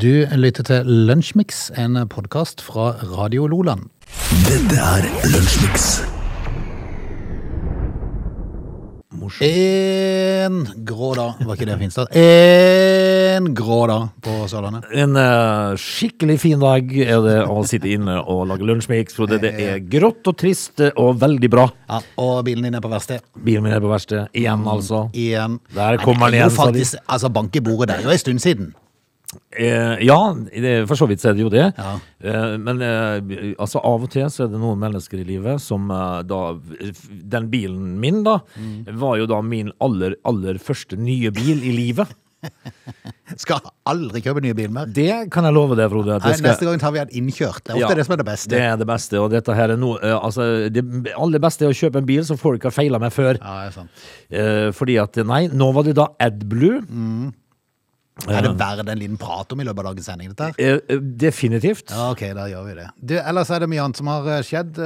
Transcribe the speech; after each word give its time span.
Du 0.00 0.24
lytter 0.32 0.64
til 0.64 0.86
Lunsjmix, 0.88 1.66
en 1.76 1.98
podkast 2.08 2.62
fra 2.64 2.94
Radio 3.04 3.44
Loland. 3.50 3.90
Dette 4.46 4.78
er 4.80 5.04
Lunsjmix. 5.28 5.88
En 9.44 10.56
grå 10.88 11.10
dag, 11.18 11.42
var 11.44 11.52
ikke 11.58 11.68
det 11.68 11.76
finstad? 11.82 12.16
En 12.16 13.52
grå 13.52 13.82
dag 13.92 14.08
på 14.24 14.38
Sørlandet. 14.48 14.88
En 15.04 15.20
uh, 15.20 15.76
skikkelig 15.76 16.38
fin 16.46 16.64
dag 16.64 16.96
er 17.04 17.20
det 17.26 17.38
å 17.44 17.60
sitte 17.68 17.92
inne 17.92 18.22
og 18.24 18.46
lage 18.48 18.72
lunsjmix, 18.72 19.20
for 19.20 19.28
det, 19.28 19.42
det 19.44 19.54
er 19.68 19.84
grått 19.84 20.24
og 20.32 20.40
trist 20.40 20.80
og 20.94 21.20
veldig 21.20 21.52
bra. 21.52 21.68
Ja, 21.92 22.00
og 22.24 22.46
bilen 22.48 22.70
din 22.70 22.80
er 22.80 22.88
på 22.88 22.96
verksted. 22.96 23.28
Bilen 23.36 23.68
min 23.68 23.76
er 23.76 23.84
på 23.84 23.92
verksted. 23.92 24.32
Igjen, 24.32 24.64
altså. 24.64 25.10
Igjen. 25.12 25.60
Der 25.76 26.00
kommer 26.00 26.30
er 26.30 26.38
den 26.38 26.46
igjen, 26.46 26.60
faktisk, 26.62 27.02
altså 27.04 27.28
Bank 27.28 27.52
i 27.52 27.68
bordet, 27.68 27.92
det 27.92 28.00
er 28.00 28.08
jo 28.08 28.16
en 28.16 28.28
stund 28.30 28.48
siden. 28.48 28.72
Eh, 29.54 30.00
ja, 30.02 30.16
det, 30.50 30.72
for 30.90 30.98
så 30.98 31.06
vidt 31.10 31.22
er 31.26 31.34
det 31.38 31.44
jo 31.44 31.50
det. 31.52 31.66
Ja. 31.78 31.90
Eh, 32.22 32.56
men 32.58 32.80
eh, 32.82 33.52
altså 33.62 33.78
av 33.86 34.06
og 34.06 34.10
til 34.10 34.26
så 34.30 34.46
er 34.46 34.50
det 34.50 34.58
noen 34.62 34.80
mennesker 34.82 35.20
i 35.22 35.26
livet 35.28 35.62
som 35.62 35.86
eh, 35.94 36.22
da 36.26 36.40
Den 37.36 37.46
bilen 37.52 37.92
min, 38.02 38.24
da, 38.26 38.40
Mm. 38.58 38.88
var 38.98 39.18
jo 39.20 39.28
da 39.30 39.38
min 39.42 39.70
aller, 39.80 40.16
aller 40.26 40.58
første 40.58 40.98
nye 40.98 41.30
bil 41.34 41.62
i 41.62 41.72
livet. 41.76 42.10
Skal 43.42 43.60
aldri 43.86 44.22
kjøpe 44.24 44.40
nye 44.42 44.54
bil 44.56 44.70
mer. 44.72 44.88
Det 44.90 45.28
kan 45.30 45.44
jeg 45.46 45.54
love 45.54 45.76
deg, 45.78 45.90
Frode. 45.92 46.16
Nei, 46.24 46.32
skal- 46.38 46.50
Neste 46.54 46.66
gang 46.66 46.80
tar 46.80 46.94
vi 46.96 47.02
en 47.02 47.12
innkjørt. 47.20 47.60
Det 47.66 47.74
er 47.74 47.76
ofte 47.76 47.90
Ja, 47.92 47.94
det 48.00 48.06
som 48.06 48.14
er 48.16 48.22
det 48.22 48.26
beste. 48.30 48.50
Det 48.54 48.62
er 48.64 48.76
det 48.80 48.86
beste, 48.88 49.20
og 49.20 49.30
dette 49.34 49.54
her 49.54 49.74
er 49.76 49.76
noe 49.80 50.00
eh, 50.02 50.16
Altså, 50.16 50.46
det 50.72 50.82
aller 51.14 51.38
beste 51.44 51.66
er 51.68 51.74
å 51.74 51.76
kjøpe 51.76 52.00
en 52.02 52.08
bil 52.08 52.24
som 52.26 52.40
folk 52.40 52.64
har 52.66 52.74
feila 52.74 52.98
med 53.02 53.12
før. 53.14 53.36
Ja, 53.38 53.58
det 53.60 53.68
er 53.68 53.76
sant. 53.76 54.08
Eh, 54.30 54.70
fordi 54.74 54.96
at, 55.02 55.20
nei, 55.28 55.44
nå 55.52 55.70
var 55.76 55.86
det 55.86 55.94
da 56.00 56.08
AdBlue. 56.18 56.80
Er 58.28 58.44
det 58.44 58.52
verdt 58.60 58.88
en 58.90 59.00
liten 59.00 59.20
prat 59.20 59.52
om 59.54 59.62
i 59.62 59.66
løpet 59.66 59.84
av 59.84 59.92
dagens 59.92 60.10
sending, 60.10 60.32
dette 60.32 60.50
her? 60.50 60.58
Eh, 60.58 60.80
eh, 60.92 61.04
definitivt. 61.24 61.88
Ja, 61.90 62.10
ok, 62.12 62.26
da 62.36 62.48
gjør 62.50 62.66
vi 62.68 62.74
det. 62.80 62.88
Du, 63.00 63.14
ellers 63.20 63.52
er 63.54 63.64
det 63.64 63.70
mye 63.72 63.86
annet 63.86 64.00
som 64.00 64.10
har 64.12 64.28
eh, 64.34 64.42
skjedd. 64.46 64.82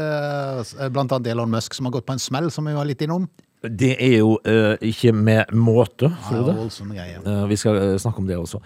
Blant 0.94 1.16
annet 1.16 1.32
Elon 1.32 1.50
Musk 1.50 1.74
som 1.74 1.88
har 1.88 1.96
gått 1.98 2.06
på 2.06 2.14
en 2.14 2.22
smell, 2.22 2.50
som 2.54 2.68
vi 2.68 2.76
var 2.76 2.86
litt 2.88 3.02
innom. 3.04 3.26
Det 3.64 3.94
er 3.96 4.18
jo 4.18 4.34
uh, 4.44 4.74
ikke 4.84 5.12
med 5.16 5.52
måte, 5.56 6.10
Ja, 6.10 6.28
Frode. 6.28 6.52
Eh, 7.24 7.44
vi 7.48 7.56
skal 7.56 7.78
uh, 7.80 7.96
snakke 7.98 8.20
om 8.20 8.26
det 8.28 8.36
også. 8.36 8.60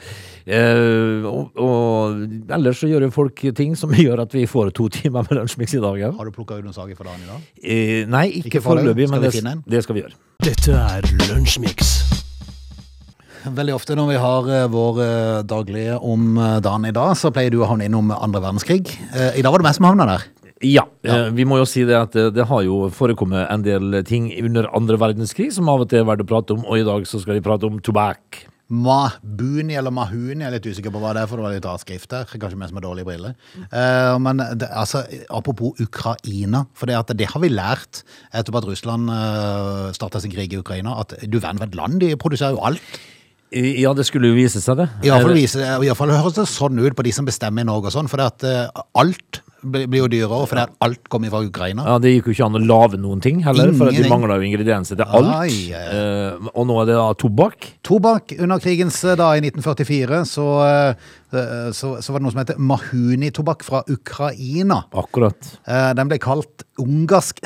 Eh, 0.47 1.23
og, 1.28 1.55
og 1.55 2.50
ellers 2.50 2.83
så 2.83 2.91
gjør 2.91 3.06
jo 3.06 3.12
folk 3.15 3.45
ting 3.56 3.77
som 3.78 3.95
gjør 4.06 4.25
at 4.27 4.34
vi 4.34 4.47
får 4.50 4.73
to 4.75 4.89
timer 4.89 5.27
med 5.28 5.39
lunsjmix 5.39 5.78
i 5.78 5.83
dag. 5.84 6.00
Ja. 6.03 6.11
Har 6.19 6.27
du 6.27 6.34
plukka 6.34 6.59
ut 6.59 6.67
noen 6.67 6.75
saker 6.75 6.98
for 6.98 7.06
dagen 7.06 7.23
i 7.23 7.31
dag? 7.31 7.48
Eh, 7.62 8.05
nei, 8.11 8.27
ikke, 8.41 8.56
Ikke 8.56 8.67
foreløpig. 8.67 9.11
men 9.12 9.23
det, 9.23 9.34
det 9.71 9.87
skal 9.87 10.00
vi 10.00 10.06
gjøre. 10.06 10.19
Dette 10.43 10.75
er 10.75 11.12
Lunsjmix. 11.28 12.08
Veldig 13.47 13.75
ofte 13.77 13.94
når 13.98 14.11
vi 14.11 14.19
har 14.22 14.48
eh, 14.50 14.67
vår 14.72 14.98
eh, 15.05 15.36
daglige 15.47 15.98
om 16.03 16.34
eh, 16.39 16.58
dagen 16.64 16.89
i 16.89 16.94
dag, 16.94 17.14
så 17.19 17.31
pleier 17.34 17.55
du 17.55 17.61
å 17.62 17.69
havne 17.70 17.86
innom 17.86 18.11
andre 18.14 18.42
verdenskrig. 18.42 18.91
I 19.14 19.44
dag 19.44 19.53
var 19.53 19.62
det 19.62 19.69
meg 19.69 19.78
som 19.78 19.89
havna 19.89 20.08
der. 20.08 20.27
Ja, 20.64 20.83
ja. 21.06 21.28
vi 21.31 21.44
må 21.47 21.61
jo 21.61 21.66
si 21.70 21.84
det 21.86 21.94
at 21.94 22.16
det, 22.34 22.44
har 22.50 22.62
jo 22.66 22.89
forekommet 22.91 23.47
en 23.47 23.62
del 23.62 24.00
ting 24.09 24.27
under 24.42 24.66
andre 24.75 24.98
verdenskrig 24.98 25.53
som 25.55 25.70
av 25.70 25.84
og 25.84 25.92
til 25.92 26.03
er 26.03 26.09
verdt 26.09 26.25
å 26.25 26.31
prate 26.33 26.56
om, 26.56 26.64
og 26.66 26.81
i 26.81 26.86
dag 26.86 27.06
så 27.06 27.20
skal 27.22 27.39
vi 27.39 27.44
prate 27.47 27.69
om 27.69 27.78
tobakk. 27.78 28.41
Mahbuni 28.69 29.78
eller 29.81 29.92
Mahuni, 29.94 30.42
jeg 30.42 30.48
er 30.50 30.55
litt 30.59 30.66
usikker 30.69 30.92
på 30.92 31.00
hva 31.00 31.14
det 31.16 31.22
er, 31.22 31.28
for 31.31 31.41
det 31.41 31.44
var 31.47 31.55
litt 31.55 31.69
avskrift 31.69 32.11
der. 32.12 32.27
Kanskje 32.28 32.59
meg 32.61 32.69
som 32.69 32.81
har 32.81 32.84
dårlige 32.84 33.09
briller. 33.09 33.36
Eh, 33.64 34.16
men 34.20 34.42
det, 34.61 34.69
altså, 34.69 35.06
apropos 35.33 35.78
Ukraina, 35.81 36.66
for 36.77 36.91
det, 36.91 36.98
at 36.98 37.14
det 37.16 37.31
har 37.33 37.41
vi 37.41 37.48
lært 37.55 38.03
etterpå 38.28 38.61
at 38.61 38.69
Russland 38.69 39.09
uh, 39.09 39.89
starta 39.97 40.20
sin 40.20 40.34
krig 40.34 40.53
i 40.53 40.61
Ukraina, 40.61 40.98
at 41.00 41.16
du 41.25 41.39
verden 41.39 41.62
hvert 41.62 41.78
land, 41.81 42.03
de 42.05 42.12
produserer 42.20 42.59
jo 42.59 42.66
alt. 42.69 42.98
Ja, 43.53 43.95
det 43.97 44.05
skulle 44.09 44.29
jo 44.33 44.37
vise 44.37 44.61
seg 44.61 44.77
det. 44.83 44.89
I 45.07 45.11
hvert 45.13 45.25
fall, 45.25 45.85
i 45.85 45.93
fall 45.97 46.13
høres 46.13 46.37
det 46.37 46.49
sånn 46.51 46.81
ut 46.83 46.97
på 46.97 47.05
de 47.07 47.13
som 47.17 47.29
bestemmer 47.29 47.65
i 47.65 47.69
Norge 47.69 47.89
og 47.89 47.95
sånn, 47.95 48.11
for 48.11 48.21
at 48.21 48.45
eh, 48.45 48.67
alt 48.99 49.41
blir 49.59 50.05
jo 50.05 50.09
dyrere, 50.13 50.45
for 50.47 50.61
at 50.63 50.75
alt 50.85 51.09
kommer 51.11 51.33
fra 51.33 51.41
Ukraina. 51.43 51.83
Ja, 51.89 51.97
Det 51.99 52.13
gikk 52.13 52.29
jo 52.29 52.35
ikke 52.37 52.47
an 52.47 52.59
å 52.61 52.63
lage 52.63 53.01
noen 53.01 53.23
ting 53.25 53.41
heller, 53.43 53.73
for 53.75 53.91
at 53.91 53.97
de 53.97 54.11
mangla 54.11 54.37
jo 54.39 54.47
ingredienser 54.47 55.00
til 55.00 55.17
alt. 55.19 55.33
Ai, 55.33 55.49
ai, 55.49 55.81
ai. 55.81 55.97
Eh, 55.97 56.50
og 56.53 56.69
nå 56.69 56.77
er 56.83 56.91
det 56.91 56.99
da 57.00 57.09
tobakk. 57.19 57.71
Tobakk 57.89 58.37
under 58.37 58.62
krigens 58.62 59.00
eh, 59.09 59.17
da 59.19 59.33
i 59.34 59.43
1944, 59.43 60.21
så, 60.28 60.47
så, 61.75 61.95
så 62.05 62.15
var 62.15 62.21
det 62.21 62.27
noe 62.28 62.37
som 62.37 62.43
heter 62.45 62.61
Mahuni-tobakk 62.71 63.67
fra 63.67 63.83
Ukraina. 63.91 64.84
Akkurat. 64.93 65.56
Den 65.97 66.12
ble 66.12 66.21
kalt 66.22 66.69
ungarsk 66.78 67.41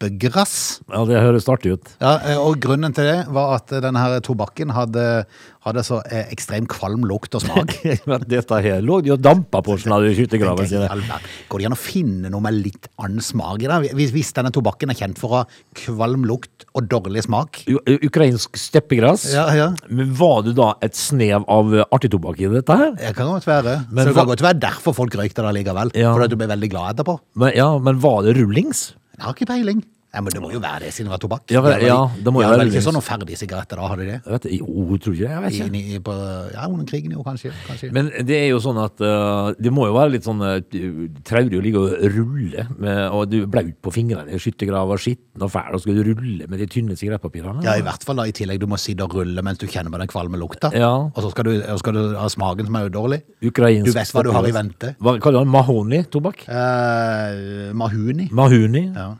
steppegrass. 0.00 0.80
Ja, 0.88 1.02
det 1.04 1.20
høres 1.20 1.46
artig 1.50 1.74
ut. 1.76 1.90
Ja, 2.00 2.14
eh, 2.24 2.38
og 2.40 2.56
grunnen 2.62 2.94
til 2.96 3.04
det 3.04 3.18
var 3.32 3.56
at 3.58 3.68
denne 3.84 4.00
her 4.00 4.20
tobakken 4.24 4.72
hadde, 4.72 5.24
hadde 5.66 5.82
så 5.84 5.98
eh, 6.08 6.24
ekstrem 6.32 6.66
kvalm 6.70 7.04
lukt 7.08 7.34
og 7.36 7.42
smak. 7.44 7.74
Dette 8.30 8.60
her 8.64 8.80
lå 8.84 9.00
de 9.04 9.12
og 9.14 9.20
dampa 9.22 9.60
på 9.66 9.76
sånn 9.80 9.92
hadde 9.98 10.14
skyttergraven 10.16 10.68
sin. 10.70 10.86
Går 11.52 11.60
det 11.60 11.68
an 11.68 11.76
å 11.76 11.80
finne 11.80 12.30
noe 12.32 12.40
med 12.46 12.56
litt 12.64 12.88
annen 13.00 13.20
smak 13.24 13.60
i 13.64 13.68
det? 13.70 13.92
Hvis, 13.98 14.12
hvis 14.16 14.32
denne 14.36 14.52
tobakken 14.54 14.92
er 14.94 14.98
kjent 14.98 15.20
for 15.20 15.34
å 15.36 15.42
ha 15.42 15.44
kvalm 15.82 16.24
lukt 16.28 16.64
og 16.72 16.88
dårlig 16.90 17.26
smak? 17.28 17.60
U- 17.68 17.82
Ukrainsk 18.08 18.56
steppegress. 18.60 19.28
Ja, 19.34 19.48
ja. 19.56 19.68
Men 19.92 20.14
var 20.16 20.40
det 20.48 20.56
da 20.58 20.72
et 20.86 20.96
snev 20.98 21.44
av 21.50 21.74
eh, 21.76 21.84
artig 21.92 22.12
tobakk 22.16 22.40
i 22.40 22.48
dette 22.56 22.78
her? 22.80 22.94
Det 22.96 23.12
kan 23.18 23.28
godt 23.34 23.48
være. 23.50 23.76
Men 23.90 24.06
så 24.06 24.14
det 24.14 24.16
kan 24.22 24.32
godt 24.32 24.46
være 24.48 24.62
derfor 24.64 24.96
folk 24.96 25.20
røykte 25.20 25.44
det 25.44 25.52
likevel. 25.60 25.92
Ja. 25.98 26.14
Fordi 26.16 26.32
du 26.32 26.40
ble 26.40 26.48
veldig 26.54 26.72
glad 26.72 26.94
etterpå. 26.96 27.18
Men, 27.40 27.52
ja, 27.58 27.68
men 27.84 28.00
var 28.00 28.24
det 28.24 28.38
rullings? 28.40 28.88
Jeg 29.20 29.28
har 29.28 29.36
Ja, 30.10 30.20
men 30.26 30.34
det 30.34 30.40
må 30.42 30.48
jo 30.50 30.58
være 30.58 30.88
det 30.88 30.88
siden 30.90 31.06
det 31.06 31.12
var 31.12 31.20
tobakk. 31.22 31.44
Ja, 31.54 31.60
vel, 31.62 31.84
ja, 31.86 31.98
det 32.18 32.32
må 32.34 32.40
jo 32.42 32.48
være 32.50 32.64
vel 32.64 32.72
ikke 32.72 32.82
sånn 32.82 32.96
noen 32.98 33.06
ferdige 33.06 33.38
sigaretter 33.38 33.78
da, 33.78 33.90
hadde 33.92 34.02
de 34.02 34.08
det? 34.08 34.16
Jeg 34.18 34.32
vet, 34.34 34.46
jo, 34.56 34.96
tror 35.04 35.14
ikke 35.14 35.22
det. 35.22 35.30
jeg. 35.30 35.42
vet 35.44 35.58
ikke. 35.58 35.82
i, 35.94 36.00
på, 36.08 36.14
ja, 36.50 36.64
under 36.66 36.88
krigen 36.88 37.14
jo, 37.14 37.22
kanskje. 37.26 37.52
kanskje. 37.68 37.90
Men 37.94 38.10
det 38.26 38.38
er 38.40 38.48
jo 38.50 38.58
sånn 38.64 38.80
at 38.82 39.04
uh, 39.06 39.52
det 39.54 39.70
må 39.74 39.86
jo 39.86 39.94
være 39.94 40.14
litt 40.16 40.26
sånn 40.26 40.42
uh, 40.42 40.56
traurig 41.26 41.60
å 41.60 41.62
ligge 41.62 41.84
og 41.84 41.94
rulle, 42.16 42.64
med, 42.82 42.98
og 43.06 43.30
du 43.30 43.38
er 43.44 43.52
blaut 43.54 43.76
på 43.86 43.92
fingrene 43.94 44.34
i 44.34 44.40
skyttergrava, 44.42 44.96
skitten 44.98 45.46
og 45.46 45.52
fæl, 45.54 45.78
og 45.78 45.84
skal 45.84 46.00
du 46.00 46.10
rulle 46.10 46.50
med 46.50 46.58
de 46.58 46.68
tynne 46.74 46.98
sigarettpapirene? 46.98 47.62
ja, 47.68 47.76
i 47.78 47.86
hvert 47.86 48.02
fall 48.08 48.18
da, 48.18 48.26
i 48.26 48.34
tillegg. 48.34 48.58
Du 48.58 48.66
må 48.70 48.80
sitte 48.82 49.06
og 49.06 49.14
rulle 49.20 49.46
mens 49.46 49.62
du 49.62 49.68
kjenner 49.70 49.94
på 49.94 50.02
den 50.02 50.10
kvalme 50.10 50.42
lukta. 50.42 50.72
Ja. 50.74 50.90
Og 51.06 51.22
så 51.22 51.30
skal 51.36 51.52
du, 51.52 51.54
skal 51.84 51.94
du 51.94 52.02
ha 52.18 52.26
smaken 52.34 52.66
som 52.66 52.80
er 52.80 52.90
dårlig. 52.90 53.22
Ukrainsk 53.46 53.86
Du 53.86 53.94
vet 53.94 54.10
hva 54.10 54.26
du 54.26 54.32
har 54.34 54.50
i 54.50 54.58
vente. 54.58 54.92
Hva 54.98 55.14
kaller 55.22 55.38
du 55.38 55.46
den? 55.46 55.54
Mahoni-tobakk? 55.54 56.44
Eh, 56.50 57.70
mahuni. 57.78 58.26
Mahuni? 58.34 58.86
Ja. 58.90 59.12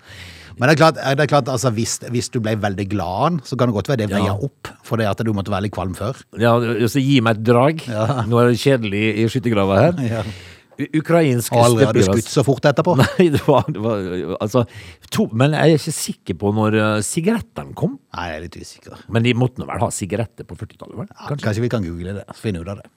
Men 0.60 0.68
det 0.68 0.74
er 0.76 0.80
klart, 0.82 0.98
det 1.00 1.24
er 1.24 1.30
klart 1.32 1.48
altså, 1.48 1.70
hvis, 1.72 1.94
hvis 2.12 2.28
du 2.34 2.38
ble 2.44 2.52
veldig 2.60 2.84
glad 2.92 3.16
av 3.16 3.26
den, 3.30 3.40
så 3.48 3.56
kan 3.56 3.70
det 3.70 3.78
godt 3.78 3.88
være 3.88 4.02
det 4.04 4.10
veier 4.12 4.28
Ja. 4.28 4.36
opp. 4.36 4.68
For 4.84 5.00
det 5.00 5.06
at 5.08 5.24
du 5.24 5.32
måtte 5.32 5.50
være 5.52 5.64
litt 5.70 5.74
kvalm 5.74 5.94
før. 5.96 6.20
Ja, 6.38 6.52
så 6.92 7.00
gi 7.00 7.18
meg 7.24 7.40
et 7.40 7.44
drag. 7.48 7.80
Nå 8.28 8.40
er 8.42 8.50
det 8.52 8.60
kjedelig 8.60 9.04
i 9.24 9.28
skyttergrava 9.32 9.80
her. 9.88 10.00
Ja. 10.10 10.24
Ukrainsk 10.96 11.52
Og 11.52 11.60
aldri 11.60 11.84
har 11.84 11.92
du 11.92 12.00
skutt 12.06 12.28
så 12.32 12.40
fort 12.40 12.64
etterpå. 12.64 12.94
Nei, 13.02 13.26
det 13.34 13.42
var, 13.44 13.66
det 13.68 13.82
var 13.84 13.98
altså, 14.40 14.62
to, 15.12 15.26
Men 15.36 15.52
jeg 15.52 15.74
er 15.74 15.80
ikke 15.82 15.92
sikker 15.92 16.38
på 16.40 16.52
når 16.56 16.76
uh, 16.80 17.00
sigarettene 17.04 17.76
kom. 17.76 17.98
Nei, 18.16 18.24
jeg 18.30 18.38
er 18.38 18.46
litt 18.46 18.56
usikker. 18.62 19.02
Men 19.12 19.26
de 19.26 19.34
måtte 19.36 19.60
nå 19.60 19.68
vel 19.68 19.82
ha 19.84 19.90
sigaretter 19.92 20.48
på 20.48 20.56
40-tallet? 20.56 20.96
vel? 21.02 21.10
Ja, 21.12 21.26
Kanskje? 21.28 21.44
kanskje 21.50 21.66
vi 21.66 21.72
kan 21.76 21.84
google 21.84 22.16
det, 22.22 22.24
finne 22.40 22.64
ut 22.64 22.72
av 22.72 22.80
det. 22.80 22.88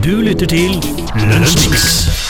Du 0.00 0.14
lytter 0.24 0.48
til 0.48 0.80
Lunsjmix. 1.28 2.27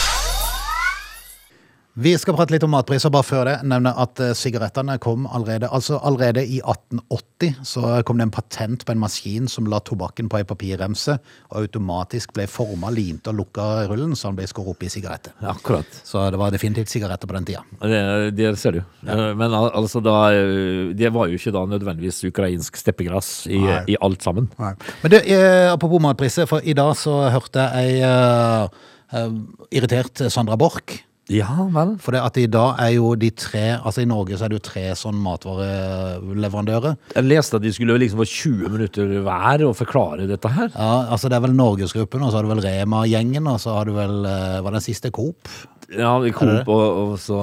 Vi 1.98 2.12
skal 2.14 2.36
prate 2.38 2.54
litt 2.54 2.62
om 2.62 2.70
matpriser, 2.70 3.10
bare 3.10 3.26
før 3.26 3.48
det. 3.48 3.54
Nevne 3.66 3.90
at 3.98 4.20
eh, 4.22 4.30
sigarettene 4.38 4.94
kom 5.02 5.24
allerede 5.26 5.66
Altså 5.74 5.96
allerede 6.06 6.44
i 6.46 6.60
1880 6.60 7.56
så 7.66 7.96
kom 8.06 8.20
det 8.20 8.28
en 8.28 8.34
patent 8.36 8.84
på 8.86 8.94
en 8.94 9.00
maskin 9.02 9.48
som 9.50 9.66
la 9.66 9.80
tobakken 9.82 10.28
på 10.30 10.38
ei 10.38 10.46
papirremse, 10.46 11.16
og 11.50 11.56
automatisk 11.64 12.36
ble 12.36 12.46
forma, 12.50 12.92
limt 12.94 13.26
og 13.26 13.40
lukka 13.40 13.66
rullen, 13.90 14.14
så 14.14 14.30
den 14.30 14.38
ble 14.38 14.46
skåret 14.46 14.76
opp 14.76 14.84
i 14.86 14.90
sigaretter. 14.94 15.34
Akkurat. 15.42 15.98
Så 16.06 16.22
det 16.30 16.38
var 16.38 16.54
definitivt 16.54 16.92
sigaretter 16.92 17.30
på 17.30 17.34
den 17.34 17.50
tida. 17.50 17.64
Det, 17.82 18.04
det 18.38 18.52
ser 18.62 18.78
du. 18.78 18.80
Ja. 19.02 19.18
Men 19.40 19.58
altså 19.58 20.02
da 20.04 20.16
eh, 20.36 20.94
Det 20.94 21.10
var 21.14 21.26
jo 21.26 21.40
ikke 21.40 21.54
da 21.58 21.64
nødvendigvis 21.66 22.22
ukrainsk 22.30 22.78
steppegras 22.78 23.32
i, 23.50 23.58
i 23.90 23.98
alt 23.98 24.22
sammen. 24.22 24.46
Nei. 24.62 24.76
Men 25.02 25.16
du, 25.16 25.18
eh, 25.18 25.66
apropos 25.72 26.06
matpriser, 26.06 26.46
for 26.46 26.62
i 26.62 26.78
dag 26.78 26.94
så 27.02 27.24
hørte 27.34 27.66
jeg 27.66 27.98
ei 27.98 28.00
eh, 28.06 28.80
eh, 29.18 29.38
irritert 29.74 30.28
Sandra 30.30 30.54
Borch. 30.54 31.00
Ja 31.32 31.66
vel. 31.74 31.94
For 32.00 32.16
det 32.16 32.22
at 32.24 32.38
i 32.40 32.46
dag 32.50 32.78
er 32.80 32.94
jo 32.96 33.12
de 33.20 33.28
tre 33.36 33.64
Altså 33.76 34.02
i 34.02 34.08
Norge 34.08 34.38
så 34.38 34.46
er 34.46 34.52
det 34.52 34.60
jo 34.60 34.64
tre 34.64 34.84
sånn 34.96 35.18
matvareleverandører. 35.20 36.96
Jeg 37.14 37.28
leste 37.28 37.58
at 37.58 37.64
de 37.64 37.72
skulle 37.74 37.98
liksom 38.00 38.22
få 38.22 38.28
20 38.28 38.74
minutter 38.74 39.16
hver 39.26 39.64
og 39.68 39.74
forklare 39.76 40.28
dette 40.30 40.52
her. 40.52 40.70
Ja, 40.72 41.08
altså 41.12 41.28
det 41.28 41.38
er 41.38 41.44
vel 41.44 41.56
Norgesgruppen, 41.58 42.24
og 42.24 42.32
så 42.32 42.38
har 42.38 42.46
du 42.46 42.52
vel 42.54 42.64
Rema-gjengen, 42.64 43.48
og 43.50 43.58
så 43.62 43.76
har 43.76 43.88
du 43.88 43.96
vel 43.96 44.22
eh, 44.28 44.60
Var 44.64 44.78
den 44.78 44.84
siste 44.84 45.12
Coop? 45.14 45.50
Ja, 45.88 46.10
Coop 46.36 46.68
og, 46.68 46.86
og 47.00 47.12
så 47.20 47.36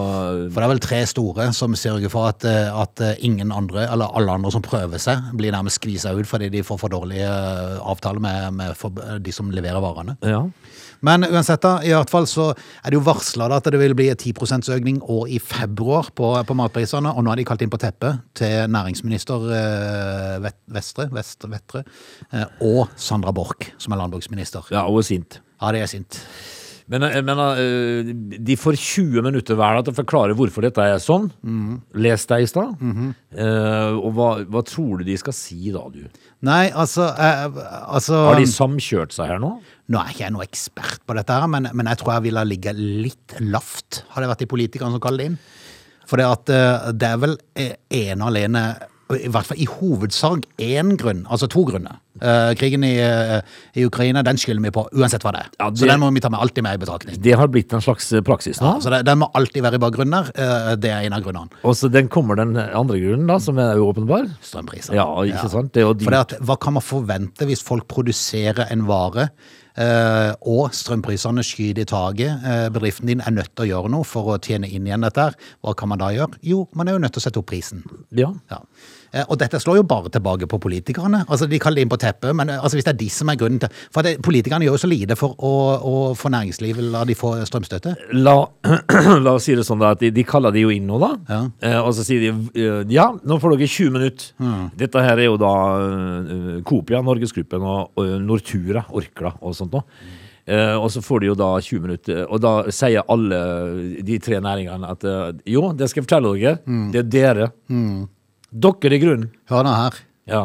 For 0.53 0.59
det 0.59 0.65
er 0.65 0.73
vel 0.75 0.83
tre 0.83 0.99
store 1.09 1.47
som 1.57 1.77
sørger 1.77 2.11
for 2.13 2.29
at, 2.29 2.45
eh, 2.49 2.69
at 2.69 3.01
eh, 3.05 3.21
ingen 3.25 3.53
andre, 3.53 3.87
eller 3.89 4.13
alle 4.17 4.37
andre 4.39 4.53
som 4.53 4.65
prøver 4.65 5.01
seg, 5.01 5.31
blir 5.37 5.53
nærmest 5.55 5.81
skvisa 5.81 6.13
ut 6.17 6.29
fordi 6.29 6.51
de 6.53 6.65
får 6.65 6.81
for 6.81 6.93
dårlige 6.93 7.29
avtaler 7.85 8.21
med, 8.21 8.57
med 8.61 8.77
for, 8.77 8.93
de 9.21 9.33
som 9.33 9.53
leverer 9.53 9.81
varene. 9.83 10.17
Ja. 10.25 10.45
Men 11.05 11.27
uansett, 11.27 11.61
da, 11.63 11.77
i 11.83 11.93
hvert 11.93 12.11
fall 12.11 12.27
så 12.29 12.49
er 12.53 12.91
det 12.91 12.99
jo 12.99 13.05
varsla 13.05 13.49
at 13.55 13.69
det 13.71 13.79
vil 13.81 13.95
bli 13.97 14.09
10% 14.13 14.69
økning 14.75 15.01
og 15.03 15.29
i 15.31 15.39
februar 15.43 16.11
på, 16.15 16.31
på 16.47 16.57
matprisene, 16.57 17.11
og 17.11 17.25
nå 17.25 17.33
har 17.33 17.41
de 17.41 17.47
kalt 17.47 17.65
inn 17.65 17.73
på 17.73 17.81
teppet 17.81 18.23
til 18.37 18.69
næringsminister 18.71 19.47
eh, 19.59 20.51
Vestre, 20.75 21.09
Vestre, 21.15 21.51
Vestre, 21.51 21.85
eh, 22.31 22.45
og 22.65 22.93
Sandra 22.95 23.33
Borch, 23.35 23.71
som 23.81 23.95
er 23.95 24.03
landbruksminister. 24.03 24.71
Ja, 24.75 24.85
og 24.89 25.03
er 25.03 25.09
sint. 25.13 25.41
Ja, 25.61 25.71
det 25.75 25.85
er 25.85 25.91
sint. 25.91 26.21
Men 26.87 27.01
men, 27.25 27.39
eh, 27.39 28.37
de 28.37 28.55
får 28.55 28.77
20 28.77 29.23
minutter 29.25 29.57
hver 29.57 29.81
til 29.81 29.93
å 29.93 29.97
forklare 29.97 30.35
hvorfor 30.37 30.61
dette 30.61 30.83
er 30.85 31.01
sånn. 31.01 31.31
Les 31.95 32.25
deg 32.29 32.43
i 32.45 32.49
stad. 32.49 32.75
Eh, 33.33 33.93
og 33.97 34.13
hva, 34.13 34.29
hva 34.45 34.61
tror 34.65 34.99
du 34.99 35.03
de 35.07 35.17
skal 35.17 35.33
si 35.33 35.71
da, 35.73 35.81
du? 35.89 36.05
Nei, 36.45 36.69
altså, 36.69 37.07
eh, 37.17 37.45
altså 37.89 38.19
Har 38.29 38.39
de 38.39 38.49
samkjørt 38.49 39.15
seg 39.15 39.31
her 39.31 39.41
nå? 39.41 39.55
Nå 39.89 40.01
er 40.01 40.11
ikke 40.11 40.25
jeg 40.25 40.33
noe 40.35 40.45
ekspert 40.45 41.03
på 41.05 41.15
dette, 41.17 41.33
her, 41.33 41.49
men, 41.49 41.69
men 41.73 41.89
jeg 41.89 42.01
tror 42.01 42.15
jeg 42.15 42.25
ville 42.27 42.43
ligge 42.49 42.73
litt 42.77 43.37
lavt, 43.41 44.03
hadde 44.11 44.25
det 44.25 44.31
vært 44.33 44.43
de 44.43 44.49
politikerne 44.51 44.95
som 44.95 45.03
kaller 45.03 45.23
det 45.23 45.29
inn. 45.31 45.39
For 46.05 46.21
det, 46.21 46.27
at, 46.29 46.51
eh, 46.53 46.89
det 46.93 47.09
er 47.09 47.21
vel 47.21 47.37
eh, 47.57 47.73
ene 48.01 48.19
og 48.21 48.31
alene, 48.33 48.65
i 49.13 49.29
hvert 49.29 49.45
fall 49.45 49.59
i 49.61 49.67
hovedsak 49.69 50.47
én 50.61 50.95
grunn, 50.97 51.25
altså 51.29 51.49
to 51.51 51.65
grunner. 51.67 51.99
Uh, 52.15 52.55
krigen 52.55 52.83
i, 52.87 52.93
uh, 53.03 53.43
i 53.75 53.83
Ukraina, 53.85 54.23
den 54.23 54.39
skylder 54.39 54.63
vi 54.63 54.71
på, 54.73 54.85
uansett 54.95 55.25
hva 55.25 55.33
det 55.35 55.41
er. 55.43 55.49
Ja, 55.59 55.67
Så 55.75 55.89
den 55.89 55.99
må 56.01 56.09
vi 56.15 56.23
ta 56.23 56.31
med 56.31 56.39
alltid 56.41 56.63
med 56.63 56.79
i 56.79 56.81
betraktning. 56.81 57.19
Det 57.21 57.35
har 57.35 57.51
blitt 57.51 57.75
en 57.75 57.83
slags 57.83 58.07
eh, 58.15 58.23
praksis 58.25 58.61
nå. 58.63 58.77
Ja, 58.77 58.81
så 58.81 58.93
det, 58.93 59.01
den 59.05 59.19
må 59.21 59.27
alltid 59.35 59.65
være 59.65 59.77
i 59.77 59.83
bakgrunnen. 59.83 60.31
Eh, 60.31 60.71
det 60.79 60.93
er 60.93 61.09
en 61.09 61.17
av 61.17 61.25
grunnene. 61.25 61.59
Og 61.67 61.75
så 61.77 61.91
den 61.91 62.07
kommer 62.09 62.39
den 62.39 62.55
andre 62.55 63.01
grunnen, 63.03 63.27
da, 63.29 63.37
som 63.43 63.59
er 63.59 63.75
uåpenbar? 63.75 64.05
åpenbar. 64.05 64.31
Strømpriser. 64.41 64.95
Ja, 64.97 65.05
ikke 65.25 65.51
sant? 65.51 65.73
Det 65.73 65.83
er 65.83 65.87
jo 65.89 65.93
For 66.05 66.15
det 66.15 66.39
hva 66.45 66.57
kan 66.61 66.77
man 66.77 66.85
forvente 66.85 67.47
hvis 67.49 67.63
folk 67.65 67.87
produserer 67.91 68.67
en 68.71 68.85
vare, 68.89 69.29
og 70.47 70.71
strømprisene 70.75 71.43
skyter 71.43 71.83
i 71.83 71.87
taket? 71.89 72.45
Eh, 72.47 72.67
bedriften 72.71 73.09
din 73.11 73.23
er 73.23 73.35
nødt 73.35 73.51
til 73.55 73.65
å 73.65 73.69
gjøre 73.73 73.91
noe 73.91 74.07
for 74.07 74.31
å 74.31 74.39
tjene 74.39 74.69
inn 74.71 74.87
igjen 74.87 75.03
dette. 75.03 75.31
Hva 75.59 75.75
kan 75.75 75.91
man 75.91 75.99
da 75.99 76.13
gjøre? 76.15 76.39
Jo, 76.45 76.65
man 76.73 76.87
er 76.87 76.95
jo 76.95 77.01
nødt 77.03 77.17
til 77.17 77.23
å 77.23 77.27
sette 77.27 77.41
opp 77.41 77.49
prisen. 77.51 77.83
ja. 78.15 78.31
Ja. 78.51 78.61
Eh, 79.15 79.23
Og 79.31 79.39
dette 79.39 79.59
slår 79.61 79.79
jo 79.79 79.85
bare 79.87 80.11
tilbake 80.11 80.47
på 80.51 80.59
politikerne. 80.59 81.23
Altså, 81.29 81.47
De 81.47 81.59
kaller 81.61 81.79
det 81.79 81.85
inn 81.87 81.93
på 81.93 81.99
teppet, 82.01 82.35
men 82.35 82.49
eh, 82.51 82.59
altså, 82.59 82.75
hvis 82.77 82.87
det 82.87 82.93
er 82.93 82.99
de 82.99 83.09
som 83.13 83.31
er 83.31 83.39
grunnen 83.39 83.61
til 83.63 83.71
For 83.93 84.05
det, 84.05 84.17
Politikerne 84.25 84.67
gjør 84.67 84.75
jo 84.75 84.83
så 84.83 84.89
lite 84.91 85.15
for 85.19 85.35
å, 85.39 85.53
å 85.79 85.95
få 86.19 86.31
næringslivet 86.33 86.83
la 86.91 87.05
de 87.07 87.15
få 87.17 87.35
strømstøtte. 87.47 87.95
La, 88.19 88.35
la 89.25 89.35
oss 89.35 89.47
si 89.47 89.55
det 89.55 89.65
sånn 89.67 89.79
da, 89.81 89.93
at 89.95 90.03
de, 90.03 90.11
de 90.15 90.25
kaller 90.27 90.53
det 90.55 90.65
jo 90.65 90.73
inn 90.73 90.87
nå, 90.89 90.99
da. 91.01 91.11
Ja. 91.29 91.39
Eh, 91.61 91.79
og 91.79 91.93
så 91.95 92.05
sier 92.07 92.25
de 92.25 92.65
ja, 92.91 93.07
nå 93.23 93.37
får 93.41 93.55
dere 93.55 93.69
20 93.69 93.95
minutter. 93.95 94.27
Dette 94.77 95.01
her 95.03 95.19
er 95.21 95.27
jo 95.29 95.37
da 95.39 95.51
uh, 95.79 96.51
Kopia, 96.67 97.01
Norgesgruppen 97.05 97.63
og, 97.65 97.91
og 97.99 98.13
Nortura, 98.23 98.85
Orkla 98.95 99.35
og 99.41 99.55
sånt 99.57 99.75
noe. 99.75 99.85
Uh, 100.45 100.75
og 100.77 100.89
så 100.93 101.01
får 101.01 101.23
de 101.23 101.29
jo 101.31 101.35
da 101.39 101.47
20 101.57 101.81
minutter, 101.81 102.19
og 102.29 102.41
da 102.43 102.51
sier 102.73 103.05
alle 103.09 103.39
de 104.05 104.19
tre 104.21 104.37
næringene 104.45 104.91
at 104.93 105.05
uh, 105.09 105.31
jo, 105.49 105.71
det 105.73 105.87
skal 105.89 106.03
jeg 106.03 106.07
fortelle 106.07 106.33
dere, 106.37 106.59
det 106.93 107.01
er 107.01 107.09
dere. 107.15 107.47
Dere 108.51 108.97
i 108.97 109.01
grunnen. 109.01 109.31
Hør 109.49 109.65
nå 109.65 109.73
her. 109.75 109.97
Ja. 110.29 110.43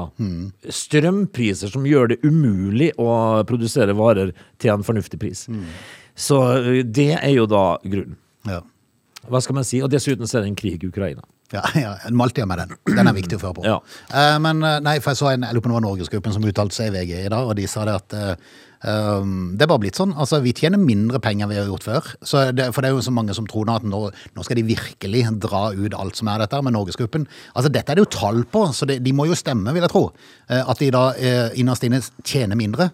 Strømpriser 0.68 1.72
som 1.72 1.86
gjør 1.88 2.12
det 2.12 2.18
umulig 2.26 2.90
å 3.00 3.10
produsere 3.48 3.96
varer 3.96 4.34
til 4.60 4.74
en 4.74 4.84
fornuftig 4.84 5.20
pris. 5.22 5.46
Så 6.18 6.40
eh, 6.58 6.82
det 6.84 7.14
er 7.16 7.32
jo 7.32 7.46
da 7.48 7.64
grunnen. 7.84 8.18
Ja. 8.48 8.60
Hva 9.28 9.40
skal 9.44 9.56
man 9.58 9.66
si? 9.68 9.80
Og 9.84 9.92
dessuten 9.92 10.28
så 10.28 10.38
er 10.38 10.44
det 10.44 10.52
en 10.52 10.58
krig 10.60 10.84
i 10.84 10.90
Ukraina. 10.90 11.24
Ja, 11.54 11.64
ja 11.74 11.92
Maltida 12.14 12.46
med 12.46 12.62
den. 12.62 12.74
Den 12.86 13.10
er 13.10 13.16
viktig 13.16 13.38
å 13.38 13.42
føre 13.42 13.58
på. 13.58 13.66
Ja. 13.66 13.78
Eh, 14.14 14.38
men 14.42 14.62
eh, 14.66 14.80
nei, 14.84 14.98
for 15.02 15.12
jeg 15.12 15.20
så 15.20 15.30
en, 15.32 15.46
jeg 15.46 15.56
lurer 15.56 15.64
på 15.64 15.70
om 15.70 15.74
det 15.74 15.78
var 15.80 15.86
Norgesgruppen 15.88 16.34
som 16.36 16.46
uttalte 16.46 16.76
seg 16.76 16.90
i 16.90 16.98
VG 16.98 17.14
i 17.24 17.30
dag, 17.32 17.46
og 17.46 17.56
de 17.58 17.66
sa 17.70 17.86
det 17.88 17.96
at 17.98 18.16
um, 18.86 19.32
det 19.58 19.66
er 19.66 19.70
bare 19.72 19.82
blitt 19.82 19.98
sånn. 19.98 20.14
Altså, 20.14 20.40
vi 20.44 20.54
tjener 20.56 20.80
mindre 20.80 21.20
penger 21.22 21.46
enn 21.46 21.52
vi 21.52 21.58
har 21.58 21.70
gjort 21.70 21.86
før. 21.88 22.10
Så 22.22 22.44
det, 22.54 22.70
for 22.74 22.84
det 22.84 22.90
er 22.90 22.96
jo 22.96 23.04
så 23.04 23.14
mange 23.14 23.34
som 23.36 23.48
tror 23.50 23.66
nå 23.66 23.78
at 23.80 23.86
nå, 23.86 24.02
nå 24.36 24.46
skal 24.46 24.60
de 24.60 24.66
virkelig 24.70 25.24
dra 25.42 25.64
ut 25.74 25.96
alt 25.98 26.20
som 26.20 26.30
er 26.30 26.44
dette 26.44 26.62
med 26.66 26.76
Norgesgruppen. 26.76 27.26
Altså, 27.54 27.72
dette 27.72 27.92
er 27.92 27.98
det 27.98 28.06
jo 28.06 28.12
tall 28.14 28.44
på, 28.50 28.68
så 28.76 28.88
det, 28.88 29.00
de 29.04 29.14
må 29.16 29.26
jo 29.30 29.38
stemme, 29.38 29.74
vil 29.74 29.86
jeg 29.86 29.94
tro. 29.94 30.06
Eh, 30.48 30.62
at 30.62 30.82
de 30.82 30.92
da 30.94 31.08
innerst 31.58 31.86
inne 31.88 32.02
tjener 32.22 32.58
mindre. 32.58 32.92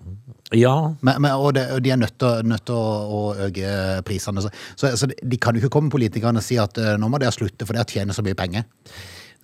Ja, 0.54 0.94
Men, 1.02 1.20
men, 1.22 1.32
og, 1.34 1.54
det, 1.56 1.64
og 1.74 1.80
de 1.82 1.90
er 1.90 1.96
nødt 1.98 2.18
til, 2.20 2.74
å, 2.76 3.22
øke 3.48 4.02
prisene. 4.06 4.44
Så, 4.44 4.50
så, 4.78 4.92
så 4.96 5.08
de 5.10 5.38
kan 5.42 5.56
jo 5.56 5.64
ikke 5.64 5.72
komme 5.74 5.90
politikerne 5.90 6.38
og 6.38 6.46
si 6.46 6.54
at 6.62 6.78
eh, 6.78 6.94
nå 7.00 7.08
må 7.10 7.18
dere 7.18 7.34
slutte 7.34 7.66
for 7.66 7.74
dere 7.74 7.88
tjener 7.90 8.14
så 8.14 8.22
mye 8.22 8.36
penger. 8.38 8.62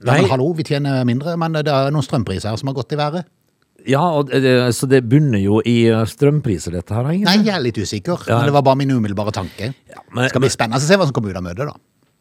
Ja, 0.03 0.13
Nei. 0.13 0.21
men 0.23 0.31
hallo, 0.31 0.53
vi 0.59 0.63
tjener 0.67 1.03
mindre, 1.07 1.35
men 1.39 1.59
det 1.59 1.67
er 1.71 1.91
noen 1.95 2.07
strømpriser 2.07 2.51
her 2.53 2.59
som 2.61 2.71
har 2.71 2.77
gått 2.79 2.95
i 2.95 3.01
været. 3.01 3.27
ja 3.87 4.03
det, 4.23 4.75
så 4.79 4.87
det 4.87 5.03
bunner 5.11 5.43
jo 5.43 5.59
i 5.67 5.89
eh, 5.91 6.05
strømpriser, 6.07 6.71
dette 6.79 6.95
her, 6.95 7.03
Nei, 7.11 7.19
jeg 7.43 7.51
er 7.55 7.63
litt 7.67 7.79
usikker, 7.83 8.29
Ja. 8.29 8.39
men 8.39 8.47
det 8.51 8.55
var 8.55 8.63
bare 8.63 8.79
min 8.79 8.91
umiddelbare 8.95 9.33
tanke. 9.35 9.73
men- 10.15 10.29
Skal 10.31 10.41
bli 10.41 10.51
spennende 10.55 10.79
å 10.79 10.87
se 10.87 10.95
hva 10.97 11.07
som 11.07 11.13
kommer 11.13 11.31
ut 11.35 11.37
av 11.37 11.43
møtet, 11.43 11.67
da. 11.67 11.75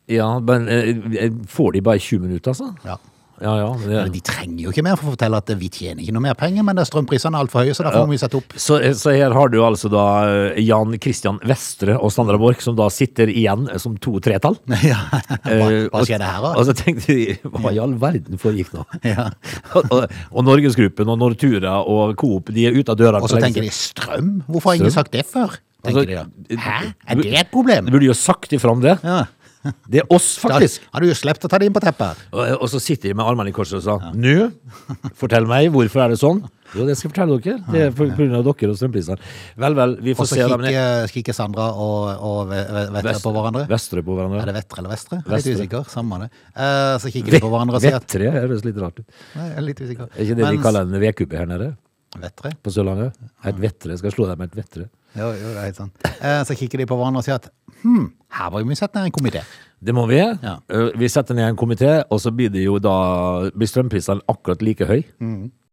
Ja, 0.10 0.40
men 0.40 0.68
eh, 0.68 1.30
får 1.48 1.74
de 1.74 1.82
bare 1.86 2.00
20 2.02 2.20
minutter, 2.26 2.50
altså? 2.56 2.74
Ja. 2.86 2.98
Ja, 3.42 3.54
ja. 3.58 3.70
Men 3.78 3.90
Det, 3.90 4.02
De 4.14 4.22
trenger 4.26 4.64
jo 4.66 4.74
ikke 4.74 4.84
mer 4.86 4.98
for 5.00 5.10
å 5.10 5.16
fortelle 5.16 5.40
at 5.42 5.52
vi 5.58 5.70
tjener 5.74 6.04
ikke 6.04 6.14
noe 6.16 6.26
mer 6.28 6.38
penger, 6.40 6.66
men 6.68 6.82
strømprisene 6.86 7.38
er 7.38 7.46
altfor 7.46 7.66
høye, 7.66 7.76
så 7.78 7.86
da 7.86 7.94
får 7.96 8.06
ja. 8.06 8.12
vi 8.12 8.20
sette 8.22 8.40
opp. 8.40 8.56
så, 8.56 8.78
så 8.98 9.16
her 9.16 9.36
har 9.36 9.52
du 9.54 9.58
altså 9.66 9.92
da 9.92 10.06
eh, 10.30 10.62
Jan 10.64 10.94
Christian 11.02 11.42
Vestre 11.48 11.98
og 11.98 12.14
Sandra 12.14 12.38
Borch, 12.42 12.62
som 12.66 12.78
da 12.78 12.90
sitter 12.94 13.32
igjen 13.32 13.68
som 13.82 13.98
to 14.02 14.20
tretall. 14.24 14.60
Ja. 14.92 14.98
Hva, 15.12 15.68
Eh, 15.72 15.88
hva 15.92 16.02
skjer 16.06 16.20
det 16.20 16.28
her, 16.28 16.44
da? 16.44 16.52
Og 16.60 16.66
så 16.68 16.74
tenkte 16.76 17.14
de, 17.16 17.36
hva 17.46 17.72
i 17.72 17.80
all 17.82 17.94
verden 18.02 18.40
foregikk 18.42 18.74
nå? 18.76 18.86
Ja. 19.12 19.30
og, 19.78 19.92
og, 20.04 20.40
Norgesgruppen 20.46 21.10
og 21.12 21.20
Nortura 21.22 21.78
og 21.88 22.16
Coop, 22.20 22.52
de 22.56 22.66
er 22.70 22.78
ute 22.78 22.94
av 22.94 23.00
døra. 23.00 23.22
Og 23.22 23.32
så 23.32 23.42
tenker 23.42 23.66
de 23.66 23.72
strøm? 23.74 24.40
Hvorfor 24.48 24.74
har 24.74 24.82
ingen 24.82 24.94
sagt 24.94 25.14
det 25.16 25.26
før? 25.30 25.60
Altså, 25.82 26.04
Hæ? 26.06 26.80
Er 27.10 27.22
det 27.22 27.38
et 27.40 27.52
problem? 27.54 27.88
Du 27.88 27.96
burde 27.96 28.10
jo 28.10 28.18
sagt 28.18 28.54
ifra 28.54 28.74
om 28.76 28.84
det. 28.84 28.98
Ja. 29.02 29.24
Det 29.92 30.00
er 30.02 30.08
oss, 30.14 30.32
faktisk. 30.42 30.82
Da 30.88 30.98
har 30.98 31.04
du 31.06 31.12
sluppet 31.14 31.46
å 31.46 31.50
ta 31.52 31.60
det 31.62 31.68
inn 31.70 31.76
på 31.76 31.82
teppet. 31.84 32.22
Og, 32.34 32.42
og 32.62 32.68
så 32.72 32.80
sitter 32.82 33.12
de 33.12 33.18
med 33.20 33.28
armene 33.30 33.52
i 33.52 33.54
kors 33.56 33.72
og 33.78 33.84
sa 33.86 33.98
Nå, 34.18 34.50
fortell 35.20 35.46
meg, 35.50 35.70
hvorfor 35.74 36.02
er 36.06 36.14
det 36.16 36.18
sånn? 36.22 36.40
Jo, 36.72 36.86
det 36.88 36.96
skal 36.96 37.10
jeg 37.10 37.12
fortelle 37.12 37.36
dere. 37.44 37.58
Det 37.68 37.82
er 37.84 38.38
av 38.40 38.46
dere 38.48 38.72
og 38.72 38.78
strømprisene. 38.80 39.18
Vel, 39.60 39.76
vel, 39.76 39.96
vi 40.06 40.14
får 40.16 40.24
Også 40.24 40.38
se. 40.40 40.46
Og 40.48 40.64
så 40.64 41.12
kikker, 41.12 41.36
Sandra 41.36 41.66
og, 41.76 42.06
og 42.24 42.40
Ve- 42.50 42.62
Ve- 42.72 42.86
Vettre 42.96 43.12
Vest- 43.12 43.26
på 43.28 43.34
hverandre. 43.36 43.64
Vestre 43.70 44.04
på 44.08 44.16
hverandre. 44.16 44.40
Er 44.42 44.50
det 44.52 44.56
Vettre 44.62 44.80
eller 44.82 44.94
Vestre? 44.96 45.20
Jeg 45.20 45.34
Vestre. 45.36 45.52
litt 45.52 45.60
usikker. 45.66 45.90
Samme 45.92 46.22
det. 46.24 46.30
Eh, 46.56 46.96
så 47.04 47.12
kikker 47.12 47.36
de 47.38 47.42
på 47.44 47.52
hverandre 47.52 47.76
og 47.76 47.84
sier 47.84 47.98
at 48.00 48.08
Vettre 48.08 48.32
høres 48.38 48.64
litt 48.70 48.80
rart 48.82 49.02
ut. 49.04 49.06
Nei, 49.36 49.50
Jeg 49.50 49.58
er 49.60 49.68
litt 49.68 49.84
usikker. 49.84 50.10
Er 50.16 50.24
ikke 50.26 50.40
det 50.40 50.48
de 50.56 50.64
kaller 50.64 50.88
en 50.88 51.02
vedkubbe 51.04 51.38
her 51.44 51.52
nede 51.52 51.70
Vettre? 52.24 52.54
på 52.64 52.72
Sørlandet? 52.74 53.20
Et 53.52 53.62
vettre. 53.68 53.98
Skal 54.00 54.16
slå 54.16 54.32
deg 54.32 54.40
med 54.40 54.50
et 54.56 54.62
vettre. 54.64 54.88
Jo, 55.18 55.28
jo, 55.36 55.50
det 55.52 55.58
er 55.60 55.66
helt 55.68 55.80
sant. 55.80 56.06
Eh, 56.22 56.42
så 56.48 56.56
kikker 56.56 56.80
de 56.80 56.86
på 56.88 56.96
hverandre 56.96 57.20
og 57.20 57.26
sier 57.28 57.36
at 57.40 57.50
hm, 57.82 58.06
her 58.38 58.52
må 58.54 58.62
vi 58.70 58.78
sette 58.80 58.96
ned 59.00 59.10
en 59.10 59.16
komité. 59.18 59.42
Det 59.82 59.96
må 59.98 60.06
vi. 60.08 60.20
Ja. 60.22 60.54
Eh, 60.72 60.92
Vi 61.02 61.10
setter 61.12 61.36
ned 61.36 61.50
en 61.50 61.58
komité, 61.60 62.04
og 62.10 62.22
så 62.24 62.32
blir 62.32 62.52
det 62.54 62.64
jo 62.64 62.78
da 62.80 62.94
blir 63.52 63.68
strømprisene 63.68 64.24
akkurat 64.32 64.62
like 64.64 64.86
høy. 64.88 65.02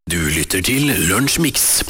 Du 0.09 0.17
lytter 0.35 0.63
til 0.65 0.89
Lunsjmix. 1.07 1.83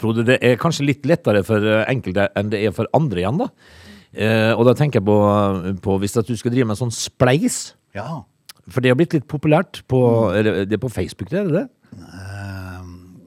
Frode, 0.00 0.24
det 0.24 0.38
er 0.40 0.56
kanskje 0.56 0.86
litt 0.88 1.04
lettere 1.06 1.42
for 1.44 1.60
eh, 1.60 1.84
enkelte 1.92 2.30
enn 2.38 2.50
det 2.52 2.62
er 2.64 2.72
for 2.74 2.88
andre 2.96 3.20
igjen, 3.22 3.40
da. 3.42 3.50
Eh, 4.16 4.52
og 4.56 4.64
da 4.66 4.72
tenker 4.74 4.98
jeg 4.98 5.06
på, 5.06 5.18
på 5.84 5.98
hvis 6.02 6.16
at 6.18 6.26
du 6.30 6.34
skal 6.40 6.54
drive 6.54 6.66
med 6.70 6.74
en 6.78 6.80
sånn 6.86 6.94
spleis. 6.96 7.60
Ja. 7.94 8.22
For 8.70 8.80
det 8.82 8.90
har 8.94 8.98
blitt 8.98 9.14
litt 9.14 9.28
populært 9.30 9.82
på, 9.90 10.00
eller, 10.34 10.64
det 10.66 10.78
er 10.78 10.82
på 10.82 10.90
Facebook, 10.92 11.28
det 11.30 11.42
er 11.44 11.50
det 11.50 11.60
det? 11.60 11.66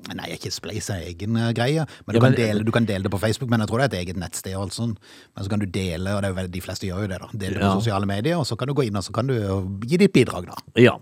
Eh, 0.09 0.15
nei, 0.17 0.29
ikke 0.35 0.51
Spleis 0.53 0.89
er 0.93 1.05
egen 1.09 1.37
eh, 1.39 1.51
greie. 1.55 1.85
Men, 2.05 2.13
du, 2.13 2.17
Ja, 2.17 2.21
men- 2.21 2.33
kan 2.33 2.39
dele, 2.39 2.63
du 2.65 2.71
kan 2.71 2.85
dele 2.85 3.03
det 3.03 3.11
på 3.11 3.19
Facebook, 3.21 3.49
men 3.49 3.59
jeg 3.63 3.69
tror 3.69 3.79
det 3.83 3.85
er 3.87 3.93
et 4.01 4.07
eget 4.07 4.17
nettsted. 4.17 4.55
og 4.55 4.63
alt 4.67 4.73
sånt. 4.73 4.97
Men 5.35 5.43
så 5.45 5.49
kan 5.49 5.59
du 5.59 5.65
dele, 5.65 6.15
og 6.15 6.21
det 6.21 6.29
er 6.29 6.33
jo 6.33 6.39
veldig, 6.41 6.51
de 6.51 6.61
fleste 6.61 6.87
gjør 6.87 7.01
jo 7.05 7.07
det, 7.07 7.19
da. 7.19 7.27
Dele 7.33 7.53
det 7.53 7.61
på 7.61 7.81
sosiale 7.81 8.05
medier, 8.05 8.37
og 8.37 8.45
så 8.45 8.57
kan 8.57 8.67
du 8.67 8.73
gå 8.73 8.87
inn 8.87 8.95
og 8.95 9.03
så 9.03 9.13
kan 9.13 9.27
du 9.27 9.33
eh, 9.33 9.87
gi 9.87 9.97
ditt 9.97 10.13
bidrag, 10.13 10.45
da. 10.47 10.55
Ja. 10.75 10.97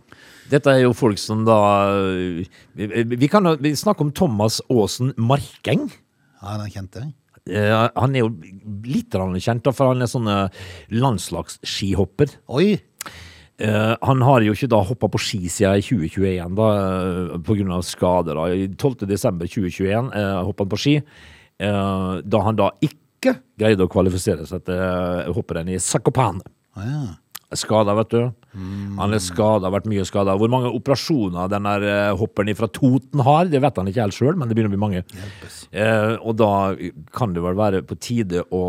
Dette 0.52 0.68
er 0.68 0.82
jo 0.84 0.94
folk 0.94 1.18
som 1.18 1.46
da 1.46 1.58
Vi, 2.76 2.86
vi 3.16 3.28
kan 3.28 3.46
snakke 3.76 4.02
om 4.02 4.12
Thomas 4.12 4.60
Aasen 4.70 5.14
Markeng. 5.18 5.90
Ja, 6.42 6.58
den 6.58 6.72
kjente 6.74 7.00
jeg. 7.06 7.14
Eh, 7.50 7.90
han 7.96 8.16
er 8.16 8.20
jo 8.26 8.30
litt 8.86 9.10
kjent, 9.12 9.64
da, 9.66 9.72
for 9.74 9.94
han 9.94 10.02
er 10.02 10.10
sånn 10.12 10.28
eh, 10.30 10.50
landslagsskihopper. 10.92 12.36
Oi! 12.50 12.80
Eh, 13.62 13.94
han 14.02 14.24
har 14.26 14.42
jo 14.42 14.56
ikke 14.56 14.70
da 14.72 14.80
hoppa 14.86 15.10
på 15.12 15.22
ski 15.22 15.42
siden 15.52 15.84
2021 15.86 16.56
da, 16.58 16.70
eh, 16.74 17.38
på 17.46 17.58
grunn 17.60 17.76
av 17.76 17.86
skader. 17.86 18.40
Da. 18.40 18.48
I 18.50 18.68
12. 18.74 19.06
desember 19.10 19.46
2021 19.46 20.10
uh, 20.16 20.42
hoppa 20.48 20.66
han 20.66 20.72
på 20.72 20.82
ski, 20.82 20.96
eh, 20.98 22.22
da 22.26 22.44
han 22.48 22.58
da 22.58 22.72
ikke 22.82 23.38
greide 23.60 23.86
å 23.86 23.92
kvalifisere 23.92 24.48
seg 24.50 24.66
til 24.66 24.82
uh, 24.82 25.30
hopprenn 25.36 25.70
i 25.70 25.78
Zakopane. 25.78 26.42
Ah, 26.74 26.88
ja. 26.88 27.04
Skada, 27.52 27.94
vet 28.00 28.14
du. 28.14 28.22
Han 28.96 29.12
er 29.12 29.20
skada, 29.24 29.68
vært 29.74 29.88
mye 29.92 30.06
skada. 30.08 30.38
Hvor 30.40 30.52
mange 30.52 30.72
operasjoner 30.72 31.50
den 31.52 31.68
der 31.68 31.84
eh, 31.84 32.12
hopperen 32.20 32.56
fra 32.56 32.70
Toten 32.72 33.24
har, 33.28 33.50
det 33.52 33.60
vet 33.64 33.80
han 33.80 33.90
ikke 33.92 34.06
helt 34.06 34.16
sjøl, 34.16 34.38
men 34.40 34.48
det 34.48 34.56
begynner 34.56 34.72
å 34.72 34.76
bli 34.76 34.80
mange. 34.80 35.02
Eh, 35.72 36.16
og 36.20 36.38
da 36.40 36.52
kan 37.16 37.36
det 37.36 37.44
vel 37.44 37.60
være 37.60 37.84
på 37.88 38.00
tide 38.00 38.46
å 38.56 38.64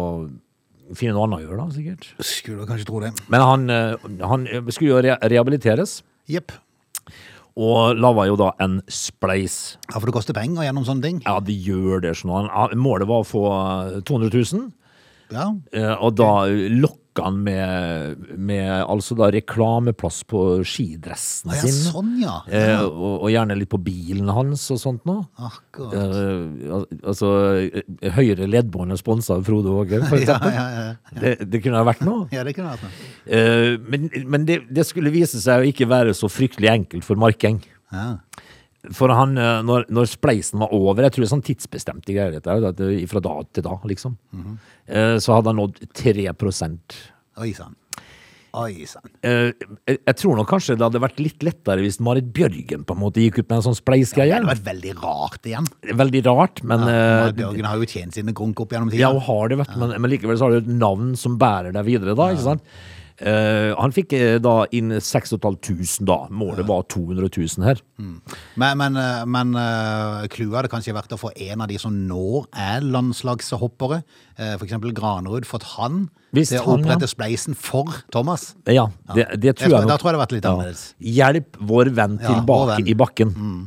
finne 0.98 1.14
noe 1.16 1.26
annet 1.28 1.40
å 1.40 1.46
gjøre, 1.46 1.58
da, 1.62 1.76
sikkert. 1.76 2.08
Skulle 2.26 2.66
kanskje 2.68 2.88
tro 2.88 3.00
det. 3.04 3.12
Men 3.32 3.40
han, 3.46 3.70
eh, 3.70 3.96
han 4.28 4.46
skulle 4.70 4.90
jo 4.92 5.00
re 5.04 5.16
rehabiliteres, 5.32 6.02
Jepp. 6.30 6.52
og 7.56 7.96
lava 8.00 8.26
jo 8.26 8.36
da 8.40 8.52
en 8.64 8.78
spleis. 8.88 9.76
Ja, 9.90 9.98
for 9.98 10.06
det 10.08 10.14
koster 10.16 10.32
penger 10.36 10.64
gjennom 10.64 10.86
sånne 10.88 11.02
ting. 11.02 11.18
Ja, 11.26 11.38
det 11.40 11.56
gjør 11.66 12.00
det 12.00 12.14
sånn. 12.16 12.48
Målet 12.80 13.08
var 13.10 13.24
å 13.24 13.28
få 13.28 13.42
eh, 13.96 14.00
200 14.08 14.32
000. 14.32 14.70
Ja. 15.32 15.50
Eh, 15.72 15.94
og 15.98 16.14
da 16.16 16.46
lokka 16.48 16.98
han 17.20 17.42
med, 17.44 18.22
med 18.40 18.70
altså 18.86 19.12
da 19.18 19.26
reklameplass 19.34 20.22
på 20.30 20.40
skidressen 20.64 21.50
Ah, 21.52 21.58
ja, 21.58 21.66
sin. 21.66 21.80
sånn, 21.92 22.12
ja. 22.22 22.38
Eh, 22.48 22.80
og, 22.86 23.18
og 23.26 23.28
gjerne 23.34 23.56
litt 23.58 23.68
på 23.74 23.80
bilen 23.84 24.30
hans 24.32 24.64
og 24.72 24.80
sånt 24.80 25.04
nå. 25.04 25.18
Eh, 25.92 26.86
altså 27.02 27.32
eh, 27.60 27.82
Høyre 28.16 28.48
leddbånd 28.48 28.94
er 28.94 29.00
sponsa 29.00 29.36
av 29.36 29.44
Frode 29.46 29.68
Åge, 29.82 30.00
for 30.08 30.16
eksempel. 30.22 30.54
ja, 30.56 30.66
ja. 30.72 30.88
Det, 31.20 31.34
det 31.52 31.60
kunne 31.64 31.82
ha 31.82 31.86
vært 31.90 32.04
noe. 32.06 32.26
ja, 32.32 32.46
det 32.48 32.54
kunne 32.56 32.72
vært 32.72 32.86
noe. 32.86 33.12
Eh, 33.26 33.76
men 33.92 34.08
men 34.32 34.48
det, 34.48 34.62
det 34.72 34.86
skulle 34.88 35.12
vise 35.12 35.40
seg 35.42 35.60
å 35.62 35.68
ikke 35.68 35.88
være 35.90 36.14
så 36.16 36.30
fryktelig 36.32 36.70
enkelt 36.72 37.04
for 37.06 37.20
Markeng. 37.20 37.60
Ja. 37.92 38.06
For 38.90 39.12
han, 39.14 39.36
eh, 39.38 39.60
når, 39.62 39.84
når 39.94 40.08
spleisen 40.10 40.58
var 40.58 40.72
over, 40.74 41.04
jeg 41.06 41.14
tror 41.14 41.22
det 41.22 41.28
er 41.28 41.34
sånn 41.36 41.44
tidsbestemte 41.46 42.14
greier, 42.16 42.32
dette, 42.34 42.72
det- 42.80 43.04
fra 43.10 43.20
da 43.22 43.36
til 43.54 43.62
da, 43.62 43.76
liksom, 43.86 44.16
eh, 44.88 45.16
så 45.22 45.36
hadde 45.36 45.52
han 45.52 45.60
nådd 45.60 45.78
3 45.94 46.26
Oi 47.38 47.52
sann. 47.54 47.76
Oi 48.52 48.84
sann. 48.84 49.06
eh, 49.24 49.52
jeg, 49.88 50.16
tror 50.20 50.36
nok 50.36 50.48
kanskje 50.50 50.74
det 50.76 50.84
hadde 50.84 51.00
vært 51.00 51.20
litt 51.24 51.38
lettere 51.46 51.80
hvis 51.80 52.00
Marit 52.04 52.26
Bjørgen 52.34 52.82
på 52.84 52.92
en 52.92 53.00
måte 53.00 53.22
gikk 53.22 53.38
ut 53.38 53.48
med 53.48 53.60
en 53.60 53.64
sånn 53.70 53.78
spleisgreie. 53.78 54.28
Det 54.34 54.42
hadde 54.42 54.50
vært 54.50 54.66
veldig 54.66 54.92
rart 55.00 55.48
igjen. 55.48 55.68
Veldig 56.02 56.22
rart, 56.26 56.62
men 56.62 56.80
Ja, 56.84 56.88
eh, 56.90 57.20
Marit 57.22 57.38
Bjørgen 57.38 57.64
har 57.70 57.76
jo 57.78 57.86
tjent 57.88 58.12
sine 58.18 58.34
grunk 58.34 58.60
opp 58.60 58.74
gjennom 58.74 58.92
Ja, 58.92 59.12
hun 59.14 59.22
har 59.24 59.48
det, 59.48 59.58
vet 59.62 59.72
du, 59.72 59.78
men, 59.80 59.94
men 60.02 60.10
likevel 60.10 60.36
så 60.36 60.50
har 60.50 60.58
du 60.58 60.66
et 60.66 60.68
navn 60.82 61.14
som 61.16 61.38
bærer 61.38 61.72
deg 61.72 61.86
videre, 61.86 62.14
da, 62.18 62.28
ikke 62.34 62.44
sant? 62.50 62.62
Eh, 63.20 63.72
han 63.76 63.92
fikk 63.94 64.14
uh, 64.16 64.36
da 64.42 64.54
inn 64.74 64.94
6500 64.96 66.06
da. 66.08 66.16
Målet 66.32 66.66
var 66.68 66.86
200 66.90 67.28
000 67.28 67.66
her. 67.66 67.82
Men, 67.98 68.78
men, 68.80 68.96
eh, 68.98 69.24
men 69.28 69.52
clouet 70.32 70.56
hadde 70.60 70.72
kanskje 70.72 70.94
vært 70.96 71.12
å 71.14 71.20
få 71.20 71.32
en 71.50 71.62
av 71.64 71.70
de 71.70 71.78
som 71.82 71.94
nå 72.08 72.44
er 72.50 72.84
landslagshoppere, 72.86 74.00
uh, 74.38 74.54
for 74.56 74.66
eksempel 74.66 74.94
Granerud, 74.96 75.46
fått 75.48 75.68
han 75.76 76.06
Visst, 76.32 76.54
til 76.54 76.64
å 76.64 76.78
opprette 76.78 77.08
ja. 77.08 77.12
spleisen 77.12 77.58
for 77.58 77.92
Thomas. 78.14 78.52
Ja, 78.66 78.88
det, 79.12 79.28
det 79.42 79.58
tror 79.60 79.68
Jeg 79.68 79.76
jeg 79.76 79.82
tror- 79.82 79.92
da 79.92 79.98
tror 79.98 80.08
jeg 80.10 80.16
det 80.16 80.16
hadde 80.16 80.24
vært 80.24 80.36
litt 80.38 80.50
annerledes. 80.50 80.86
Hjelp 80.98 81.60
vår 81.60 81.92
venn 82.00 82.18
Ja, 82.22 82.32
tilbake 82.32 82.78
venn. 82.78 82.88
i 82.88 82.98
bakken. 82.98 83.36
Mm. 83.36 83.62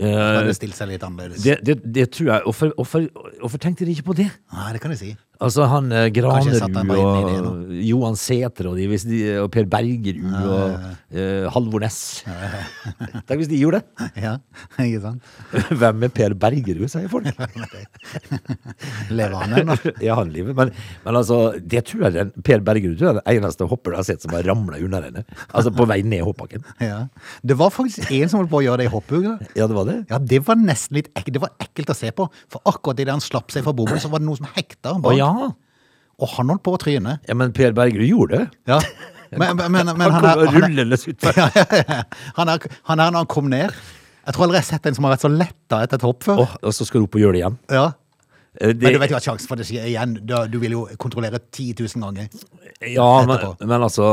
Det 0.00 1.42
det, 1.42 1.56
det, 1.66 1.74
det 1.94 2.10
tror 2.14 2.28
jeg. 2.30 2.42
Hvorfor, 2.46 2.70
hvorfor, 2.76 3.08
hvorfor 3.40 3.58
tenkte 3.58 3.84
de 3.84 3.90
ikke 3.90 4.06
på 4.06 4.16
det? 4.16 4.30
Nei, 4.52 4.72
det 4.72 4.80
kan 4.80 4.94
jeg 4.94 5.00
si. 5.00 5.10
Altså 5.40 5.64
han 5.70 5.86
eh, 5.94 6.08
Granerud 6.12 7.46
og 7.48 7.70
Johan 7.80 8.16
Sætre 8.18 8.68
og, 8.68 8.76
de, 8.76 9.20
og 9.40 9.46
Per 9.54 9.64
Bergerud 9.72 10.34
og 10.36 10.74
eh, 11.16 11.46
Halvor 11.54 11.80
Ness. 11.80 12.20
Tenk 13.24 13.38
hvis 13.40 13.48
de 13.48 13.60
gjorde 13.62 13.80
det! 13.80 14.08
Ja, 14.20 14.34
ikke 14.82 15.00
sant? 15.00 15.30
Hvem 15.80 16.04
er 16.04 16.12
Per 16.12 16.34
Bergerud, 16.36 16.84
sier 16.92 17.08
folk. 17.08 17.30
Lever 19.08 19.36
han 19.40 19.54
ennå? 19.62 19.76
ja, 20.04 20.18
han 20.18 20.32
lever. 20.34 20.52
Men, 20.58 20.74
men 21.06 21.20
altså, 21.22 21.38
det 21.56 21.86
tror 21.88 22.08
jeg 22.08 22.16
den, 22.18 22.34
Per 22.44 22.60
Bergerud 22.66 23.00
tror 23.00 23.08
jeg 23.08 23.16
er 23.22 23.24
den 23.24 23.40
eneste 23.40 23.68
hopper 23.70 23.96
jeg 23.96 24.02
har 24.02 24.08
sett 24.10 24.26
som 24.26 24.36
har 24.36 24.44
ramla 24.50 24.82
under 24.84 25.08
henne. 25.08 25.24
Altså 25.54 25.72
på 25.72 25.88
vei 25.88 26.02
ned 26.04 26.26
hoppbakken. 26.26 26.66
Ja. 26.84 27.06
Det 27.40 27.56
var 27.56 27.72
faktisk 27.72 28.12
en 28.12 28.28
som 28.28 28.42
holdt 28.42 28.52
på 28.52 28.60
å 28.60 28.64
gjøre 28.66 28.82
det 28.82 28.90
i 28.90 28.92
hopphuget. 28.92 29.48
Ja, 29.56 29.70
det 29.70 29.78
var 29.78 29.88
det. 29.88 29.96
Ja, 30.12 30.20
det 30.20 30.42
var 30.44 30.60
nesten 30.60 31.00
litt 31.00 31.08
ekkelt. 31.14 31.38
Det 31.38 31.44
var 31.46 31.56
ekkelt 31.64 31.94
å 31.94 31.96
se 31.96 32.12
på. 32.12 32.28
For 32.52 32.68
akkurat 32.68 33.00
idet 33.00 33.16
han 33.16 33.24
slapp 33.24 33.54
seg 33.54 33.64
fra 33.64 33.72
bommen, 33.76 34.02
så 34.02 34.12
var 34.12 34.20
det 34.20 34.28
noe 34.28 34.36
som 34.42 34.52
hekta 34.52 34.98
bak. 35.00 35.16
ja. 35.16 35.29
Og 36.20 36.28
han 36.36 36.50
holdt 36.52 36.62
på 36.66 36.74
å 36.76 36.80
tryne. 36.82 37.18
ja! 37.28 37.34
Men 37.38 37.52
Per 37.56 37.72
Bergerud 37.76 38.08
gjorde 38.10 38.38
det. 38.42 38.48
Ja. 38.68 38.80
Men, 39.30 39.54
men, 39.56 39.70
men, 39.72 39.86
men 39.94 40.10
han 40.12 40.24
kom 40.26 40.56
rullende 40.58 40.96
utfor. 40.98 41.36
ja, 41.40 41.46
ja, 41.54 41.64
ja. 41.78 42.02
han, 42.36 42.48
er, 42.50 42.64
han 42.90 42.98
er 43.00 43.12
når 43.14 43.22
han 43.24 43.28
kom 43.30 43.48
ned. 43.52 43.70
Jeg 44.26 44.34
tror 44.36 44.44
aldri 44.48 44.58
jeg 44.58 44.64
har 44.66 44.68
sett 44.74 44.88
en 44.90 44.96
som 44.98 45.06
har 45.06 45.14
vært 45.14 45.22
så 45.24 45.30
letta 45.32 45.78
etter 45.86 46.00
et 46.00 46.04
hopp 46.04 46.26
før. 46.26 46.42
Oh, 46.44 46.56
og 46.66 46.74
så 46.76 46.84
skal 46.88 47.00
du 47.02 47.06
opp 47.08 47.16
og 47.16 47.22
gjøre 47.22 47.36
det 47.38 47.40
igjen. 47.44 47.58
Ja. 47.72 47.86
Det, 48.60 48.72
Men 48.82 48.96
du 48.96 48.98
vet 48.98 49.12
jo 49.14 49.16
at 49.20 49.24
sjansen 49.24 49.46
for 49.46 49.60
det 49.62 49.64
skjer 49.68 49.86
igjen. 49.86 50.16
Du, 50.26 50.34
du 50.50 50.56
vil 50.60 50.74
jo 50.74 50.80
kontrollere 51.00 51.38
10 51.38 51.68
000 51.78 52.02
ganger. 52.02 52.26
ja, 52.90 53.06
men, 53.30 53.44
men 53.70 53.84
altså 53.86 54.06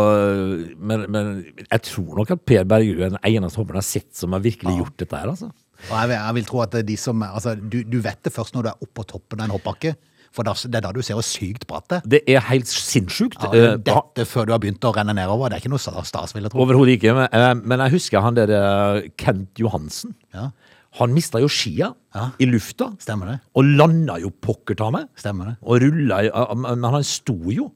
men, 0.77 1.07
men 1.11 1.31
jeg 1.65 1.81
tror 1.89 2.21
nok 2.21 2.35
at 2.37 2.43
Per 2.47 2.67
Bergerud 2.69 3.01
er 3.07 3.15
den 3.15 3.23
eneste 3.25 3.59
hopperen 3.59 3.81
jeg 3.81 3.87
har 3.87 3.89
sett 3.89 4.21
som 4.21 4.37
har 4.37 4.43
virkelig 4.45 4.77
gjort 4.77 5.01
dette 5.01 5.17
her, 5.23 5.31
altså. 5.33 5.49
Jeg, 5.89 6.09
vil- 6.09 6.17
jeg 6.21 6.35
vil 6.37 6.45
tro 6.51 6.61
at 6.63 6.77
de 6.87 6.97
som 6.97 7.25
altså, 7.25 7.55
du, 7.57 7.81
du 7.85 7.97
vet 8.05 8.21
det 8.25 8.33
først 8.37 8.53
når 8.55 8.67
du 8.67 8.69
er 8.71 8.85
oppå 8.85 9.01
på 9.01 9.07
toppen 9.17 9.41
av 9.41 9.49
en 9.49 9.55
hoppbakke. 9.57 9.95
For 10.35 10.43
det 10.47 10.75
er 10.79 10.85
da 10.85 10.91
du 10.93 11.01
ser 11.05 11.17
hvor 11.17 11.25
sykt 11.25 11.67
bratt 11.69 11.87
det 11.91 11.99
er. 11.99 12.07
Det 12.15 12.21
er 12.35 12.45
helt 12.49 12.69
sinnssykt. 12.71 13.39
Ja, 13.43 13.51
Eh, 13.57 13.75
dette 13.81 14.25
før 14.29 14.45
du 14.47 14.53
har 14.53 14.61
begynt 14.63 14.83
å 14.85 14.93
renne 14.95 15.15
nedover. 15.15 15.49
Det 15.49 15.57
er 15.57 15.65
ikke 15.65 15.73
noe 15.73 16.03
stas, 16.05 16.33
vil 16.35 16.43
jeg 16.47 16.51
tro. 16.53 16.61
Overhodet 16.65 16.97
ikke. 16.99 17.15
Men, 17.15 17.27
eh, 17.31 17.85
jeg 17.87 17.95
husker 17.97 18.21
han 18.21 18.37
der 18.37 18.53
eh, 18.53 19.09
Kent 19.17 19.55
Johansen. 19.57 20.15
Ja, 20.33 20.51
Han 20.99 21.13
mista 21.13 21.37
jo 21.39 21.47
skia 21.47 21.93
Ja. 22.15 22.31
i 22.39 22.45
lufta. 22.45 22.95
stemmer 22.97 23.27
det. 23.27 23.39
Og 23.55 23.63
landa 23.65 24.17
jo 24.19 24.31
pokker 24.31 24.75
ta 24.75 24.89
meg. 24.89 25.07
Stemmer 25.15 25.45
det. 25.45 25.57
Og 25.61 25.81
rulla 25.81 26.23
i 26.23 26.27
eh, 26.27 26.55
Men 26.55 26.83
han 26.83 27.03
sto 27.03 27.35
jo. 27.51 27.71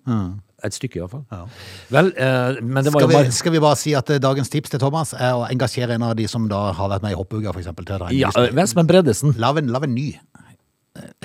Et 0.64 0.74
stykke, 0.74 1.00
iallfall. 1.02 1.24
Ja. 1.32 1.46
Vel, 1.90 2.12
eh, 2.16 2.62
men 2.62 2.84
det 2.86 2.94
var 2.94 3.02
Skal 3.02 3.02
jo 3.02 3.08
vi, 3.08 3.16
bare 3.18 3.32
skal 3.32 3.52
vi 3.56 3.60
bare 3.64 3.78
si 3.82 3.94
at 3.98 4.10
eh, 4.14 4.20
dagens 4.22 4.50
tips 4.54 4.70
til 4.70 4.80
Thomas 4.80 5.14
er 5.18 5.34
å 5.34 5.48
engasjere 5.50 5.96
en 5.98 6.04
av 6.06 6.16
de 6.16 6.28
som 6.30 6.46
da 6.52 6.72
har 6.78 6.90
vært 6.90 7.02
med 7.02 7.14
i 7.14 7.16
til 7.18 7.96
å 7.98 8.12
ja, 8.14 8.30
eh, 8.38 8.84
Bredesen. 8.86 9.34
Lag 9.42 9.58
en, 9.58 9.70
en 9.74 9.96
ny. 9.96 10.20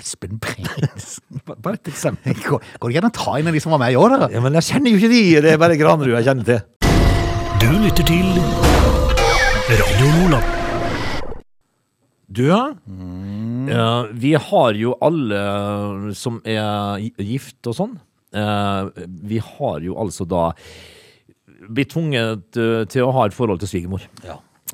Espen 0.01 0.39
Bredesen. 0.43 1.41
Bare 1.65 1.77
et 1.79 1.91
eksempel. 1.93 2.37
Går 2.43 2.63
går 2.81 2.91
det 2.91 2.97
ikke 2.97 3.05
an 3.05 3.11
å 3.11 3.17
ta 3.17 3.37
inn 3.41 3.53
de 3.55 3.63
som 3.63 3.75
var 3.75 3.83
med 3.83 3.95
i 3.95 4.01
år, 4.01 4.17
da? 4.17 4.29
Ja, 4.35 4.43
men 4.45 4.57
jeg 4.59 4.69
kjenner 4.71 4.93
jo 4.95 5.01
ikke 5.01 5.13
de. 5.13 5.23
Det 5.45 5.53
er 5.55 5.61
bare 5.63 5.79
Granerud 5.81 6.15
jeg 6.17 6.27
kjenner 6.29 6.47
til. 6.49 6.61
Du 7.63 7.69
lytter 7.83 8.07
til 8.07 8.27
Radio 9.81 10.11
Nordland. 10.17 10.53
Du, 12.27 12.43
ja. 12.49 12.63
Ja, 13.71 13.87
vi 14.13 14.35
har 14.39 14.77
jo 14.79 14.97
alle 15.03 15.41
som 16.19 16.41
er 16.47 17.01
gift 17.23 17.67
og 17.71 17.79
sånn. 17.79 17.97
Uh, 18.37 18.91
Vi 19.07 19.39
har 19.41 19.81
jo 19.87 19.97
altså 20.03 20.27
da 20.29 20.51
blitt 21.67 21.95
tvunget 21.95 22.59
eh, 22.61 22.83
til 22.91 23.07
å 23.07 23.13
ha 23.17 23.25
et 23.27 23.35
forhold 23.35 23.59
til 23.63 23.71
svigermor. 23.71 24.03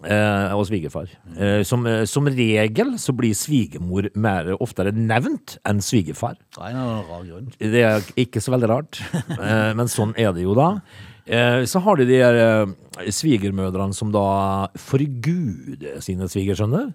Eh, 0.03 0.53
og 0.57 0.65
svigerfar. 0.67 1.09
Eh, 1.37 1.63
som, 1.63 1.87
eh, 1.87 2.05
som 2.11 2.27
regel 2.27 2.97
så 2.99 3.15
blir 3.15 3.37
svigermor 3.39 4.09
mer 4.19 4.51
oftere 4.59 4.91
nevnt 4.93 5.59
enn 5.69 5.79
svigerfar. 5.85 6.35
Det 6.57 6.73
er 6.73 6.75
rar 6.75 7.25
grunn. 7.29 7.53
Det 7.59 7.85
er 7.87 8.03
ikke 8.19 8.43
så 8.43 8.55
veldig 8.57 8.69
rart, 8.73 9.01
eh, 9.15 9.73
men 9.79 9.87
sånn 9.87 10.15
er 10.19 10.33
det 10.35 10.43
jo 10.43 10.55
da. 10.59 10.81
Eh, 11.25 11.63
Så 11.71 11.79
har 11.81 11.97
du 11.97 12.05
de 12.05 12.19
der 12.19 12.35
eh, 12.35 13.11
svigermødrene 13.15 13.95
som 13.95 14.11
da 14.11 14.67
forguder 14.77 16.01
sine 16.03 16.27
svigersønner. 16.27 16.91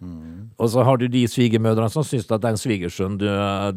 Og 0.59 0.69
så 0.69 0.83
har 0.83 0.97
du 0.99 1.07
de 1.07 1.23
svigermødrene 1.31 1.89
som 1.91 2.03
syns 2.03 2.27
at 2.31 2.43
den 2.43 2.59
svigersønnen 2.59 3.17
du, 3.21 3.27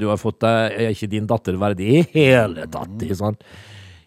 du 0.00 0.08
har 0.10 0.18
fått 0.18 0.40
deg, 0.42 0.74
er 0.74 0.90
ikke 0.94 1.10
din 1.10 1.28
datter 1.30 1.54
verdig 1.60 1.90
i 1.90 2.06
hele 2.16 2.66
tatt. 2.66 2.90
Mm. 2.98 3.36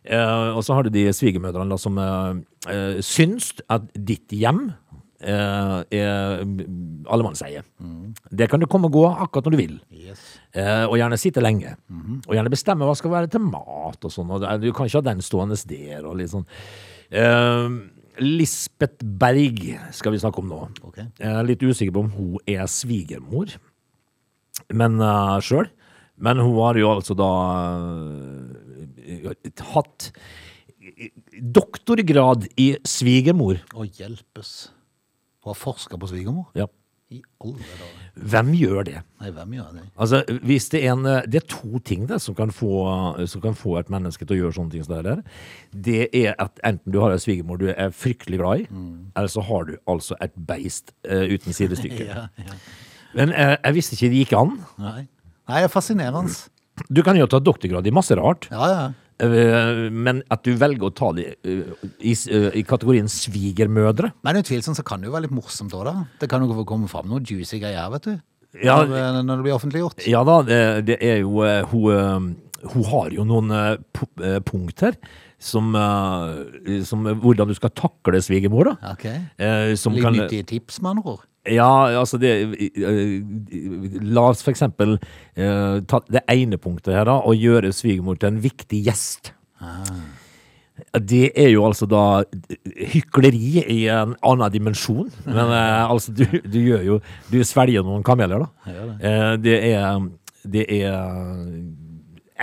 Eh, 0.03 0.50
og 0.51 0.63
så 0.68 0.75
har 0.75 0.84
du 0.84 0.89
de 0.92 1.06
svigermødrene 1.15 1.77
som 1.80 1.98
eh, 1.98 3.00
syns 3.00 3.53
at 3.72 3.86
ditt 3.96 4.27
hjem 4.36 4.74
eh, 5.24 5.77
er 6.00 6.44
allemannseie. 7.12 7.63
Det 8.32 8.50
kan 8.51 8.62
du 8.62 8.68
komme 8.70 8.89
og 8.89 8.98
gå 8.98 9.06
akkurat 9.10 9.48
når 9.48 9.56
du 9.56 9.62
vil. 9.62 9.75
Eh, 10.53 10.86
og 10.86 10.98
gjerne 11.00 11.20
sitte 11.20 11.44
lenge. 11.44 11.75
Og 12.27 12.36
gjerne 12.36 12.53
bestemme 12.53 12.88
hva 12.88 12.96
skal 12.98 13.13
være 13.15 13.32
til 13.34 13.44
mat 13.48 14.03
og 14.03 14.13
sånn. 14.13 14.36
Du 14.62 14.70
kan 14.72 14.89
ikke 14.89 15.01
ha 15.01 15.08
den 15.10 15.24
stående 15.25 15.60
der 15.70 16.06
og 16.08 16.18
litt 16.20 16.34
sånn. 16.34 16.48
Eh, 17.13 17.68
Lisbeth 18.22 19.01
Berg 19.01 19.62
skal 19.96 20.13
vi 20.13 20.22
snakke 20.22 20.42
om 20.44 20.51
nå. 20.51 20.60
Okay. 20.89 21.08
Jeg 21.18 21.34
er 21.34 21.48
litt 21.48 21.63
usikker 21.63 21.96
på 21.96 22.03
om 22.06 22.12
hun 22.13 22.36
er 22.50 22.68
svigermor, 22.70 23.56
men 24.74 25.00
uh, 25.01 25.39
sjøl. 25.42 25.72
Men 26.24 26.38
hun 26.44 26.60
har 26.62 26.77
jo 26.77 26.92
altså 26.94 27.15
da 27.18 27.32
uh, 27.82 29.32
hatt 29.74 30.12
doktorgrad 31.34 32.46
i 32.62 32.74
svigermor. 32.86 33.63
Å 33.74 33.88
hjelpes. 33.88 34.53
Hun 35.44 35.52
har 35.52 35.60
forska 35.60 36.00
på 36.00 36.08
svigermor? 36.08 36.48
Ja. 36.58 36.70
I 37.14 37.20
alle 37.44 37.66
dager. 37.78 38.06
Hvem 38.32 38.48
gjør 38.58 38.86
det? 38.88 39.02
Nei, 39.22 39.32
hvem 39.36 39.52
gjør 39.58 39.74
det? 39.76 39.82
Altså, 40.02 40.22
hvis 40.48 40.70
det, 40.74 40.80
er 40.82 40.94
en, 40.96 41.04
det 41.30 41.42
er 41.42 41.46
to 41.52 41.82
ting 41.86 42.08
det, 42.10 42.18
som, 42.24 42.34
kan 42.38 42.50
få, 42.56 42.72
som 43.30 43.44
kan 43.44 43.58
få 43.60 43.76
et 43.82 43.92
menneske 43.94 44.26
til 44.26 44.38
å 44.38 44.40
gjøre 44.40 44.56
sånne 44.58 44.74
ting 44.74 44.86
som 44.88 44.96
det 44.96 45.04
der. 45.10 45.22
Det 45.90 46.08
er 46.10 46.34
at 46.42 46.64
enten 46.66 46.96
du 46.96 46.98
har 47.04 47.14
en 47.14 47.22
svigermor 47.22 47.60
du 47.62 47.68
er 47.70 47.94
fryktelig 47.94 48.40
glad 48.42 48.64
i, 48.64 48.66
eller 49.14 49.30
så 49.30 49.44
har 49.46 49.68
du 49.70 49.76
altså 49.90 50.18
et 50.24 50.34
beist 50.50 50.96
uh, 51.10 51.28
uten 51.30 51.54
sidestykke. 51.54 52.08
Ja, 52.14 52.26
ja. 52.40 52.58
Men 53.14 53.30
uh, 53.36 53.54
jeg 53.60 53.78
visste 53.78 53.98
ikke 54.00 54.10
det 54.10 54.24
gikk 54.24 54.36
an. 54.40 54.58
Nei. 54.82 55.04
Nei, 55.52 55.60
det 55.60 55.68
er 55.68 55.74
fascinerende. 55.76 56.34
Du 56.90 57.04
kan 57.06 57.20
jo 57.20 57.28
ta 57.30 57.38
doktorgrad 57.44 57.86
i 57.86 57.94
masse 57.94 58.16
rart, 58.18 58.48
Ja, 58.50 58.70
ja. 58.72 58.84
Eh, 59.22 59.89
men 59.93 60.22
at 60.34 60.43
du 60.46 60.53
velger 60.58 60.88
å 60.88 60.93
ta 60.96 61.12
det 61.17 61.25
eh, 61.46 61.63
i, 62.00 62.13
eh, 62.13 62.48
i 62.60 62.63
kategorien 62.67 63.10
svigermødre 63.12 64.12
Men 64.25 64.39
utvilsomt 64.41 64.79
så 64.79 64.86
kan 64.88 65.01
det 65.01 65.10
jo 65.10 65.15
være 65.15 65.27
litt 65.27 65.36
morsomt 65.36 65.74
òg, 65.77 65.86
da. 65.89 65.96
Det 66.22 66.29
kan 66.32 66.46
jo 66.46 66.63
komme 66.65 66.89
fram 66.91 67.10
noen 67.12 67.25
juicy 67.27 67.60
greier, 67.62 67.89
vet 67.93 68.08
du. 68.10 68.15
Ja. 68.63 68.79
Når, 68.86 69.22
når 69.25 69.39
det 69.39 69.43
blir 69.48 69.55
offentliggjort. 69.58 70.08
Ja 70.10 70.24
da, 70.27 70.39
det, 70.46 70.62
det 70.89 70.98
er 71.01 71.22
jo 71.24 71.41
hun, 71.72 72.34
hun 72.70 72.89
har 72.91 73.13
jo 73.15 73.25
noen 73.25 73.50
pu- 73.98 74.41
punkt 74.46 74.86
her 74.86 74.98
som, 75.43 75.74
som 76.88 77.10
Hvordan 77.20 77.50
du 77.50 77.55
skal 77.58 77.74
takle 77.75 78.22
svigermor, 78.24 78.70
da. 78.70 78.93
Okay. 78.93 79.74
Som 79.75 79.98
Litt 79.98 80.05
kan, 80.05 80.15
nyttige 80.15 80.46
tips, 80.53 80.77
med 80.86 80.93
andre 80.93 81.15
ord. 81.17 81.25
Ja, 81.52 81.92
altså 82.00 82.18
det 82.22 82.32
La 84.08 84.30
oss 84.30 84.44
for 84.46 84.54
eksempel 84.54 84.96
uh, 84.96 85.82
ta 85.90 86.00
det 86.08 86.24
ene 86.32 86.60
punktet 86.62 86.96
her, 86.96 87.08
da, 87.10 87.18
og 87.20 87.36
gjøre 87.40 87.74
svigermor 87.76 88.20
til 88.20 88.32
en 88.32 88.42
viktig 88.44 88.80
gjest. 88.86 89.34
Det 91.04 91.26
er 91.38 91.50
jo 91.52 91.66
altså 91.68 91.86
da 91.90 92.24
hykleri 92.94 93.64
i 93.76 93.80
en 93.92 94.16
annen 94.24 94.54
dimensjon. 94.54 95.12
Men 95.28 95.52
uh, 95.52 95.92
altså, 95.92 96.16
du, 96.16 96.26
du 96.48 96.60
gjør 96.64 96.84
jo 96.88 97.00
Du 97.32 97.38
svelger 97.46 97.84
noen 97.86 98.04
kameler, 98.08 98.46
da. 98.46 98.74
Eh, 98.98 99.32
det 99.44 99.58
er 99.74 100.08
Det 100.44 100.66
er 100.80 100.96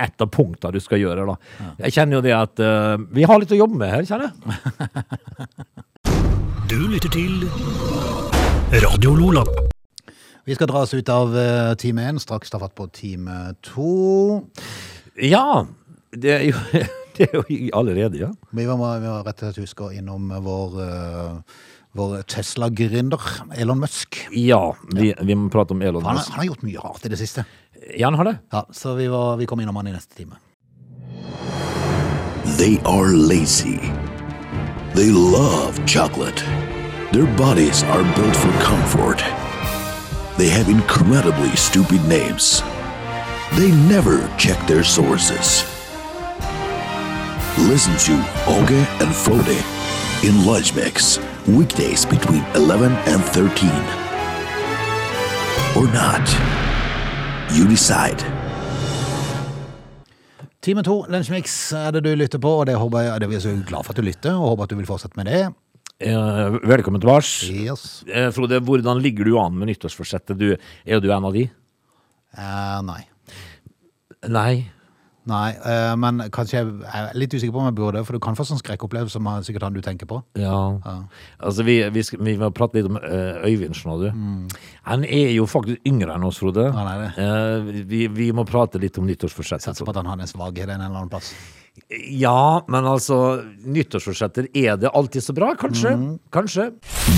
et 0.01 0.23
av 0.23 0.29
punktene 0.33 0.73
du 0.73 0.81
skal 0.81 1.01
gjøre, 1.01 1.25
da. 1.27 1.35
Jeg 1.83 1.97
kjenner 1.97 2.19
jo 2.19 2.25
det 2.25 2.33
at 2.33 2.61
vi 3.13 3.25
har 3.27 3.41
litt 3.41 3.51
å 3.53 3.59
jobbe 3.59 3.81
med 3.81 3.91
her, 3.93 4.05
kjenner 4.07 4.29
jeg. 4.29 4.35
Du 6.71 6.77
lytter 6.87 7.11
til 7.11 7.41
Radio 8.71 9.13
Lola. 9.15 9.43
Vi 10.45 10.55
skal 10.55 10.67
dra 10.67 10.81
oss 10.85 10.93
ut 10.93 11.09
av 11.09 11.33
eh, 11.37 11.73
time 11.79 12.05
én, 12.09 12.19
straks 12.19 12.49
ta 12.49 12.59
fatt 12.61 12.73
på 12.77 12.87
time 12.95 13.53
to. 13.65 14.41
Ja, 15.21 15.65
det 16.15 16.31
er 16.37 16.45
jo, 16.49 16.61
det 17.17 17.27
er 17.27 17.35
jo 17.37 17.43
allerede, 17.77 18.21
ja. 18.23 18.31
Vi 18.55 18.65
må, 18.69 18.77
vi 18.79 19.05
må 19.09 19.17
rett 19.25 19.43
og 19.43 19.51
slett 19.51 19.59
huske 19.61 19.87
å 19.89 19.91
innom 19.95 20.31
vår, 20.45 20.77
eh, 20.85 21.65
vår 21.99 22.21
Tesla-gründer, 22.31 23.27
Elon 23.59 23.81
Musk. 23.83 24.21
Ja, 24.39 24.63
vi, 24.95 25.11
vi 25.19 25.37
må 25.37 25.51
prate 25.53 25.75
om 25.75 25.83
Elon 25.85 26.03
Han, 26.07 26.15
har- 26.15 26.21
Musk. 26.23 26.31
han 26.33 26.43
har 26.45 26.49
gjort 26.53 26.65
mye 26.67 26.85
rart 26.87 27.05
i 27.05 27.13
det 27.13 27.19
siste. 27.21 27.45
Ja, 27.97 28.07
han 28.09 28.17
har 28.19 28.31
det. 28.31 28.37
Ja, 28.53 28.65
Så 28.71 28.95
vi, 28.97 29.07
var, 29.11 29.35
vi 29.41 29.45
kom 29.49 29.61
innom 29.61 29.75
han 29.81 29.91
i 29.91 29.95
neste 29.97 30.15
time. 30.15 30.39
They 32.57 32.77
are 32.85 33.11
lazy. 33.15 33.77
They 34.95 35.09
love 35.11 35.77
chocolate. 35.87 36.43
Their 37.11 37.27
bodies 37.35 37.83
are 37.83 38.03
built 38.15 38.35
for 38.37 38.51
comfort. 38.63 39.17
They 40.37 40.47
have 40.47 40.69
incredibly 40.69 41.53
stupid 41.57 42.07
names. 42.07 42.63
They 43.57 43.69
never 43.89 44.29
check 44.37 44.57
their 44.65 44.81
sources. 44.81 45.65
Listen 47.57 47.97
to 48.07 48.13
Oge 48.47 48.87
and 49.01 49.13
Frode 49.13 49.59
in 50.23 50.45
Lunch 50.45 50.73
Mix, 50.73 51.19
weekdays 51.49 52.05
between 52.05 52.45
11 52.55 52.93
and 52.93 53.21
13. 53.21 53.69
Or 55.75 55.91
not. 55.91 56.25
You 57.51 57.67
decide. 57.67 58.23
Time 60.61 60.83
to, 60.83 61.05
Lunsjmix, 61.09 61.73
er 61.73 61.91
det 61.91 62.03
du 62.03 62.15
lytter 62.15 62.39
på, 62.39 62.49
og 62.61 62.67
det 62.67 62.75
håper 62.75 62.99
jeg, 62.99 63.19
det 63.19 63.27
er 63.27 63.29
vi 63.29 63.39
så 63.39 63.63
glad 63.67 63.83
for 63.83 63.91
at 63.91 63.97
du 63.97 64.01
lytter, 64.01 64.33
og 64.33 64.47
håper 64.53 64.63
at 64.63 64.69
du 64.69 64.75
vil 64.75 64.85
fortsette 64.85 65.17
med 65.17 65.25
det. 65.25 65.53
Eh, 66.01 66.49
velkommen 66.63 67.01
tilbake. 67.01 67.53
Yes. 67.53 68.03
Eh, 68.07 68.31
Frode, 68.33 68.59
hvordan 68.59 69.01
ligger 69.01 69.25
du 69.25 69.37
an 69.37 69.57
med 69.57 69.69
nyttårsforsettet? 69.69 70.37
Du, 70.37 70.55
er 70.85 70.99
du 70.99 71.11
en 71.13 71.25
av 71.29 71.33
de? 71.33 71.43
Eh, 72.37 72.79
nei. 72.87 73.01
Nei. 74.25 74.53
Nei, 75.29 75.51
eh, 75.53 75.91
men 76.01 76.23
kanskje 76.33 76.55
jeg 76.57 76.71
er 76.89 77.11
litt 77.13 77.35
usikker 77.35 77.53
på 77.53 77.61
om 77.61 77.67
jeg 77.69 77.75
burde, 77.77 78.01
for 78.07 78.17
du 78.17 78.23
kan 78.23 78.33
få 78.33 78.47
sånn 78.49 78.57
skrekkopplevelse 78.57 79.19
som 79.19 79.29
er 79.29 79.45
sikkert 79.45 79.67
han 79.67 79.77
du 79.77 79.81
tenker 79.85 80.09
på. 80.09 80.17
Ja. 80.41 80.57
Altså, 81.37 81.61
vi, 81.67 81.77
vi, 81.93 82.01
skal, 82.07 82.23
vi 82.25 82.33
må 82.41 82.49
prate 82.49 82.79
litt 82.79 82.89
om 82.89 82.97
eh, 82.97 83.45
Øyvind, 83.45 83.77
skjønner 83.77 84.09
du. 84.09 84.57
Han 84.89 85.05
er 85.05 85.29
jo 85.35 85.45
faktisk 85.45 85.85
yngre 85.85 86.17
enn 86.17 86.25
oss, 86.25 86.41
Frode. 86.41 86.65
Ja, 86.73 86.97
det. 86.97 87.11
Eh, 87.21 87.85
vi, 87.85 88.07
vi 88.09 88.31
må 88.33 88.47
prate 88.49 88.81
litt 88.81 88.97
om 88.97 89.05
nyttårsforsettet. 89.05 89.69
Satser 89.69 89.85
på 89.85 89.93
at 89.93 90.01
han 90.01 90.09
har 90.09 90.17
en 90.17 90.33
svaghet 90.33 90.65
en 90.65 90.79
eller 90.79 90.95
annen 91.03 91.13
plass. 91.13 91.35
Ja, 91.89 92.63
men 92.71 92.87
altså, 92.87 93.41
nyttårsforsetter, 93.65 94.47
er 94.55 94.77
det 94.79 94.93
alltid 94.95 95.23
så 95.25 95.35
bra? 95.35 95.51
Kanskje. 95.59 95.91
Kanskje. 96.31 96.71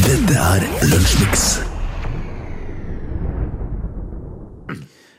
Dette 0.07 0.39
er 0.39 0.65
Lunsjmix. 0.89 1.61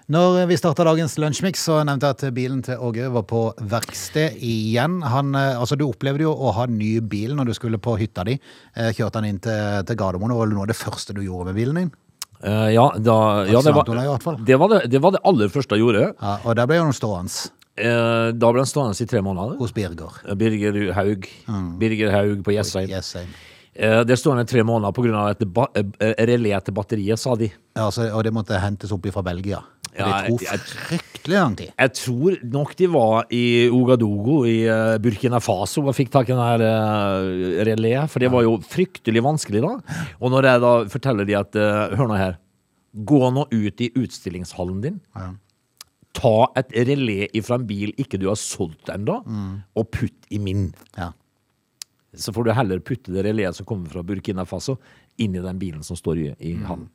Når 0.05 0.43
vi 0.51 0.57
starta 0.61 0.85
dagens 0.85 1.15
lunsjmix, 1.17 1.63
så 1.65 1.79
nevnte 1.87 2.11
jeg 2.11 2.17
at 2.19 2.35
bilen 2.37 2.59
til 2.67 2.83
Åge 2.85 3.07
var 3.15 3.25
på 3.25 3.47
verksted 3.73 4.37
igjen. 4.37 4.99
Han, 5.01 5.33
eh, 5.39 5.57
altså 5.57 5.79
Du 5.81 5.87
opplevde 5.87 6.27
jo 6.27 6.35
å 6.35 6.53
ha 6.53 6.67
ny 6.69 6.99
bil 7.01 7.33
når 7.33 7.49
du 7.49 7.55
skulle 7.57 7.81
på 7.81 7.97
hytta 7.97 8.27
di. 8.29 8.37
Eh, 8.77 8.93
Kjørte 8.93 9.23
han 9.23 9.31
inn 9.31 9.41
til, 9.41 9.81
til 9.89 9.97
Gardermoen, 9.97 10.35
og 10.35 10.43
var 10.43 10.51
det 10.51 10.59
noe 10.59 10.67
av 10.67 10.73
det 10.75 10.77
første 10.77 11.17
du 11.17 11.23
gjorde 11.25 11.49
med 11.49 11.57
bilen 11.57 11.81
din? 11.81 11.93
Uh, 12.45 12.69
ja, 12.69 12.85
da, 13.01 13.17
ja 13.49 13.63
det, 13.65 13.73
var, 13.73 13.89
det, 14.45 14.57
var 14.61 14.69
det, 14.69 14.81
det 14.93 15.01
var 15.01 15.15
det 15.15 15.23
aller 15.25 15.49
første 15.49 15.79
jeg 15.79 15.87
gjorde. 15.87 16.11
Ja, 16.13 16.35
Og 16.45 16.59
der 16.59 16.69
ble 16.69 16.83
han 16.83 16.93
stående 16.93 17.33
Eh, 17.75 18.29
da 18.35 18.53
ble 18.53 18.63
han 18.63 18.71
stående 18.71 18.95
i 19.03 19.09
tre 19.11 19.23
måneder. 19.25 19.59
hos 19.59 19.75
Birger. 19.75 20.21
Eh, 20.29 20.35
Birger 20.35 20.93
Haug. 20.95 21.29
Birger 21.81 22.15
Haug 22.15 22.45
på 22.45 22.55
Jessheim. 22.55 22.89
Yes. 22.91 23.17
Eh, 23.75 24.01
det 24.07 24.19
sto 24.21 24.31
han 24.31 24.45
i 24.45 24.47
tre 24.47 24.63
måneder 24.63 24.95
pga. 24.95 25.31
et 25.31 25.47
ba 25.53 25.67
eh, 25.75 26.15
relé 26.27 26.55
til 26.63 26.75
batteriet, 26.75 27.19
sa 27.19 27.35
de. 27.35 27.51
Ja, 27.75 27.91
så, 27.91 28.07
og 28.15 28.23
det 28.23 28.33
måtte 28.33 28.59
hentes 28.61 28.93
opp 28.95 29.07
fra 29.11 29.23
Belgia. 29.23 29.59
Og 29.95 29.99
Ja, 29.99 30.23
det 30.27 30.31
tok 30.31 30.71
fryktelig 30.89 31.37
lang 31.39 31.57
tid. 31.57 31.71
Jeg 31.79 31.93
tror 31.95 32.39
nok 32.51 32.75
de 32.77 32.87
var 32.91 33.27
i 33.31 33.69
Ogadogo 33.71 34.45
i 34.47 34.65
eh, 34.67 34.99
Burkina 34.99 35.39
Faso 35.43 35.85
og 35.87 35.95
fikk 35.95 36.11
tak 36.15 36.31
i 36.31 36.35
den 36.35 36.43
her 36.43 36.63
uh, 36.63 38.07
for 38.11 38.19
det 38.19 38.31
var 38.31 38.43
jo 38.43 38.59
fryktelig 38.59 39.23
vanskelig 39.23 39.63
da. 39.63 39.77
Og 40.21 40.31
når 40.31 40.51
jeg 40.51 40.65
da 40.65 40.73
forteller 40.91 41.25
de 41.25 41.39
at 41.39 41.55
eh, 41.55 41.95
Hør 41.95 42.11
nå 42.11 42.19
her. 42.19 42.39
Gå 42.95 43.31
nå 43.35 43.47
ut 43.51 43.81
i 43.83 43.91
utstillingshallen 43.99 44.83
din. 44.83 45.01
Ja. 45.15 45.33
Ta 46.15 46.37
et 46.61 46.73
relé 46.89 47.29
ifra 47.35 47.59
en 47.59 47.67
bil 47.69 47.95
ikke 48.01 48.21
du 48.23 48.29
har 48.31 48.39
solgt 48.41 48.93
ennå, 48.93 49.21
og 49.75 49.89
putt 49.91 50.29
i 50.31 50.39
min. 50.43 50.69
Ja. 50.99 51.11
Så 52.15 52.33
får 52.33 52.47
du 52.47 52.53
heller 52.55 52.83
putte 52.85 53.15
det 53.15 53.25
reléet 53.27 53.57
som 53.57 53.67
kommer 53.67 53.91
fra 53.91 54.05
Burkina 54.07 54.45
Faso, 54.47 54.79
inn 55.19 55.35
i 55.35 55.43
den 55.43 55.59
bilen 55.59 55.83
som 55.87 55.99
står 55.99 56.21
i, 56.23 56.29
i 56.39 56.55
hallen. 56.67 56.87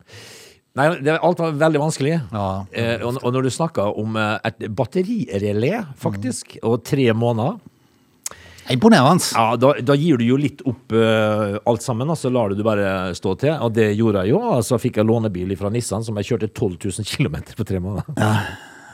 Nei, 0.78 0.88
det, 1.04 1.18
alt 1.26 1.42
var 1.42 1.58
veldig 1.60 1.82
vanskelig. 1.82 2.14
Ja. 2.32 2.46
Eh, 2.72 3.02
og, 3.02 3.18
og 3.24 3.34
når 3.36 3.48
du 3.48 3.52
snakker 3.52 4.00
om 4.00 4.16
eh, 4.20 4.38
et 4.48 4.70
batterirelé, 4.76 5.74
faktisk, 6.00 6.56
og 6.64 6.84
tre 6.88 7.10
måneder 7.18 7.60
Imponerende. 8.70 9.24
ja, 9.34 9.56
da, 9.58 9.72
da 9.82 9.96
gir 9.98 10.20
du 10.22 10.28
jo 10.28 10.36
litt 10.38 10.60
opp 10.70 10.94
uh, 10.94 11.56
alt 11.66 11.82
sammen, 11.82 12.06
og 12.14 12.20
så 12.22 12.30
lar 12.30 12.52
du 12.52 12.60
det 12.60 12.66
bare 12.68 13.16
stå 13.18 13.34
til. 13.42 13.56
Og 13.66 13.74
det 13.74 13.88
gjorde 13.98 14.22
jeg 14.22 14.36
jo. 14.36 14.42
Og 14.46 14.62
så 14.68 14.78
fikk 14.78 15.00
jeg 15.02 15.10
lånebil 15.10 15.56
fra 15.58 15.72
Nissan, 15.74 16.06
som 16.06 16.20
jeg 16.22 16.30
kjørte 16.30 16.52
12 16.54 16.76
000 17.02 17.10
km 17.10 17.40
på 17.58 17.66
tre 17.66 17.82
måneder. 17.82 18.30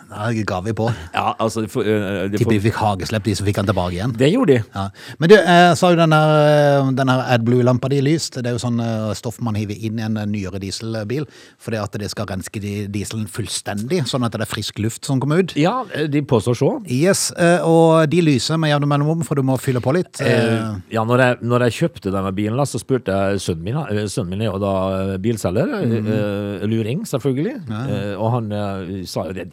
Da 0.10 0.30
ga 0.48 0.60
vi 0.62 0.74
på. 0.78 0.86
Ja, 1.14 1.34
altså 1.42 1.62
det, 1.66 1.70
får- 1.74 1.88
eh, 1.88 2.30
det, 2.30 2.40
Tipper 2.40 2.56
vi 2.58 2.60
fikk 2.70 2.78
hageslepp, 2.80 3.24
de 3.26 3.34
som 3.36 3.46
fikk 3.48 3.58
han 3.62 3.66
tilbake 3.70 3.96
igjen. 3.98 4.14
det 4.18 4.30
gjorde 4.32 4.54
de. 4.54 4.64
Ja. 4.76 4.84
Men 5.20 5.30
du, 5.32 5.36
jeg 5.36 5.78
sa 5.80 5.90
jo 5.92 5.98
den 6.00 6.14
der, 6.14 7.10
her 7.10 7.24
AdBlue-lampa 7.36 7.90
di 7.90 8.02
lyst. 8.06 8.38
Det 8.38 8.46
er 8.52 8.56
jo 8.58 8.62
sånn 8.62 8.80
eh, 8.84 9.14
stoff 9.18 9.40
man 9.44 9.56
hiver 9.58 9.76
inn 9.80 10.00
i 10.00 10.06
en 10.06 10.18
eh, 10.22 10.26
nyere 10.30 10.60
dieselbil, 10.62 11.26
fordi 11.62 11.80
at 11.82 11.98
det 12.02 12.10
skal 12.14 12.28
renske 12.30 12.62
dieselen 12.62 13.26
fullstendig, 13.32 14.04
sånn 14.10 14.26
at 14.28 14.36
det 14.38 14.46
er 14.46 14.52
frisk 14.52 14.80
luft 14.84 15.06
som 15.10 15.20
kommer 15.24 15.42
ut. 15.44 15.56
Ja, 15.60 15.84
eh, 15.96 16.08
de 16.12 16.22
påstår 16.22 16.58
så. 16.60 16.70
Yes, 16.92 17.32
eh, 17.38 17.60
og 17.66 18.06
de 18.12 18.22
lyser 18.26 18.60
med 18.62 18.72
jevne 18.74 18.88
mellomrom, 18.92 19.24
for 19.26 19.36
du 19.36 19.44
må 19.48 19.58
fylle 19.62 19.82
på 19.84 19.96
litt. 19.98 20.22
Eh, 20.22 20.34
Eh, 20.46 20.76
ja, 20.94 21.02
når 21.08 21.22
jeg, 21.24 21.38
når 21.48 21.64
jeg 21.66 21.74
kjøpte 21.80 22.12
denne 22.14 22.32
bilen, 22.36 22.60
så 22.70 22.78
spurte 22.82 23.14
jeg 23.16 23.40
sønnen 23.42 23.64
min. 23.66 23.78
Eh, 23.90 24.06
Sønnen 24.12 24.30
min 24.36 24.42
er 24.46 24.52
jo 24.52 24.60
da 24.62 24.74
eh, 25.14 25.18
bilselger. 25.24 25.72
eh, 25.82 26.66
luring, 26.70 27.02
selvfølgelig. 27.08 27.56
ja. 27.70 28.16
og 28.20 28.32
han 28.36 28.52
eh, 28.52 29.06
sa 29.10 29.26
jo 29.30 29.34
det 29.38 29.48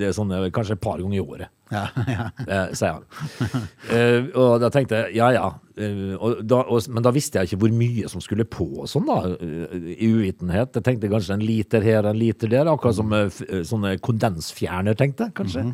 Det 0.00 0.12
sånn 0.16 0.32
eh, 0.36 0.48
kanskje 0.54 0.76
et 0.76 0.82
par 0.84 0.98
ganger 1.02 1.18
i 1.18 1.22
året. 1.24 1.52
Ja, 1.72 1.84
ja. 2.14 2.24
eh, 2.46 2.74
sier 2.78 2.98
han. 3.00 3.62
Eh, 3.90 4.28
og 4.38 4.60
da 4.62 4.68
tenkte 4.70 5.00
jeg 5.00 5.16
ja 5.18 5.32
ja. 5.34 5.46
Eh, 5.76 6.12
og 6.14 6.38
da, 6.46 6.60
og, 6.72 6.86
men 6.94 7.04
da 7.04 7.10
visste 7.12 7.40
jeg 7.42 7.50
ikke 7.50 7.58
hvor 7.64 7.74
mye 7.76 8.08
som 8.08 8.22
skulle 8.24 8.46
på 8.48 8.64
og 8.84 8.86
sånn, 8.88 9.08
da. 9.08 9.34
eh, 9.34 9.90
I 9.96 10.10
uvitenhet. 10.14 10.78
Jeg 10.78 10.86
tenkte 10.86 11.10
kanskje 11.12 11.36
en 11.36 11.44
liter 11.44 11.84
her, 11.84 12.06
en 12.08 12.20
liter 12.20 12.52
der. 12.52 12.70
Akkurat 12.70 12.96
som 13.00 13.12
eh, 13.16 13.42
sånne 13.66 13.96
kondensfjerner, 14.04 14.96
tenkte 14.98 15.28
jeg 15.28 15.36
kanskje. 15.42 15.66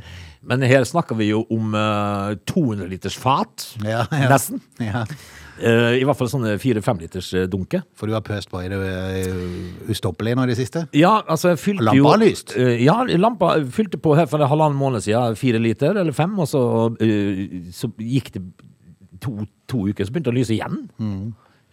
Men 0.49 0.65
her 0.67 0.83
snakker 0.89 1.19
vi 1.21 1.31
jo 1.31 1.45
om 1.55 1.77
eh, 1.79 2.33
200 2.51 2.89
liters 2.91 3.19
fat. 3.21 3.69
Ja, 3.85 4.07
ja. 4.11 4.29
Nesten. 4.33 4.63
ja. 4.83 5.05
Eh, 5.61 5.99
I 6.01 6.05
hvert 6.09 6.19
fall 6.19 6.31
sånne 6.33 6.55
fire-fem 6.63 7.03
liters 7.03 7.29
eh, 7.37 7.47
dunke. 7.51 7.83
For 7.99 8.09
du 8.09 8.17
har 8.17 8.25
pøst 8.25 8.51
på 8.53 8.63
i 8.63 8.71
det 8.73 8.81
ustoppelig 9.93 10.35
nå 10.39 10.47
i 10.47 10.53
det 10.53 10.59
siste? 10.59 10.87
Ja, 10.97 11.19
altså 11.27 11.53
jeg 11.53 11.63
fylte 11.63 11.89
Lampa 11.91 11.99
jo 11.99 12.09
har 12.09 12.23
lyst. 12.23 12.57
Eh, 12.57 12.83
ja, 12.87 12.97
lampa 13.21 13.55
fylte 13.73 14.01
på 14.01 14.17
her 14.19 14.29
for 14.31 14.43
en 14.43 14.51
halvannen 14.51 14.79
måned 14.79 15.05
siden. 15.05 15.39
Fire 15.39 15.61
liter 15.63 15.99
eller 16.01 16.17
fem, 16.17 16.35
og 16.41 16.49
så, 16.51 16.65
eh, 17.05 17.63
så 17.75 17.93
gikk 18.01 18.33
det 18.39 18.45
to, 19.23 19.47
to 19.71 19.87
uker, 19.89 20.05
så 20.05 20.15
begynte 20.15 20.33
det 20.33 20.37
å 20.37 20.41
lyse 20.41 20.57
igjen. 20.57 20.85
Mm. 20.99 21.33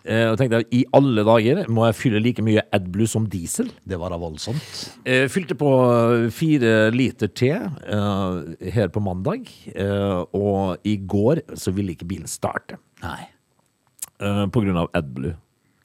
Eh, 0.10 0.26
og 0.32 0.38
tenkte 0.40 0.62
jeg, 0.62 0.68
i 0.74 0.84
alle 0.96 1.26
dager 1.28 1.66
må 1.72 1.84
jeg 1.90 1.98
fylle 2.00 2.22
like 2.24 2.44
mye 2.46 2.64
AdBlue 2.76 3.10
som 3.10 3.26
diesel. 3.30 3.68
Det 3.88 4.00
var 4.00 4.14
da 4.14 4.20
voldsomt. 4.22 4.70
Eh, 5.04 5.26
fylte 5.32 5.58
på 5.60 5.72
fire 6.36 6.90
liter 6.96 7.32
te 7.32 7.52
eh, 7.56 8.70
her 8.76 8.94
på 8.94 9.04
mandag, 9.04 9.50
eh, 9.76 10.22
og 10.36 10.88
i 10.88 10.96
går 11.04 11.44
så 11.60 11.76
ville 11.76 11.96
ikke 11.96 12.08
bilen 12.10 12.32
starte. 12.32 12.80
Nei. 13.04 13.22
Eh, 14.22 14.46
på 14.52 14.62
grunn 14.66 14.78
av 14.86 14.90
AdBlue. 14.94 15.36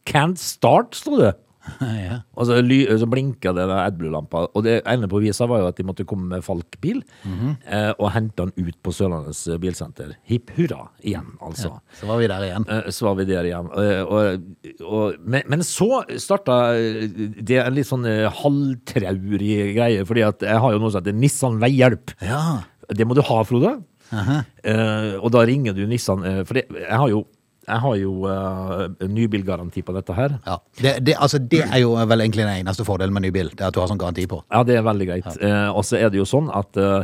Can't 0.06 0.38
start, 0.38 0.94
sto 0.98 1.16
det. 1.22 1.34
Ja. 1.80 2.18
Og 2.36 2.44
så, 2.44 2.58
så 3.00 3.06
blinka 3.08 3.54
det 3.56 3.62
AdBlue-lampa. 3.72 4.42
Og 4.52 4.66
det 4.66 4.82
ene 4.84 5.08
på 5.08 5.16
visa 5.22 5.46
var 5.48 5.62
jo 5.62 5.68
at 5.70 5.78
de 5.78 5.86
måtte 5.88 6.04
komme 6.04 6.26
med 6.34 6.44
Falk-bil 6.44 6.98
Mhm. 7.24 7.54
eh, 7.64 7.92
og 7.96 8.10
hente 8.12 8.36
den 8.44 8.52
ut 8.68 8.76
på 8.84 8.92
Sørlandets 8.92 9.40
eh, 9.48 9.56
bilsenter. 9.62 10.10
Hipp 10.28 10.52
hurra 10.58 10.90
igjen, 11.00 11.30
altså. 11.40 11.78
Så 11.96 12.04
var 12.10 12.20
vi 12.20 12.28
der 12.28 12.44
igjen. 12.50 12.66
Eh, 12.68 12.90
Så 12.92 13.06
var 13.08 13.16
vi 13.16 13.24
der 13.30 13.48
igjen. 13.48 13.70
Og, 13.72 14.12
Og, 14.12 14.84
og, 14.84 15.16
men, 15.24 15.42
men 15.48 15.64
så 15.64 16.02
starta 16.20 16.58
det 16.76 17.62
en 17.64 17.74
litt 17.80 17.88
sånn 17.88 18.04
eh, 18.12 18.28
halvtraurig 18.28 19.56
greie, 19.78 20.04
fordi 20.04 20.26
at 20.28 20.44
jeg 20.44 20.60
har 20.60 20.72
jo 20.76 20.82
noe 20.84 20.92
som 20.92 21.00
heter 21.00 21.16
Nissan 21.16 21.56
Veihjelp. 21.64 22.12
Ja. 22.20 22.60
Det 22.92 23.08
må 23.08 23.16
du 23.16 23.22
ha, 23.24 23.40
Frode. 23.48 23.78
Eh, 24.12 25.14
og 25.16 25.30
da 25.34 25.42
ringer 25.48 25.74
du 25.76 25.86
Nissan, 25.88 26.24
eh, 26.28 26.42
for 26.44 26.60
det, 26.60 26.66
jeg 26.76 26.92
har 26.92 27.08
jo, 27.10 27.24
jeg 27.64 27.81
har 27.81 27.96
jo 27.96 28.12
uh, 28.29 29.09
nybilgaranti 29.09 29.83
på 29.85 29.94
dette 29.96 30.16
her. 30.16 30.37
ja. 30.46 30.59
Det, 30.81 30.98
det, 31.07 31.14
altså, 31.22 31.38
det 31.38 31.62
er 31.64 31.81
jo 31.81 31.94
vel 31.94 32.24
egentlig 32.24 32.44
den 32.44 32.61
eneste 32.61 32.85
fordelen 32.85 33.14
med 33.14 33.24
ny 33.24 33.31
bil. 33.35 33.50
Det 33.55 33.64
at 33.68 33.77
du 33.77 33.81
har 33.81 33.88
sånn 33.90 34.00
garanti 34.00 34.27
på. 34.29 34.40
Ja, 34.53 34.64
det 34.66 34.77
er 34.79 34.85
veldig 34.87 35.07
greit. 35.09 35.29
Eh, 35.38 35.68
og 35.70 35.85
så 35.87 35.98
er 36.00 36.11
det 36.12 36.18
jo 36.18 36.27
sånn 36.29 36.50
at 36.53 36.77
uh, 36.77 37.03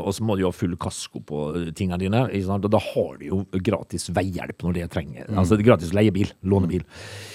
Og 0.00 0.10
så 0.14 0.24
må 0.24 0.36
du 0.36 0.44
jo 0.44 0.52
ha 0.52 0.54
full 0.54 0.76
kasko 0.80 1.22
på 1.26 1.44
tingene 1.76 1.98
dine. 2.00 2.24
Ikke 2.30 2.48
sant? 2.48 2.66
Og 2.68 2.72
da 2.72 2.80
har 2.80 3.14
du 3.20 3.26
jo 3.26 3.40
gratis 3.66 4.08
veihjelp 4.14 4.64
når 4.64 4.78
det 4.78 4.90
trenger. 4.94 5.30
Altså 5.34 5.58
gratis 5.60 5.94
leiebil. 5.96 6.30
Lånebil. 6.46 6.84
Eh, 6.84 7.33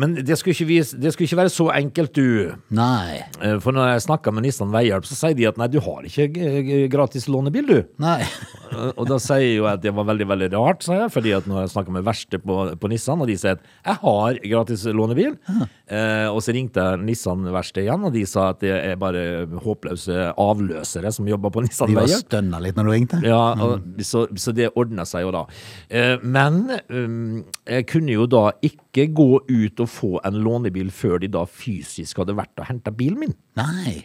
men 0.00 0.14
det 0.24 0.36
skulle, 0.38 0.54
ikke, 0.56 0.66
vise, 0.68 0.96
det 1.00 1.12
skulle 1.12 1.26
ikke 1.28 1.38
være 1.42 1.52
så 1.52 1.66
enkelt, 1.74 2.14
du. 2.16 2.52
Nei. 2.74 3.18
Eh, 3.42 3.56
For 3.62 3.74
når 3.76 3.90
jeg 3.94 4.04
snakker 4.06 4.32
med 4.34 4.46
Nissan 4.46 4.70
Veihjelp, 4.72 5.04
så 5.08 5.16
sier 5.18 5.34
de 5.36 5.48
at 5.50 5.58
nei, 5.60 5.66
du 5.72 5.78
har 5.84 6.06
ikke 6.08 6.28
eh, 6.30 6.86
gratis 6.92 7.26
lånebil, 7.28 7.66
du. 7.68 7.78
Nei. 8.02 8.20
Eh, 8.22 8.92
Og 8.96 9.04
da 9.10 9.18
sier 9.22 9.42
jeg 9.44 9.58
jo 9.58 9.66
at 9.70 9.82
det 9.84 9.92
var 9.96 10.06
veldig 10.08 10.28
veldig 10.30 10.48
rart, 10.54 10.86
sa 10.86 10.96
jeg, 11.02 11.12
fordi 11.14 11.34
at 11.36 11.46
når 11.50 11.64
jeg 11.66 11.72
snakker 11.74 11.96
med 11.98 12.06
verste 12.06 12.40
på, 12.42 12.58
på 12.80 12.90
Nissan, 12.92 13.20
og 13.24 13.28
de 13.30 13.36
sier 13.40 13.56
at 13.58 13.66
jeg 13.84 14.00
har 14.04 14.40
gratis 14.48 14.86
lånebil, 14.88 15.36
eh, 15.48 16.26
og 16.30 16.40
så 16.44 16.54
ringte 16.56 16.84
jeg 16.84 17.02
Nissan-verkstedet 17.08 17.86
igjen, 17.88 18.06
og 18.08 18.14
de 18.16 18.24
sa 18.28 18.48
at 18.54 18.62
det 18.64 18.72
er 18.76 18.96
bare 19.00 19.24
håpløse 19.64 20.32
avløsere 20.38 21.12
som 21.14 21.28
jobber 21.28 21.52
på 21.54 21.64
Nissan 21.66 21.92
Veihjelp. 21.92 22.08
De 22.08 22.16
var 22.16 22.24
stønna 22.24 22.62
litt 22.64 22.78
når 22.78 22.88
du 22.88 22.92
ringte. 22.94 23.20
Ja, 23.26 23.42
og, 23.68 23.88
så, 24.06 24.24
så 24.40 24.54
det 24.56 24.70
ordna 24.78 25.04
seg 25.08 25.26
jo 25.26 25.34
da. 25.34 25.44
Eh, 25.92 26.16
men 26.24 26.64
um, 26.88 27.42
jeg 27.68 27.88
kunne 27.90 28.14
jo 28.16 28.28
da 28.30 28.46
ikke 28.64 28.87
gå 28.94 29.40
ut 29.48 29.80
og 29.80 29.90
få 29.90 30.12
en 30.24 30.38
lånebil 30.44 30.90
før 30.94 31.18
de 31.22 31.28
da 31.32 31.44
fysisk 31.44 32.22
hadde 32.22 32.36
vært 32.38 32.58
og 32.60 32.68
henta 32.70 32.94
bilen 32.94 33.20
min. 33.26 33.36
Nei. 33.58 34.00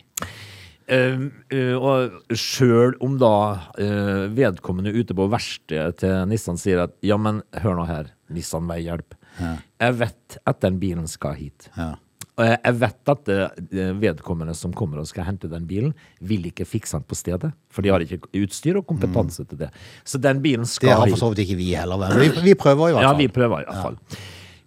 Uh, 0.84 1.30
uh, 1.54 1.76
og 1.80 2.36
sjøl 2.36 2.98
om 3.04 3.15
da 3.22 3.36
uh, 3.80 4.26
vedkommende 4.36 4.91
ute 4.91 5.15
på 5.15 5.30
verkstedet 5.32 6.02
til 6.02 6.26
Nissan 6.28 6.60
sier 6.60 6.84
at 6.84 6.98
ja, 7.06 7.15
men 7.15 7.39
hør 7.63 7.80
nå 7.80 7.86
her, 7.88 8.12
Nissan 8.34 8.67
Veihjelp. 8.67 9.15
Jeg 9.39 9.96
vet 9.98 10.36
at 10.46 10.60
den 10.62 10.76
bilen 10.82 11.08
skal 11.10 11.38
hit. 11.39 11.69
Ja. 11.78 11.93
Og 12.34 12.48
jeg 12.48 12.58
jeg 12.65 12.78
vet 12.82 13.10
at 13.13 13.28
det, 13.30 13.88
vedkommende 14.02 14.56
som 14.58 14.74
kommer 14.74 15.02
og 15.02 15.08
skal 15.10 15.28
hente 15.28 15.50
den 15.50 15.65
bilen, 15.69 15.93
vil 16.19 16.48
ikke 16.50 16.65
fikse 16.65 16.98
den 16.98 17.06
på 17.06 17.17
stedet. 17.17 17.52
For 17.74 17.86
de 17.86 17.91
har 17.93 18.02
ikke 18.02 18.26
utstyr 18.41 18.80
og 18.82 18.88
kompetanse 18.89 19.46
til 19.46 19.60
det. 19.60 19.69
Så 20.04 20.17
den 20.22 20.41
bilen 20.41 20.65
Det 20.65 20.74
skal 20.74 20.98
har 20.98 21.06
hit. 21.06 21.13
for 21.13 21.22
så 21.22 21.30
vidt 21.34 21.46
ikke 21.46 21.60
vi 21.62 21.74
heller. 21.78 22.17
Vi, 22.17 22.32
vi 22.50 22.56
prøver 22.58 22.89
i 22.89 22.96
hvert 22.98 23.06
Ja, 23.06 23.13
vi 23.17 23.28
prøver 23.28 23.62
i 23.62 23.69
hvert 23.69 23.86
fall. 23.86 23.98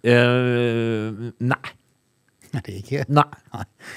Eh, 0.03 1.31
nei. 1.39 1.73
Det 2.47 2.61
er 2.71 2.77
ikke 2.79 3.01
Nei. 3.11 3.25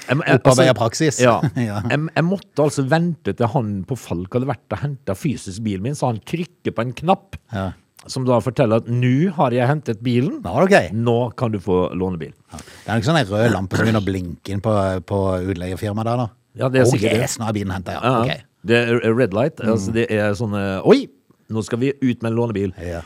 Jeg, 0.09 0.17
Opparbeidet 0.35 0.73
praksis. 0.77 1.19
Ja. 1.23 1.37
Ja. 1.69 1.79
Jeg, 1.89 2.01
jeg 2.15 2.25
måtte 2.27 2.65
altså 2.65 2.83
vente 2.91 3.33
til 3.37 3.47
han 3.53 3.69
på 3.87 3.95
Falk 3.97 4.35
hadde 4.35 4.49
vært 4.49 4.75
og 4.75 4.81
henta 4.83 5.15
fysisk 5.17 5.63
bilen 5.65 5.85
min, 5.87 5.95
så 5.97 6.11
han 6.11 6.19
trykker 6.27 6.75
på 6.75 6.83
en 6.85 6.91
knapp 6.97 7.37
Ja. 7.55 7.69
som 8.11 8.25
da 8.27 8.39
forteller 8.43 8.81
at 8.83 8.89
nå 8.91 9.31
har 9.37 9.55
jeg 9.55 9.69
hentet 9.69 10.01
bilen, 10.03 10.41
Nå 10.43 10.51
var 10.57 10.67
det 10.67 10.81
ok. 10.91 10.93
nå 10.99 11.15
kan 11.39 11.53
du 11.55 11.59
få 11.63 11.79
lånebil. 11.95 12.33
Det 12.51 12.91
er 12.91 12.99
ikke 12.99 13.07
sånn 13.09 13.21
ei 13.21 13.25
rød 13.29 13.55
lampe 13.55 13.77
som 13.79 13.85
begynner 13.87 14.03
å 14.03 14.09
blinke 14.09 14.53
inn 14.53 14.61
på, 14.65 14.75
på 15.07 15.19
utleiefirmaet 15.53 16.09
der, 16.11 16.25
da. 16.25 16.27
Ja, 16.59 16.67
det 16.67 16.81
er 16.81 16.89
oh, 16.89 16.91
sikkert 16.91 17.21
yes, 17.23 17.37
nå 17.39 17.47
er 17.47 17.55
bilen 17.55 17.71
henta, 17.77 17.95
ja. 17.95 18.01
Ja, 18.03 18.21
Ok. 18.25 18.47
Det 18.67 18.77
er 18.77 19.15
red 19.17 19.31
light. 19.33 19.57
Altså 19.65 19.89
det 19.95 20.03
er 20.13 20.35
sånn 20.37 20.53
Oi! 20.85 21.07
Nå 21.51 21.63
skal 21.65 21.79
vi 21.81 21.89
ut 21.97 22.19
med 22.21 22.29
en 22.29 22.35
lånebil. 22.37 22.75
Ja. 22.77 22.99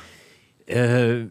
Eh, 0.65 1.27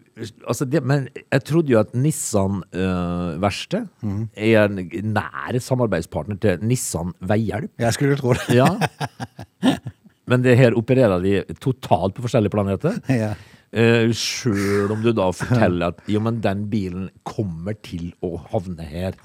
altså 0.47 0.67
det, 0.71 0.79
men 0.87 1.09
jeg 1.19 1.43
trodde 1.49 1.73
jo 1.73 1.81
at 1.81 1.91
Nissan 1.99 2.61
uh, 2.71 3.35
mm. 3.35 4.21
er 4.37 4.69
en 4.69 4.79
nær 5.17 5.59
samarbeidspartner 5.59 6.39
til 6.39 6.63
Nissan 6.63 7.11
Veihjelp. 7.19 7.73
Jeg 7.83 7.97
skulle 7.97 8.19
tro 8.21 8.37
det. 8.39 8.47
Ja. 8.55 8.69
Men 10.31 10.41
det 10.41 10.55
her 10.57 10.73
opererer 10.73 11.21
de 11.21 11.43
totalt 11.61 12.15
på 12.17 12.23
forskjellige 12.25 12.55
planeter. 12.55 12.95
Ja. 13.13 13.35
Uh, 13.75 14.09
Sjøl 14.17 14.95
om 14.95 15.03
du 15.05 15.11
da 15.13 15.27
forteller 15.37 15.93
at 15.93 16.01
jo, 16.09 16.23
men 16.23 16.39
den 16.41 16.63
bilen 16.73 17.11
kommer 17.29 17.77
til 17.85 18.15
å 18.25 18.39
havne 18.53 18.87
her. 18.89 19.19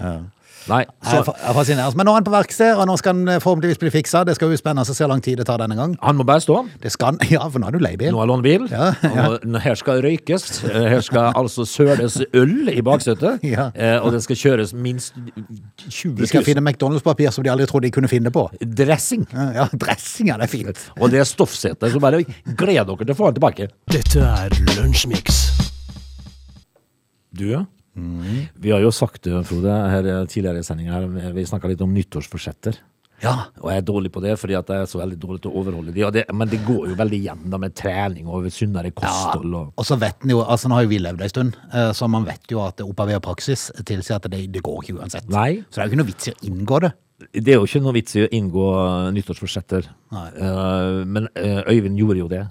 Nei, 0.67 0.83
så 1.01 1.21
er 1.21 1.29
er 1.49 1.53
fascinerende. 1.55 1.95
Men 1.97 2.05
nå 2.05 2.11
er 2.11 2.17
han 2.19 2.25
på 2.27 2.31
verksted, 2.33 2.75
og 2.77 2.85
nå 2.89 2.95
skal 2.99 3.15
han 3.15 3.29
eh, 3.31 3.39
forhåpentligvis 3.41 3.79
bli 3.81 3.89
fiksa. 3.93 4.25
Det 4.27 4.35
skal 4.35 4.51
jo 4.51 4.57
spennende 4.59 4.83
å 4.83 4.89
se 4.89 4.97
hvor 5.03 5.09
lang 5.13 5.21
tid 5.25 5.37
det 5.39 5.45
tar 5.47 5.57
denne 5.61 5.77
gang. 5.79 5.95
han 6.01 6.17
må 6.19 6.25
bare 6.27 6.43
stå. 6.43 6.57
Det 6.83 6.91
skal 6.93 7.13
han, 7.13 7.19
Ja, 7.33 7.47
for 7.49 7.59
nå 7.63 7.69
er 7.71 7.77
du 7.77 7.79
leiebil. 7.81 8.11
Nå 8.13 8.19
er 8.21 8.29
lånebil. 8.29 8.67
Ja, 8.69 8.89
Og 9.29 9.45
nå- 9.47 9.61
her 9.63 9.75
skal 9.79 10.01
røykes. 10.05 10.45
Eh, 10.69 10.89
Her 10.93 11.01
skal 11.05 11.31
altså 11.39 11.65
søles 11.65 12.19
øl 12.33 12.69
i 12.73 12.81
baksetet. 12.85 13.39
Ja. 13.49 13.69
Eh, 13.73 13.97
Og 14.03 14.11
det 14.13 14.21
skal 14.27 14.35
kjøres 14.35 14.73
minst 14.75 15.13
20 15.89 16.19
De 16.19 16.27
skal 16.29 16.43
finne 16.45 16.61
McDonald's-papir 16.61 17.31
som 17.33 17.43
de 17.43 17.49
aldri 17.53 17.65
trodde 17.69 17.87
de 17.87 17.91
kunne 17.95 18.09
finne 18.11 18.29
på. 18.35 18.45
Dressing. 18.61 19.25
Ja, 19.33 19.65
dressing, 19.73 20.29
er 20.33 20.37
det 20.43 20.49
fint. 20.51 20.77
Og 20.99 21.09
det 21.13 21.23
er 21.23 21.27
stoffsete, 21.29 21.89
så 21.93 21.99
bare 22.03 22.21
gled 22.45 22.85
dere 22.85 23.05
til 23.05 23.15
å 23.15 23.17
få 23.17 23.31
den 23.31 23.39
tilbake. 23.39 23.69
Dette 23.89 24.21
er 24.21 24.53
Lunsjmix. 24.77 25.39
Du, 27.33 27.65
vi 28.59 28.71
har 28.73 28.83
jo 28.83 28.91
sagt 28.95 29.23
det, 29.27 29.41
Frode, 29.49 29.73
her 29.93 30.07
tidligere 30.29 30.61
i 30.63 30.67
sendinga 30.67 31.31
vi 31.35 31.47
snakka 31.47 31.71
litt 31.71 31.83
om 31.85 31.93
nyttårsforsetter. 31.95 32.79
Ja. 33.23 33.33
Og 33.59 33.67
jeg 33.71 33.81
er 33.81 33.85
dårlig 33.87 34.11
på 34.15 34.21
det, 34.23 34.35
fordi 34.39 34.55
at 34.55 34.69
jeg 34.71 34.85
er 34.85 34.89
så 34.89 35.01
veldig 35.01 35.17
dårlig 35.19 35.41
til 35.43 35.51
å 35.51 35.59
overholde 35.61 35.93
de. 35.95 36.05
Det, 36.15 36.23
men 36.35 36.51
det 36.51 36.61
går 36.67 36.91
jo 36.91 36.97
veldig 36.99 37.19
igjen 37.19 37.43
da 37.51 37.59
med 37.61 37.75
trening 37.75 38.29
og 38.31 38.47
sunnere 38.53 38.93
kosthold. 38.95 39.57
Og, 39.59 39.73
Og 39.75 39.87
så 39.87 39.97
vet 39.99 40.23
en 40.23 40.33
jo, 40.35 40.39
altså 40.43 40.71
Nå 40.71 40.79
har 40.79 40.87
jo 40.87 40.93
vi 40.93 41.01
levd 41.03 41.25
en 41.25 41.33
stund, 41.33 41.59
eh, 41.73 41.91
så 41.95 42.07
man 42.11 42.27
vet 42.27 42.51
jo 42.51 42.63
at 42.63 42.83
opparbeida 42.85 43.21
praksis 43.23 43.69
tilsier 43.83 44.19
at 44.19 44.29
det, 44.31 44.45
det 44.53 44.63
går 44.65 44.83
ikke 44.83 44.99
uansett. 45.01 45.27
Nei. 45.33 45.65
Så 45.67 45.79
det 45.79 45.83
er 45.83 45.89
jo 45.89 45.93
ikke 45.93 46.01
noe 46.03 46.11
vits 46.11 46.29
i 46.29 46.35
å 46.35 46.39
inngå 46.51 46.81
det. 46.85 46.93
det 47.35 47.53
er 47.53 47.59
jo 47.59 47.67
ikke 47.67 47.83
noe 47.83 47.97
vits 47.97 48.15
i 48.15 48.23
å 48.23 48.31
inngå 48.39 48.69
nyttårsforsetter. 49.17 49.91
Nei. 50.15 50.27
Eh, 50.39 51.03
men 51.17 51.29
eh, 51.35 51.61
Øyvind 51.67 51.99
gjorde 51.99 52.23
jo 52.23 52.31
det. 52.31 52.45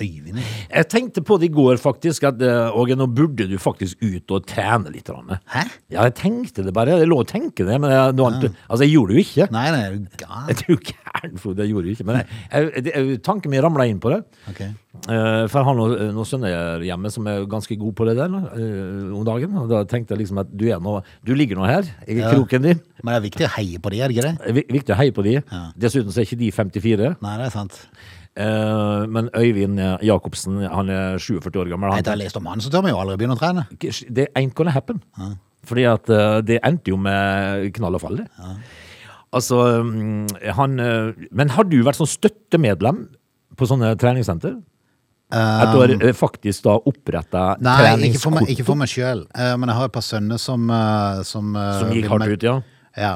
Øyvind 0.00 0.38
Jeg 0.72 0.86
tenkte 0.88 1.20
på 1.20 1.36
det 1.40 1.50
i 1.50 1.52
går, 1.52 1.76
faktisk, 1.76 2.24
at 2.24 2.40
eh, 2.42 2.76
Åge, 2.80 2.96
nå 2.96 3.06
burde 3.12 3.44
du 3.50 3.58
faktisk 3.60 4.00
ut 4.00 4.32
og 4.32 4.46
trene 4.48 4.92
litt. 4.92 5.10
Hæ? 5.52 5.64
Ja, 5.92 6.06
jeg 6.06 6.14
tenkte 6.16 6.64
det 6.64 6.72
bare. 6.72 6.96
Jeg 7.02 7.10
lå 7.10 7.18
å 7.20 7.26
tenke 7.28 7.66
det, 7.68 7.76
men 7.82 7.92
jeg, 7.92 8.14
nå, 8.16 8.28
altså, 8.32 8.86
jeg 8.86 8.94
gjorde 8.94 9.12
det 9.12 9.18
jo 9.20 9.24
ikke. 9.26 9.48
Nei, 9.52 9.66
nei, 9.74 9.82
er 9.84 9.98
du 9.98 10.22
gal? 10.22 10.46
Jeg 10.48 10.60
tror 10.62 10.80
gæren, 10.88 11.34
Frode. 11.42 11.66
Jeg 11.66 11.74
gjorde 11.74 11.90
det 11.90 11.96
ikke. 11.98 12.06
Men 12.08 12.22
jeg, 12.22 12.40
jeg, 12.48 12.86
jeg, 12.88 13.18
tanken 13.26 13.52
min 13.52 13.64
ramla 13.64 13.86
inn 13.90 14.00
på 14.02 14.14
det. 14.14 14.22
Okay. 14.54 14.70
Uh, 15.02 15.44
for 15.50 15.58
jeg 15.58 15.66
har 15.66 15.76
noen, 15.76 16.02
noen 16.16 16.28
sønner 16.28 16.82
hjemme 16.86 17.12
som 17.12 17.28
er 17.28 17.44
ganske 17.50 17.76
gode 17.80 17.96
på 17.98 18.06
det 18.08 18.16
der 18.16 18.32
uh, 18.32 19.12
om 19.18 19.26
dagen. 19.28 19.60
Og 19.60 19.68
da 19.72 19.82
tenkte 19.88 20.16
jeg 20.16 20.24
liksom 20.24 20.40
at 20.44 20.56
du, 20.56 20.66
er 20.72 20.80
nå, 20.80 20.98
du 21.26 21.34
ligger 21.36 21.60
nå 21.60 21.68
her 21.68 21.92
i 22.08 22.16
kroken 22.22 22.64
din. 22.64 22.82
Men 23.02 23.12
det 23.12 23.20
er 23.20 23.28
viktig 23.28 23.48
å 23.48 23.52
heie 23.58 23.82
på 23.82 23.92
de, 23.92 24.00
er 24.00 24.08
det 24.08 24.16
ikke 24.16 24.26
det? 24.30 24.34
Det 24.40 24.56
vi- 24.56 24.66
viktig 24.78 24.96
å 24.96 25.00
heie 25.02 25.12
på 25.12 25.26
de. 25.28 25.36
Dessuten 25.84 26.14
så 26.14 26.22
er 26.22 26.28
ikke 26.30 26.40
de 26.46 26.52
54. 26.54 27.14
Nei, 27.24 27.36
det 27.42 27.48
er 27.50 27.56
sant. 27.60 27.80
Eh, 28.32 29.06
men 29.12 29.28
Øyvind 29.36 29.80
Jacobsen, 30.02 30.62
han 30.64 30.88
er 30.92 31.18
47 31.20 31.58
år 31.60 31.68
gammel. 31.72 31.92
Etter 31.92 32.12
å 32.12 32.14
Han, 32.14 32.18
ha 32.18 32.24
lest 32.24 32.38
om 32.40 32.46
han, 32.48 32.62
så 32.64 32.72
tør 32.72 32.86
vi 32.86 32.92
jo 32.94 33.00
aldri 33.02 33.18
begynne 33.20 33.36
å 33.36 33.40
trene. 33.40 33.66
det 34.08 34.28
ain't 34.38 34.54
gonna 34.54 34.72
happen. 34.72 35.02
Fordi 35.68 35.84
at 35.86 36.10
eh, 36.10 36.40
det 36.46 36.58
endte 36.66 36.90
jo 36.90 36.98
med 36.98 37.68
knall 37.76 37.98
og 37.98 38.02
fall, 38.02 38.22
det. 38.22 38.28
Altså, 39.32 39.58
mm, 39.86 40.26
han 40.58 40.80
eh, 40.82 41.28
Men 41.32 41.52
har 41.54 41.64
du 41.64 41.78
vært 41.86 42.00
sånn 42.00 42.10
støttemedlem 42.10 43.06
på 43.56 43.68
sånne 43.68 43.94
treningssenter? 44.00 44.58
At 45.32 45.70
du 45.72 45.78
har 45.80 45.92
eh, 45.94 46.12
faktisk 46.12 46.66
da 46.66 46.74
oppretta 46.76 47.54
Um, 47.56 47.62
Nei, 47.64 48.10
ikke 48.10 48.20
for 48.20 48.34
meg, 48.36 48.50
ikke 48.52 48.66
for 48.68 48.76
meg 48.76 48.90
sjøl. 48.92 49.22
Men 49.32 49.70
jeg 49.70 49.78
har 49.78 49.88
et 49.88 49.94
par 49.94 50.04
sønner 50.04 50.40
som 50.40 50.66
Som, 51.24 51.54
som 51.56 51.92
gikk 51.94 52.10
hardt 52.10 52.28
ut, 52.34 52.42
ja? 52.48 52.58
Ja. 52.98 53.14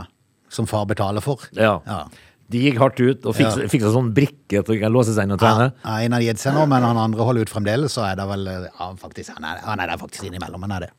Som 0.48 0.68
far 0.70 0.86
betaler 0.88 1.20
for. 1.24 1.42
Ja. 1.52 1.80
Ja. 1.84 2.04
De 2.48 2.60
gikk 2.62 2.76
hardt 2.78 3.00
ut 3.02 3.24
og 3.26 3.34
fikk, 3.34 3.80
Ja. 3.82 3.90
sånn 3.90 4.12
brikke 4.14 4.60
til 4.64 4.84
å 4.86 4.90
låse 4.92 5.14
seg 5.14 5.24
inn 5.26 5.32
og 5.34 5.40
trene. 5.40 5.72
ja, 5.84 5.96
en 6.04 6.12
har 6.12 6.20
gitt 6.22 6.38
seg 6.38 6.54
nå, 6.54 6.66
men 6.70 6.82
han 6.82 6.96
andre 6.96 7.24
holder 7.26 7.42
ut 7.42 7.50
fremdeles, 7.50 7.92
så 7.92 8.04
er 8.06 8.14
det 8.20 8.26
vel 8.28 8.46
eh, 8.46 8.68
ja, 8.70 8.92
faktisk, 8.94 9.34
han, 9.34 9.44
er, 9.44 9.58
han 9.66 9.80
er 9.80 9.86
der 9.88 9.98
faktisk 9.98 10.28
innimellom. 10.28 10.62
Han 10.62 10.72
er 10.78 10.80
det. 10.86 10.90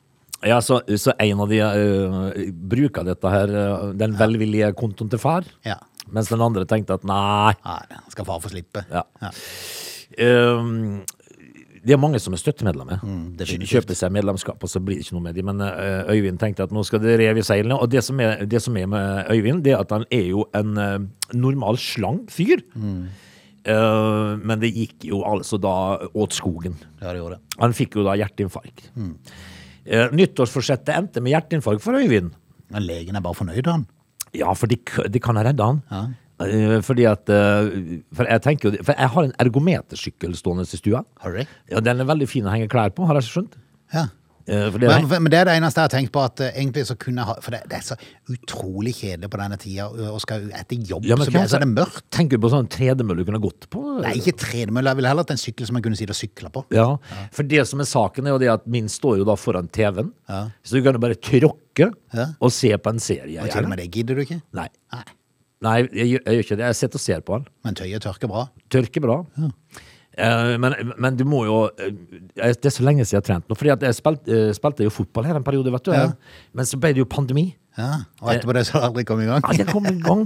Ja, 0.45 0.59
så, 0.61 0.81
så 1.01 1.13
en 1.17 1.39
av 1.39 1.49
de 1.49 1.61
uh, 1.63 2.51
bruker 2.51 3.03
dette 3.07 3.31
her, 3.31 3.47
uh, 3.49 3.93
den 3.97 4.13
velvillige 4.19 4.73
kontoen 4.77 5.09
til 5.09 5.17
far, 5.19 5.47
Ja. 5.65 5.79
mens 6.11 6.27
den 6.29 6.41
andre 6.41 6.65
tenkte 6.65 6.93
at 6.99 7.03
nei. 7.07 7.53
Nei, 7.65 8.01
skal 8.13 8.25
far 8.27 8.39
få 8.43 8.51
slippe. 8.51 8.83
Ja. 8.91 9.03
Ja. 9.23 9.31
Det 11.87 11.95
er 11.95 12.01
mange 12.01 12.19
som 12.19 12.35
er 12.35 12.41
støttemedlemmer. 12.41 12.99
Mm, 13.01 13.37
Kjøper 13.63 13.95
seg 13.97 14.11
medlemskap, 14.13 14.59
og 14.63 14.71
så 14.71 14.81
blir 14.83 14.99
det 14.99 15.05
ikke 15.07 15.15
noe 15.15 15.27
med 15.29 15.37
dem. 15.39 15.47
Men 15.47 15.63
uh, 15.63 16.11
Øyvind 16.11 16.41
tenkte 16.41 16.67
at 16.67 16.73
nå 16.75 16.83
skal 16.87 17.01
det 17.03 17.15
rev 17.21 17.39
i 17.39 17.45
seilene. 17.47 17.79
Og 17.79 17.89
det 17.91 18.03
som, 18.05 18.19
er, 18.23 18.43
det 18.49 18.61
som 18.63 18.75
er 18.77 18.89
med 18.91 19.31
Øyvind, 19.31 19.63
det 19.65 19.73
er 19.75 19.85
at 19.85 19.95
han 19.95 20.05
er 20.11 20.27
jo 20.27 20.43
en 20.57 20.75
uh, 20.75 21.07
normal 21.37 21.79
slang 21.81 22.25
fyr. 22.31 22.61
Øh, 23.67 24.37
men 24.47 24.61
det 24.61 24.71
gikk 24.75 25.07
jo 25.09 25.21
altså 25.27 25.59
da 25.59 25.75
åt 26.07 26.35
skogen. 26.35 26.77
Ja, 27.01 27.11
det 27.11 27.19
gjorde 27.19 27.37
det. 27.37 27.57
Han 27.59 27.75
fikk 27.75 27.97
jo 27.99 28.05
da 28.07 28.15
hjerteinfarkt. 28.19 28.91
Eh, 29.87 30.13
nyttårsforsettet 30.15 30.93
endte 30.95 31.23
med 31.23 31.35
hjerteinfarkt 31.35 31.83
for 31.83 31.99
Øyvind. 31.99 32.31
Men 32.71 32.87
legen 32.87 33.15
er 33.15 33.23
bare 33.23 33.37
fornøyd, 33.37 33.67
han. 33.67 33.85
Ja, 34.35 34.51
for 34.55 34.71
de, 34.71 34.79
de 35.11 35.21
kan 35.23 35.39
ha 35.39 35.45
redda 35.47 35.69
han. 35.71 35.83
Eh, 35.91 36.07
fordi 36.85 37.05
at 37.09 37.29
eh, 37.33 37.69
For 38.13 38.27
jeg 38.29 38.41
tenker 38.45 38.69
jo 38.69 38.83
For 38.85 38.93
jeg 38.93 39.09
har 39.15 39.25
en 39.25 39.33
ergometersykkel 39.41 40.35
stående 40.37 40.67
i 40.69 40.77
stua. 40.77 41.01
Har 41.23 41.33
du 41.33 41.39
det? 41.41 41.47
Ja, 41.71 41.79
Den 41.81 41.99
er 42.03 42.05
veldig 42.13 42.27
fin 42.29 42.45
å 42.45 42.53
henge 42.53 42.69
klær 42.69 42.93
på, 42.93 43.07
har 43.09 43.17
jeg 43.17 43.25
skjønt. 43.31 43.55
Ja. 43.93 44.03
Eh, 44.47 44.69
det, 44.71 44.87
Men, 44.87 45.07
men 45.25 45.31
det 45.33 45.39
er 45.41 45.49
det 45.49 45.55
eneste 45.57 45.81
jeg 45.81 45.89
har 45.89 45.91
tenkt 45.91 46.11
på, 46.15 46.21
at 46.23 46.39
eh, 46.45 46.53
egentlig 46.61 46.85
så 46.87 46.95
kunne 46.95 47.19
jeg 47.19 47.27
ha 47.27 47.33
For 47.43 47.51
det, 47.51 47.63
det 47.67 47.79
er 47.81 47.83
så 47.83 47.97
utrolig 48.31 48.93
kjedelig 48.95 49.27
på 49.33 49.39
denne 49.41 49.57
tida, 49.59 49.89
og 50.13 50.21
skal 50.23 50.45
etter 50.55 50.79
jobb, 50.87 51.03
Ja, 51.09 51.17
så, 51.19 51.27
blir- 51.33 51.49
så 51.51 51.57
er 51.59 51.65
det 51.65 51.71
mørkt. 51.73 52.05
Tenker 52.15 52.39
du 52.39 52.45
på 52.45 52.53
sånn 52.53 52.69
tredemølle 52.71 53.25
du 53.25 53.27
kunne 53.27 53.41
gått 53.43 53.67
på? 53.73 53.81
Nei, 54.05 54.13
ikke 54.21 54.37
tredemølle, 54.39 54.93
jeg 54.93 55.01
ville 55.01 55.11
heller 55.11 55.25
hatt 55.27 55.33
en 55.35 55.41
sykkel 55.41 55.67
som 55.67 55.75
jeg 55.81 55.87
kunne 55.89 55.99
sitte 55.99 56.15
og 56.15 56.21
sykle 56.21 56.53
på. 56.55 56.63
Ja, 56.77 56.87
for 57.35 57.43
det 57.49 57.65
som 57.67 57.83
er 57.83 57.89
saken 57.91 58.29
er 58.29 58.37
jo 58.37 58.41
det 58.45 58.53
at 58.55 58.69
min 58.71 58.87
står 58.93 59.19
jo 59.19 59.27
da 59.27 59.35
foran 59.41 59.67
TV-en, 59.67 60.13
så 60.29 60.77
du 60.77 60.83
kan 60.85 60.95
jo 60.95 61.03
bare 61.09 61.19
tråkke 61.19 61.89
Ja. 62.15 62.29
og 62.39 62.51
se 62.55 62.71
på 62.77 62.89
en 62.95 63.03
serie. 63.03 63.41
Og 63.43 63.51
til 63.51 63.67
og 63.67 63.69
med 63.75 63.83
det 63.83 63.91
gidder 63.91 64.15
du 64.15 64.23
ikke. 64.23 64.39
Nei. 64.55 64.69
Nei. 64.95 65.03
Nei, 65.65 65.77
jeg, 65.89 66.19
jeg 66.19 66.21
gjør 66.21 66.43
ikke 66.45 66.57
det. 66.59 66.65
Jeg 66.69 66.77
sitter 66.79 66.99
og 66.99 67.03
ser 67.03 67.21
på 67.25 67.37
den. 67.37 67.47
Men 67.65 67.77
tøyet 67.77 68.03
tørker 68.05 68.29
bra. 68.29 68.43
Tørker 68.73 69.03
bra. 69.03 69.19
Eh, 70.17 70.51
men, 70.61 70.75
men 70.97 71.17
du 71.17 71.23
må 71.29 71.43
jo 71.45 71.57
eh, 71.77 71.91
Det 72.57 72.65
er 72.65 72.73
så 72.73 72.85
lenge 72.85 73.05
siden 73.05 73.19
jeg 73.19 73.21
har 73.21 73.27
trent 73.27 73.49
nå. 73.49 73.57
Fordi 73.57 73.73
at 73.75 73.85
jeg 73.85 73.97
spilte, 73.97 74.33
eh, 74.33 74.53
spilte 74.57 74.85
jo 74.85 74.93
fotball 74.93 75.29
her 75.29 75.39
en 75.39 75.45
periode, 75.45 75.73
vet 75.73 75.89
du. 75.89 75.93
Ja. 75.93 76.11
Men 76.57 76.69
så 76.69 76.79
ble 76.81 76.93
det 76.93 77.03
jo 77.03 77.09
pandemi. 77.09 77.51
Ja, 77.77 77.91
Og 78.23 78.31
etterpå 78.33 78.55
det 78.57 78.63
så 78.65 78.75
har 78.75 78.83
det 78.83 78.89
aldri 78.89 79.03
kommet 79.05 79.27
i 79.27 79.29
gang. 79.29 79.43
Ja, 79.45 79.57
det 79.61 79.67
kom 79.69 79.85
i 79.85 79.93
gang. 80.01 80.23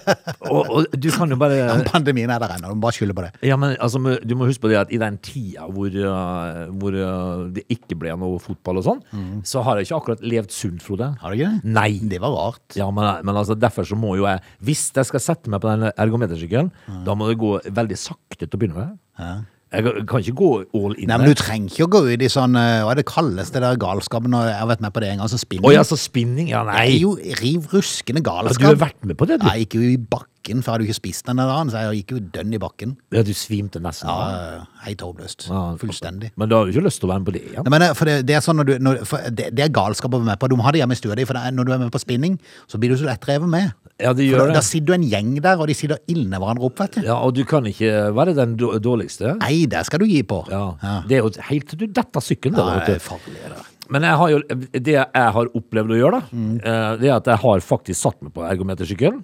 og, 0.52 0.60
og 0.70 0.94
du 0.94 1.08
kan 1.10 1.32
jo 1.34 1.38
bare 1.40 1.56
Ja, 1.58 1.72
men 1.74 1.86
Pandemien 1.88 2.30
er 2.30 2.42
der 2.42 2.54
ennå, 2.56 2.70
du 2.70 2.78
må 2.78 2.84
bare 2.86 2.96
skylde 2.96 3.16
på 3.18 3.24
det. 3.26 3.32
Ja, 3.48 3.56
men 3.58 3.74
altså, 3.82 3.98
du 3.98 4.34
må 4.38 4.46
huske 4.46 4.62
på 4.62 4.70
det 4.70 4.78
at 4.84 4.92
i 4.94 5.00
den 5.02 5.18
tida 5.24 5.66
hvor, 5.66 5.90
uh, 5.90 6.70
hvor 6.78 6.94
uh, 6.94 7.46
det 7.54 7.64
ikke 7.74 7.98
ble 7.98 8.14
noe 8.20 8.38
fotball 8.42 8.78
og 8.82 8.86
sånn, 8.86 9.02
så 9.48 9.64
har 9.66 9.80
jeg 9.80 9.88
ikke 9.88 9.98
akkurat 9.98 10.22
levd 10.34 10.54
sunt, 10.54 10.82
Frode. 10.82 11.10
Har 11.20 11.32
du 11.32 11.40
ikke 11.40 11.50
det? 11.50 11.72
Nei. 11.78 11.90
Det 12.12 12.20
var 12.22 12.36
rart. 12.36 12.76
Ja, 12.78 12.86
men, 12.94 13.08
men 13.26 13.40
altså, 13.40 13.58
derfor 13.58 13.86
så 13.88 13.98
må 13.98 14.14
jo 14.18 14.26
jeg 14.28 14.42
Hvis 14.62 14.84
jeg 14.94 15.08
skal 15.08 15.22
sette 15.22 15.50
meg 15.52 15.62
på 15.62 15.70
den 15.72 15.90
ergometersykkelen, 15.90 16.70
da 17.06 17.16
må 17.18 17.30
det 17.30 17.40
gå 17.42 17.56
veldig 17.66 17.98
sakte 17.98 18.46
til 18.46 18.54
å 18.54 18.62
begynne 18.62 18.86
med. 18.86 19.42
Jeg 19.72 20.06
kan 20.08 20.20
ikke 20.20 20.34
gå 20.36 20.48
all 20.76 20.94
in 21.00 21.08
Nei, 21.08 21.16
men. 21.16 21.28
Du 21.30 21.38
trenger 21.38 21.70
ikke 21.72 21.86
å 21.86 21.92
gå 21.94 22.02
ut 22.12 22.22
i 22.22 22.28
sånn 22.32 22.56
eh, 22.60 22.82
Hva 22.84 22.92
er 22.92 22.98
det 23.00 23.06
kalles, 23.08 23.52
det 23.54 23.62
der 23.64 23.78
galskapen? 23.80 24.34
Og 24.36 24.44
jeg 24.50 24.58
har 24.58 24.68
vært 24.68 24.82
med 24.84 24.92
på 24.92 25.00
det 25.00 25.08
en 25.14 25.22
gang, 25.22 25.30
så 25.32 25.40
spinning. 25.40 25.64
Oh, 25.68 25.72
ja, 25.72 25.84
så 25.86 25.96
spinning? 25.96 26.50
Ja, 26.52 26.60
Det 26.68 26.74
er 26.82 26.92
jo 27.00 27.14
riv 27.40 27.70
ruskende 27.72 28.20
Ja, 28.20 28.28
galskap. 28.28 28.60
du 28.60 28.68
har 28.68 28.82
vært 28.84 29.08
med 29.08 29.16
på 29.16 29.28
det, 29.30 29.40
du? 29.40 29.46
Jeg 29.48 29.64
gikk 29.64 29.78
jo 29.78 29.86
i 29.88 29.96
bakken, 29.96 30.60
for 30.60 30.68
jeg 30.68 30.74
hadde 30.74 30.84
jo 30.84 30.90
ikke 30.92 30.98
spist 31.00 31.26
den 31.30 31.40
dagen, 31.40 31.72
så 31.72 31.84
jeg 31.86 32.02
gikk 32.02 32.14
jo 32.16 32.20
dønn 32.36 32.52
i 32.52 32.60
bakken. 32.60 32.94
Ja, 33.16 33.22
du 33.24 33.32
svimte 33.32 33.80
nesten. 33.80 34.10
Ja, 34.12 34.66
Helt 34.82 35.04
håpløst. 35.06 35.46
Ja, 35.48 35.62
Fullstendig. 35.80 36.32
Men 36.36 36.50
du 36.50 36.56
har 36.58 36.66
jo 36.66 36.74
ikke 36.74 36.84
lyst 36.88 37.00
til 37.00 37.08
å 37.08 37.12
være 37.14 37.22
med 37.22 37.30
på 37.30 37.36
det 37.38 37.44
igjen? 37.48 37.64
Nei, 37.64 37.72
men 37.78 37.94
for 37.96 38.10
det, 38.10 38.18
det 38.28 38.36
er 38.36 38.44
sånn 38.44 38.58
når 38.60 38.68
du, 38.68 38.74
når, 38.82 39.00
det, 39.30 39.48
det 39.56 39.64
er 39.64 39.72
galskap 39.72 40.12
å 40.12 40.18
være 40.20 40.32
med 40.34 40.42
på. 40.42 40.50
Du 40.52 40.56
må 40.58 40.66
ha 40.66 40.74
det 40.74 40.82
hjemme 40.82 40.98
i 40.98 41.00
stua 41.00 41.16
di, 41.16 41.24
for 41.28 41.38
er, 41.38 41.54
når 41.54 41.70
du 41.70 41.72
er 41.76 41.82
med 41.86 41.92
på 41.94 42.02
spinning, 42.02 42.36
så 42.68 42.80
blir 42.82 42.92
du 42.92 42.98
så 43.00 43.08
lett 43.08 43.24
revet 43.30 43.48
med. 43.48 43.72
Ja, 44.00 44.12
det 44.16 44.24
For 44.24 44.38
gjør 44.38 44.48
da, 44.48 44.54
da 44.56 44.62
sitter 44.64 44.86
du 44.86 44.92
en 44.96 45.04
gjeng 45.10 45.34
der, 45.44 45.60
og 45.60 45.68
de 45.68 45.74
sitter 45.76 45.98
og 46.00 46.10
ildner 46.14 46.40
hverandre 46.42 46.64
opp, 46.70 46.78
vet 46.80 46.96
du. 46.96 47.02
Ja, 47.06 47.18
og 47.22 47.34
du 47.36 47.42
kan 47.46 47.66
ikke 47.68 47.90
være 48.16 48.32
den 48.34 48.56
dårligste. 48.56 49.36
Nei, 49.42 49.66
det 49.70 49.84
skal 49.86 50.00
du 50.02 50.06
gi 50.08 50.22
på. 50.26 50.40
Ja. 50.50 50.62
Ja. 50.82 50.94
Det 51.06 51.18
er 51.18 51.22
jo 51.26 51.30
helt 51.50 51.68
til 51.70 51.82
du 51.84 51.86
detter 52.00 52.24
sykkelen. 52.24 52.56
Ja, 52.58 52.80
det 52.86 52.96
er 52.96 53.04
farlig, 53.04 53.36
det. 53.36 53.60
Men 53.92 54.06
jeg 54.08 54.16
har 54.16 54.30
jo, 54.32 54.40
det 54.72 54.94
jeg 54.96 55.32
har 55.36 55.52
opplevd 55.58 55.92
å 55.92 55.98
gjøre, 56.00 56.22
da, 56.22 56.26
Mm. 56.32 56.56
eh, 56.64 56.96
det 57.02 57.08
er 57.10 57.16
at 57.18 57.26
jeg 57.28 57.40
har 57.44 57.60
faktisk 57.60 58.00
satt 58.00 58.22
meg 58.24 58.32
på 58.32 58.42
ergometersykkelen, 58.48 59.22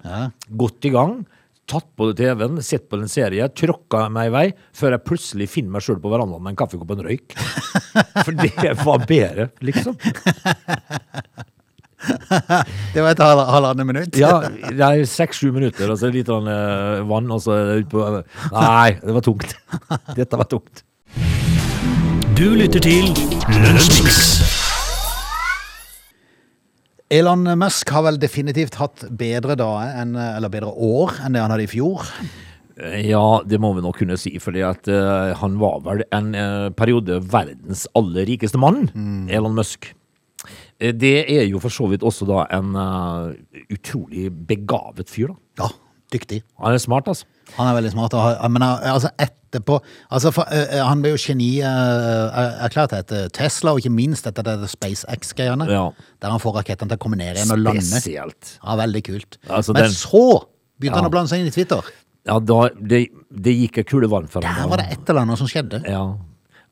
gått 0.55 0.85
i 0.85 0.91
gang, 0.93 1.25
tatt 1.69 1.85
på 1.97 2.07
TV-en, 2.17 2.61
sett 2.65 2.87
på 2.89 2.97
en 2.97 3.07
serie, 3.09 3.45
tråkka 3.49 4.07
meg 4.11 4.27
i 4.29 4.33
vei, 4.33 4.45
før 4.73 4.91
jeg 4.95 5.03
plutselig 5.05 5.49
finner 5.49 5.71
meg 5.75 5.81
sjøl 5.85 5.99
på 6.01 6.09
verandaen 6.09 6.41
med 6.41 6.51
en 6.55 6.57
kaffekopp 6.57 6.91
og 6.95 6.99
en 7.01 7.05
røyk. 7.09 7.35
For 8.25 8.31
det 8.33 8.73
var 8.85 9.03
bedre, 9.09 9.49
liksom. 9.61 9.97
Det 12.93 13.03
var 13.03 13.11
et 13.13 13.23
halv- 13.23 13.49
halvannet 13.53 13.87
minutt. 13.89 14.19
Ja, 14.19 14.39
det 14.49 14.79
er 14.85 15.03
seks-sju 15.09 15.51
minutter, 15.55 15.91
og 15.93 15.99
så 16.01 16.11
litt 16.13 16.29
eh, 16.29 17.01
vann, 17.09 17.31
og 17.31 17.41
så 17.43 17.55
er 17.57 17.65
det 17.71 17.77
ut 17.85 17.91
på 17.93 18.05
Nei, 18.55 18.91
det 19.01 19.15
var 19.17 19.25
tungt. 19.25 19.55
Dette 20.19 20.39
var 20.39 20.49
tungt. 20.51 20.83
Du 22.39 22.47
lytter 22.55 22.79
til 22.83 23.09
Lunsjmix. 23.51 24.19
Elon 27.09 27.47
Musk 27.57 27.89
har 27.89 28.05
vel 28.05 28.19
definitivt 28.21 28.77
hatt 28.77 29.01
bedre 29.17 29.55
dager, 29.57 29.95
enn, 29.97 30.13
eller 30.13 30.51
bedre 30.53 30.69
år, 30.69 31.15
enn 31.25 31.33
det 31.33 31.41
han 31.41 31.51
hadde 31.55 31.65
i 31.65 31.71
fjor. 31.71 32.05
Ja, 33.03 33.41
det 33.43 33.57
må 33.59 33.73
vi 33.75 33.81
nok 33.83 33.97
kunne 33.99 34.15
si, 34.19 34.37
fordi 34.39 34.61
at 34.63 34.87
uh, 34.87 35.33
han 35.41 35.57
var 35.59 35.81
vel 35.83 36.03
en 36.15 36.29
uh, 36.37 36.69
periode 36.77 37.17
verdens 37.33 37.87
aller 37.97 38.29
rikeste 38.29 38.61
mann, 38.61 38.85
Elon 39.27 39.57
Musk. 39.57 39.89
Eh, 40.79 40.93
Det 40.95 41.25
er 41.29 41.45
jo 41.49 41.59
for 41.59 41.69
så 41.73 41.87
vidt 41.91 42.01
også 42.07 42.25
da 42.29 42.45
en 42.55 42.75
uh, 42.75 43.33
utrolig 43.73 44.29
begavet 44.31 45.09
fyr, 45.11 45.33
da. 45.33 45.65
Ja, 45.65 45.69
dyktig. 46.13 46.41
Han 46.61 46.73
er 46.73 46.81
smart, 46.83 47.07
altså. 47.11 47.25
Han 47.57 47.67
er 47.67 47.75
veldig 47.81 47.91
smart. 47.95 48.13
Men 48.53 48.61
altså 48.63 49.09
etterpå 49.17 49.79
altså 50.13 50.31
for, 50.31 50.45
uh, 50.53 50.83
Han 50.85 51.01
ble 51.01 51.15
jo 51.15 51.19
geni 51.19 51.49
uh, 51.65 52.63
erklært 52.65 52.93
etter 52.99 53.29
Tesla, 53.33 53.73
og 53.73 53.81
ikke 53.83 53.91
minst 53.93 54.27
etter 54.29 54.45
det 54.45 54.69
SpaceX-greiene. 54.71 55.67
Ja. 55.69 55.87
Der 56.21 56.31
han 56.35 56.39
får 56.43 56.59
rakettene 56.61 56.93
til 56.93 56.99
å 56.99 57.03
komme 57.03 57.17
ned 57.19 57.35
igjen 57.35 57.51
og 57.55 57.63
lande. 57.65 57.83
Spesielt. 57.89 58.55
Ja, 58.63 58.77
Veldig 58.79 59.03
kult. 59.09 59.37
Altså, 59.49 59.73
Men 59.73 59.83
den- 59.89 59.97
så 59.97 60.23
begynte 60.79 61.01
han 61.01 61.09
å 61.09 61.11
blande 61.11 61.29
seg 61.33 61.41
inn 61.43 61.51
i 61.51 61.55
Twitter. 61.55 61.81
Ja, 62.27 62.37
da, 62.39 62.69
det, 62.75 63.07
det 63.31 63.53
gikk 63.55 63.77
ei 63.81 63.83
kule 63.87 64.07
vann 64.11 64.27
for 64.29 64.43
Der 64.43 64.67
var 64.69 64.77
det 64.77 64.89
et 64.93 65.09
eller 65.09 65.21
annet 65.25 65.39
som 65.39 65.47
skjedde. 65.49 65.79
Ja. 65.87 66.03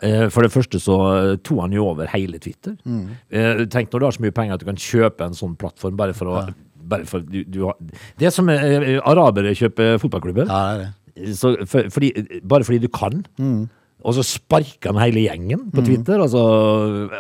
Eh, 0.06 0.28
For 0.34 0.46
det 0.46 0.54
første 0.54 0.82
så 0.82 0.98
eh, 1.16 1.32
tok 1.42 1.64
han 1.66 1.76
jo 1.76 1.88
over 1.90 2.10
hele 2.12 2.42
Twitter. 2.42 2.76
Mm. 2.86 3.06
Eh, 3.34 3.64
Tenk 3.74 3.90
når 3.92 4.00
du 4.04 4.08
har 4.08 4.18
så 4.18 4.26
mye 4.26 4.36
penger 4.36 4.58
at 4.58 4.64
du 4.64 4.70
kan 4.70 4.82
kjøpe 4.82 5.26
en 5.26 5.38
sånn 5.38 5.58
plattform 5.60 5.98
bare 6.00 6.18
for 6.18 6.34
å 6.34 6.44
bare 6.88 7.04
for, 7.10 7.20
du, 7.20 7.42
du 7.44 7.64
har, 7.66 7.76
Det 8.16 8.30
er 8.30 8.32
som 8.32 8.48
arabere 8.48 9.52
kjøper 9.58 9.98
fotballklubber. 10.00 10.48
Ja, 10.48 10.60
det 10.78 10.86
er 10.86 10.86
det. 10.86 11.34
Så, 11.36 11.58
for, 11.68 11.90
fordi, 11.92 12.14
bare 12.48 12.64
fordi 12.64 12.86
du 12.86 12.88
kan. 12.94 13.26
Mm. 13.42 13.66
Og 14.08 14.14
så 14.16 14.24
sparker 14.24 14.94
han 14.94 15.02
hele 15.02 15.24
gjengen 15.26 15.66
på 15.74 15.82
Twitter. 15.84 16.22
Altså, 16.22 16.40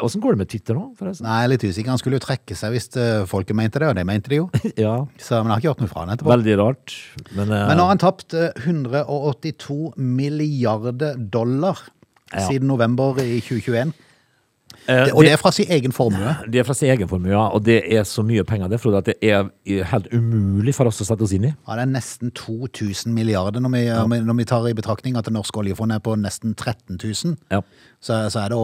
Åssen 0.05 0.21
går 0.23 0.37
det 0.37 0.41
med 0.43 0.51
Twitter 0.53 0.77
nå, 0.77 0.85
forresten? 0.95 1.25
Nei, 1.27 1.49
litt 1.49 1.65
usikker. 1.65 1.89
Han 1.89 1.99
skulle 1.99 2.19
jo 2.19 2.23
trekke 2.23 2.55
seg 2.55 2.77
hvis 2.77 2.87
folket 3.27 3.57
mente 3.57 3.81
det, 3.81 3.89
og 3.89 3.97
det 3.97 4.05
mente 4.07 4.31
de 4.31 4.39
jo. 4.39 4.45
Ja, 4.85 4.93
Så, 5.17 5.41
men 5.41 5.49
jeg 5.49 5.57
har 5.57 5.63
ikke 5.65 5.73
hørt 5.73 5.83
noe 5.83 5.91
fra 5.91 6.05
han 6.05 6.13
etterpå. 6.13 6.31
Veldig 6.31 6.57
rart. 6.61 6.95
Men, 7.33 7.51
uh... 7.51 7.65
Men 7.73 7.81
nå 7.81 7.89
har 7.89 7.91
han 7.95 8.03
tapt 8.05 8.37
eh, 8.37 8.63
182 8.63 9.97
milliarder 9.97 11.17
dollar 11.33 11.81
Ja. 12.33 12.47
siden 12.47 12.67
november 12.67 13.19
i 13.23 13.39
2021. 13.39 13.93
eh, 14.87 15.05
Det, 15.05 15.13
og 15.13 15.23
det 15.23 15.31
er 15.31 15.37
fra 15.37 15.51
sin 15.51 15.65
egen 15.71 15.91
formue. 15.91 16.35
det 16.51 16.59
er 16.59 16.63
fra 16.67 16.73
sin 16.73 16.89
egen 16.91 17.07
formue, 17.07 17.31
ja, 17.31 17.47
og 17.47 17.63
det 17.65 17.81
er 17.93 18.03
så 18.07 18.23
mye 18.23 18.43
penger 18.43 18.67
det, 18.71 18.79
Frode, 18.79 18.97
at 18.97 19.05
det 19.05 19.15
er 19.21 19.49
helt 19.91 20.07
umulig 20.13 20.75
for 20.75 20.87
oss 20.87 21.01
å 21.01 21.07
sette 21.07 21.23
oss 21.23 21.33
inn 21.35 21.47
i. 21.49 21.53
Ja, 21.67 21.75
det 21.79 21.87
er 21.87 21.91
nesten 21.91 22.31
2000 22.35 23.13
milliarder 23.15 23.63
når 23.63 23.73
vi, 23.75 23.83
når 24.27 24.37
vi 24.41 24.45
tar 24.45 24.67
i 24.69 24.73
betraktning 24.77 25.17
at 25.19 25.25
det 25.27 25.33
norske 25.35 25.59
oljefondet 25.59 25.99
er 25.99 26.03
på 26.05 26.15
nesten 26.19 26.55
13 26.55 26.99
000. 27.03 27.37
Ja. 27.51 27.61
Så, 27.97 28.13
så, 28.29 28.43
er, 28.43 28.51
det, 28.53 28.57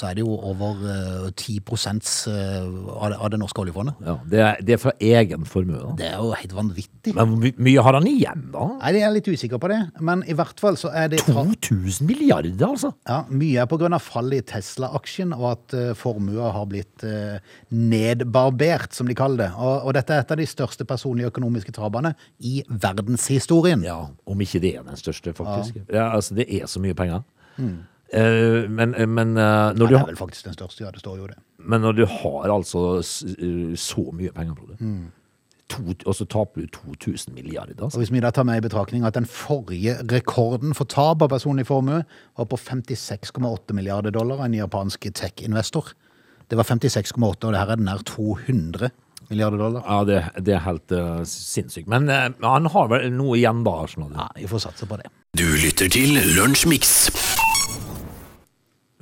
så 0.00 0.06
er 0.08 0.14
det 0.16 0.22
jo 0.24 0.32
over 0.40 0.78
uh, 0.80 1.26
10 1.36 1.58
eh, 1.60 2.62
av, 2.96 3.10
det, 3.12 3.18
av 3.20 3.28
det 3.34 3.38
norske 3.42 3.60
oljefondet. 3.60 3.98
Ja, 4.00 4.14
det, 4.30 4.40
er, 4.40 4.62
det 4.64 4.74
er 4.76 4.80
fra 4.80 4.94
egen 5.04 5.44
formue. 5.44 5.76
Da. 5.82 5.90
Det 5.98 6.06
er 6.08 6.14
jo 6.16 6.30
helt 6.40 6.54
vanvittig. 6.56 7.12
Men 7.12 7.28
hvor 7.28 7.42
my- 7.42 7.52
mye 7.68 7.84
har 7.84 7.98
han 7.98 8.08
igjen, 8.08 8.46
da? 8.54 8.64
Nei, 8.80 8.94
Jeg 8.96 9.04
er 9.04 9.14
litt 9.18 9.28
usikker 9.28 9.60
på 9.60 9.68
det, 9.68 9.78
men 10.00 10.24
i 10.24 10.38
hvert 10.38 10.64
fall 10.64 10.80
så 10.80 10.88
er 10.96 11.12
det 11.12 11.20
2000 11.28 12.08
milliarder, 12.08 12.56
altså! 12.66 12.94
Ja, 13.04 13.20
Mye 13.28 13.60
er 13.66 13.68
pga. 13.68 13.92
fallet 14.00 14.40
i 14.40 14.48
Tesla-aksjen, 14.54 15.36
og 15.36 15.46
at 15.52 15.76
uh, 15.76 15.92
formua 16.00 16.50
har 16.56 16.64
blitt 16.72 17.04
uh, 17.04 17.36
nedbarbert, 17.68 18.96
som 18.96 19.06
de 19.12 19.14
kaller 19.18 19.44
det. 19.44 19.52
Og, 19.60 19.84
og 19.84 19.94
dette 20.00 20.16
er 20.16 20.24
et 20.24 20.32
av 20.32 20.40
de 20.40 20.48
største 20.48 20.88
personlige 20.88 21.28
økonomiske 21.28 21.76
tapene 21.76 22.14
i 22.40 22.62
verdenshistorien. 22.68 23.84
Ja, 23.84 24.00
Om 24.24 24.40
ikke 24.40 24.64
det 24.64 24.76
er 24.78 24.88
den 24.88 24.96
største, 24.96 25.36
faktisk. 25.36 25.84
Ja, 25.92 26.14
altså, 26.16 26.34
Det 26.34 26.48
er 26.48 26.64
så 26.66 26.80
mye 26.80 26.96
penger. 26.96 27.26
Eh, 28.12 28.68
men 28.68 28.94
men, 29.08 29.36
eh, 29.36 29.72
når 29.72 29.72
Ja, 29.72 29.72
du, 29.74 29.86
det 29.86 29.94
er 29.94 29.98
har- 29.98 30.06
vel 30.06 30.16
faktisk 30.16 30.44
den 30.44 30.54
største, 30.54 30.84
ja. 30.84 30.90
Det 30.90 31.00
står 31.00 31.16
jo 31.18 31.26
det. 31.26 31.36
men 31.58 31.80
når 31.80 31.92
du 31.96 32.06
har 32.06 32.50
altså 32.50 32.98
s- 33.02 33.24
eh, 33.38 33.74
så 33.74 34.12
mye 34.12 34.30
penger 34.32 34.54
Frode, 34.54 34.76
det, 34.78 35.10
to, 35.68 35.82
og 36.06 36.14
så 36.14 36.26
taper 36.28 36.60
du 36.60 36.66
2000 36.68 37.34
milliarder 37.34 37.74
Og 37.78 37.84
altså. 37.86 37.98
hvis 37.98 38.12
vi 38.12 38.20
da 38.20 38.30
tar 38.30 38.44
med 38.44 38.58
i 38.58 38.68
betraktning 38.68 39.04
at 39.06 39.14
den 39.14 39.24
forrige 39.24 39.96
rekorden 40.12 40.74
for 40.74 40.84
tap 40.84 41.22
av 41.22 41.28
personlig 41.30 41.66
formue 41.66 42.04
var 42.36 42.44
på 42.44 42.56
56,8 42.58 43.72
milliarder 43.72 44.10
dollar 44.10 44.36
av 44.38 44.44
en 44.44 44.54
japansk 44.54 45.00
tech-investor. 45.14 45.92
Det 46.50 46.56
var 46.58 46.64
56,8, 46.64 47.44
og 47.46 47.52
det 47.52 47.58
her 47.58 47.70
er 47.72 47.76
den 47.76 47.86
nær 47.86 48.02
200 48.04 48.90
milliarder 49.30 49.56
dollar. 49.58 49.82
Ja, 49.88 50.04
det, 50.04 50.44
det 50.44 50.54
er 50.54 50.60
helt 50.60 50.92
eh, 50.92 51.24
sinnssykt. 51.24 51.88
Men 51.88 52.08
eh, 52.10 52.28
han 52.42 52.66
har 52.66 52.88
vel 52.88 53.10
noe 53.10 53.36
igjen 53.40 53.64
da, 53.64 53.86
skjønner. 53.88 54.12
Ja, 54.14 54.28
vi 54.36 54.46
får 54.46 54.58
satse 54.68 54.86
på 54.86 54.98
det. 55.00 55.06
Du 55.34 55.44
lytter 55.64 55.88
til 55.88 56.12
Lunsjmix. 56.36 57.08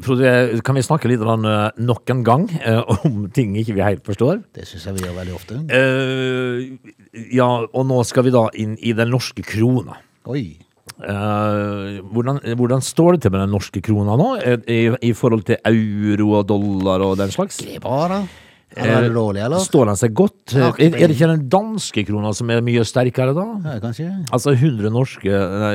Frode, 0.02 0.32
kan 0.66 0.76
vi 0.78 0.84
snakke 0.84 1.10
litt 1.10 1.22
om, 1.22 1.46
eh, 1.46 1.68
nok 1.82 2.10
en 2.14 2.22
gang 2.26 2.48
eh, 2.58 2.82
om 3.06 3.28
ting 3.34 3.54
ikke 3.60 3.76
vi 3.76 3.84
helt 3.84 4.04
forstår? 4.06 4.42
Det 4.56 4.66
syns 4.68 4.88
jeg 4.88 4.98
vi 4.98 5.06
gjør 5.06 5.16
veldig 5.20 5.36
ofte. 5.36 5.60
Uh, 5.70 7.24
ja, 7.32 7.48
og 7.64 7.88
nå 7.88 8.02
skal 8.08 8.26
vi 8.26 8.34
da 8.34 8.46
inn 8.58 8.76
i 8.80 8.94
den 8.98 9.12
norske 9.14 9.44
krona. 9.46 9.98
Oi. 10.30 10.44
Hvordan, 11.02 12.38
hvordan 12.58 12.82
står 12.84 13.16
det 13.16 13.24
til 13.24 13.32
med 13.34 13.42
den 13.42 13.52
norske 13.54 13.80
krona 13.82 14.14
nå, 14.18 14.28
i, 14.70 14.80
i 15.08 15.12
forhold 15.16 15.44
til 15.48 15.58
euro 15.66 16.28
og 16.38 16.46
dollar 16.50 17.02
og 17.06 17.16
den 17.18 17.32
slags? 17.34 17.58
Det 17.62 17.78
er 17.78 17.82
bra, 17.82 18.04
da. 18.10 18.20
Er 18.76 19.04
det 19.04 19.12
dårlig, 19.14 19.42
eller? 19.44 19.62
Står 19.62 19.90
den 19.90 19.98
seg 20.00 20.14
godt? 20.16 20.54
Er, 20.54 20.70
er 20.78 20.94
det 20.96 21.16
ikke 21.16 21.30
den 21.30 21.48
danske 21.52 22.04
krona 22.08 22.32
som 22.36 22.50
er 22.52 22.62
mye 22.64 22.84
sterkere 22.88 23.34
da? 23.36 23.46
Ja, 23.66 23.80
kanskje. 23.82 24.08
Altså 24.32 24.54
100 24.54 24.92
norske 24.94 25.42
Nei, 25.62 25.74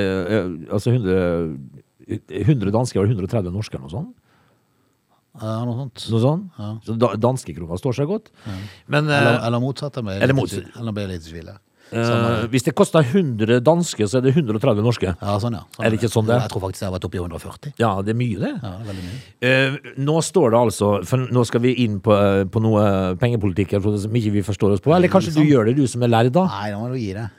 altså 0.73 0.95
100, 0.95 1.83
100 2.07 2.71
danske 2.71 2.99
og 3.01 3.09
130 3.11 3.51
norske 3.53 3.75
eller 3.77 3.87
noe 3.89 3.95
sånt? 3.97 4.15
Ja, 5.37 5.59
noe 5.67 5.75
sånt. 5.77 6.07
Noe 6.09 6.23
sånt? 6.23 6.57
Så 6.87 6.95
da, 6.97 7.11
danske 7.21 7.53
krona 7.53 7.77
står 7.77 7.99
seg 7.99 8.09
godt. 8.09 8.31
Men 8.89 9.05
eh, 9.11 9.19
Eller, 9.21 9.39
eller 9.51 9.61
motsatt. 9.61 9.99
Eller 10.01 10.23
eller 10.25 10.37
motsatt. 10.37 10.71
Eller 10.79 10.95
blir 10.95 11.05
jeg 11.05 11.11
litt 11.19 11.27
i 11.27 11.33
tvil. 11.35 11.51
ja. 11.51 11.59
eh, 11.91 12.47
hvis 12.49 12.65
det 12.65 12.73
koster 12.79 13.05
100 13.05 13.59
danske, 13.61 14.07
så 14.09 14.17
er 14.17 14.25
det 14.25 14.33
130 14.33 14.81
norske. 14.87 15.13
Ja, 15.13 15.35
sånn, 15.43 15.59
ja. 15.59 15.61
Sånn 15.75 15.85
Er 15.85 15.93
det 15.93 15.99
ikke 15.99 16.09
sånn 16.15 16.25
det? 16.31 16.39
Jeg 16.41 16.53
tror 16.55 16.65
faktisk 16.65 16.81
jeg 16.81 16.89
har 16.89 16.95
vært 16.97 17.05
oppe 17.11 17.19
i 17.19 17.21
140. 17.21 17.75
Ja, 17.83 17.91
det 18.01 18.15
er 18.15 18.19
mye, 18.23 18.39
det. 18.41 18.53
Ja, 18.63 18.73
det 18.81 18.95
er 18.95 18.99
mye. 19.03 19.21
Uh, 19.45 19.93
nå 20.09 20.17
står 20.25 20.55
det 20.55 20.63
altså 20.63 20.91
For 21.11 21.29
nå 21.37 21.45
skal 21.51 21.63
vi 21.67 21.75
inn 21.85 22.01
på, 22.01 22.17
på 22.49 22.63
noe 22.65 22.89
pengepolitikk 23.21 23.77
som 23.85 24.17
ikke 24.23 24.33
vi 24.39 24.45
forstår 24.49 24.79
oss 24.79 24.83
på. 24.83 24.95
Eller 24.97 25.13
kanskje 25.13 25.37
du 25.37 25.43
gjør 25.45 25.69
det, 25.69 25.77
du 25.77 25.85
som 25.91 26.01
er 26.07 26.15
lærd, 26.15 26.33
da? 26.39 26.49
Nei, 26.49 26.71
nå 26.73 26.81
må 26.81 26.95
du 26.95 26.97
gi 26.97 27.13
det. 27.19 27.29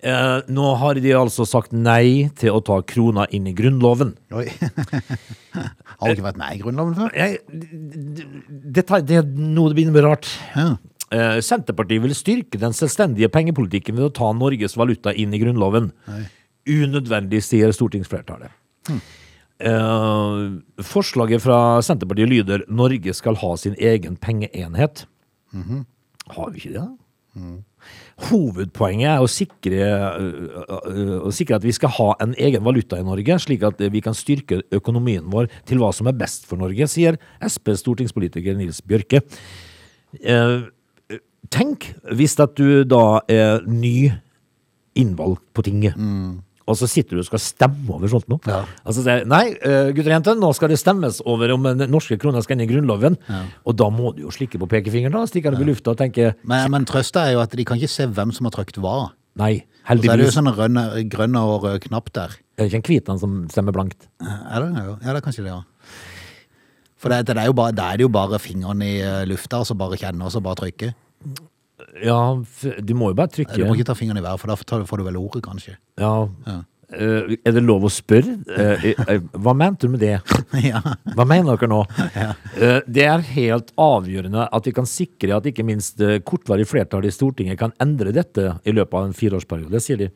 Eh, 0.00 0.38
nå 0.48 0.68
har 0.80 0.96
de 0.96 1.12
altså 1.12 1.44
sagt 1.48 1.74
nei 1.76 2.30
til 2.40 2.56
å 2.56 2.62
ta 2.64 2.78
krona 2.88 3.26
inn 3.36 3.48
i 3.50 3.52
Grunnloven. 3.56 4.14
Oi. 4.32 4.46
har 5.52 6.06
du 6.08 6.14
ikke 6.14 6.24
vært 6.24 6.40
med 6.40 6.56
i 6.56 6.60
Grunnloven 6.62 6.96
før? 6.96 7.12
Jeg, 7.18 7.40
det, 7.50 8.86
det 9.08 9.18
er 9.18 9.28
noe 9.28 9.68
det 9.68 9.76
begynner 9.76 9.98
med 9.98 10.06
rart. 10.06 10.30
Ja. 10.56 10.70
Eh, 11.12 11.40
Senterpartiet 11.44 12.04
vil 12.04 12.16
styrke 12.16 12.60
den 12.62 12.76
selvstendige 12.76 13.28
pengepolitikken 13.34 13.98
ved 13.98 14.08
å 14.08 14.14
ta 14.22 14.30
Norges 14.36 14.78
valuta 14.80 15.12
inn 15.12 15.36
i 15.36 15.42
Grunnloven. 15.42 15.90
Unødvendig, 16.70 17.42
sier 17.44 17.74
stortingsflertallet. 17.76 18.56
Eh, 19.60 20.40
forslaget 20.86 21.44
fra 21.44 21.60
Senterpartiet 21.84 22.30
lyder 22.30 22.64
Norge 22.72 23.12
skal 23.18 23.36
ha 23.42 23.52
sin 23.60 23.76
egen 23.76 24.16
pengeenhet. 24.16 25.04
Har 26.30 26.52
vi 26.54 26.62
ikke 26.62 26.72
det? 26.72 26.86
da? 26.86 26.88
Hovedpoenget 28.28 29.08
er 29.08 29.22
å 29.22 29.28
sikre, 29.30 29.84
øh, 30.20 31.14
å 31.24 31.30
sikre 31.32 31.56
at 31.56 31.64
vi 31.64 31.72
skal 31.72 31.92
ha 31.96 32.08
en 32.20 32.34
egen 32.34 32.64
valuta 32.66 32.98
i 33.00 33.06
Norge, 33.06 33.38
slik 33.40 33.64
at 33.66 33.80
vi 33.80 34.02
kan 34.04 34.16
styrke 34.16 34.60
økonomien 34.76 35.24
vår 35.30 35.48
til 35.68 35.80
hva 35.80 35.92
som 35.96 36.10
er 36.10 36.18
best 36.18 36.48
for 36.48 36.60
Norge, 36.60 36.88
sier 36.90 37.16
Sp-stortingspolitiker 37.46 38.58
Nils 38.58 38.82
Bjørke. 38.84 39.22
Eh, 40.20 40.58
tenk 41.50 41.92
hvis 42.10 42.36
at 42.42 42.56
du 42.58 42.84
da 42.84 43.22
er 43.30 43.64
ny 43.66 44.10
innvalgt 44.98 45.46
på 45.54 45.64
tinget. 45.64 45.96
Og 46.68 46.76
så 46.78 46.86
sitter 46.90 47.16
du 47.16 47.22
og 47.22 47.26
skal 47.26 47.40
stemme 47.42 47.88
over 47.96 48.10
sånt 48.12 48.28
noe. 48.30 48.38
Ja. 48.46 48.60
Altså, 48.84 49.02
sier, 49.02 49.24
nei, 49.26 49.54
eh, 49.56 49.88
gutter 49.96 50.12
og 50.12 50.16
jenter, 50.18 50.36
nå 50.38 50.50
skal 50.54 50.70
det 50.70 50.78
stemmes 50.78 51.22
over 51.26 51.54
om 51.56 51.64
den 51.66 51.90
norske 51.90 52.18
krona 52.20 52.42
skal 52.44 52.58
inn 52.58 52.66
i 52.66 52.68
Grunnloven. 52.70 53.16
Og 53.64 53.78
da 53.80 53.88
må 53.90 54.12
du 54.14 54.22
jo 54.26 54.34
slikke 54.34 54.60
på 54.60 54.68
pekefingeren, 54.70 55.16
da, 55.16 55.24
stikke 55.26 55.50
den 55.50 55.58
opp 55.58 55.64
i 55.66 55.70
lufta 55.72 55.94
og 55.94 55.98
tenke 55.98 56.34
Men, 56.44 56.70
men 56.70 56.86
trøsta 56.86 57.26
er 57.26 57.34
jo 57.38 57.42
at 57.42 57.56
de 57.56 57.66
kan 57.66 57.80
ikke 57.80 57.90
se 57.90 58.06
hvem 58.06 58.34
som 58.36 58.46
har 58.46 58.54
trykt 58.54 58.78
hva. 58.78 59.10
nei, 59.40 59.64
heldigvis. 59.88 60.06
Og 60.06 60.12
så 60.12 60.14
er 60.14 60.22
det 60.22 60.28
jo 60.28 60.36
sånn 60.36 60.54
rønn, 60.54 60.80
grønn 61.10 61.40
og 61.40 61.64
rød 61.64 61.80
knapp 61.88 62.12
der. 62.12 62.38
Det 62.54 62.66
er 62.66 62.70
ikke 62.70 62.80
en 62.82 62.88
hvit 62.90 63.12
som 63.24 63.36
stemmer 63.50 63.74
blankt. 63.74 64.08
Er 64.20 64.60
det 64.62 64.74
det? 64.76 64.84
Ja, 64.84 65.14
det 65.14 65.16
er 65.16 65.24
kanskje 65.24 65.46
det, 65.46 65.54
ja. 65.54 65.62
For 67.00 67.08
det, 67.08 67.22
det 67.30 67.36
er 67.40 67.48
jo 67.48 67.56
bare, 67.56 67.72
er 67.72 67.96
det 67.96 68.04
jo 68.04 68.12
bare 68.12 68.38
fingeren 68.42 68.82
i 68.84 68.98
eh, 69.00 69.22
lufta, 69.24 69.62
og 69.62 69.68
så 69.70 69.76
bare 69.78 69.96
kjenne, 69.96 70.26
og 70.26 70.34
så 70.34 70.42
bare 70.44 70.60
trykke. 70.60 70.90
Ja, 72.04 72.18
de 72.62 72.74
du 72.86 72.96
må 72.98 73.12
jo 73.12 73.18
bare 73.18 73.32
trykke. 73.32 73.56
Du 73.56 73.66
må 73.68 73.76
ikke 73.76 73.90
ta 73.90 73.96
fingeren 73.98 74.20
i 74.20 74.24
været, 74.24 74.40
for 74.40 74.50
da 74.50 74.58
får 74.58 74.84
får 74.88 75.00
du 75.00 75.06
vel 75.06 75.18
ordet, 75.20 75.42
kanskje. 75.44 75.76
Ja. 76.00 76.28
Eh, 76.90 77.36
er 77.46 77.54
det 77.54 77.62
lov 77.62 77.84
å 77.86 77.90
spørre? 77.92 78.34
Uh, 78.50 78.86
uh, 78.98 79.38
hva 79.38 79.54
mente 79.54 79.86
du 79.86 79.92
med 79.92 80.02
det? 80.02 80.16
ja. 80.70 80.80
Hva 81.14 81.26
mener 81.28 81.56
dere 81.56 81.70
nå? 81.70 81.84
Eh, 82.60 82.82
det 82.84 83.04
er 83.06 83.22
helt 83.24 83.70
avgjørende 83.80 84.42
at 84.52 84.66
vi 84.66 84.72
kan 84.76 84.84
sikre 84.88 85.36
at 85.38 85.46
ikke 85.48 85.64
minst 85.64 86.02
kortvarig 86.26 86.66
flertall 86.68 87.06
i 87.08 87.12
Stortinget 87.14 87.56
kan 87.60 87.72
endre 87.80 88.12
dette 88.12 88.56
i 88.68 88.74
løpet 88.74 88.96
av 88.98 89.06
en 89.06 89.14
fireårsperiode, 89.16 89.80
sier 89.80 90.00
de. 90.02 90.08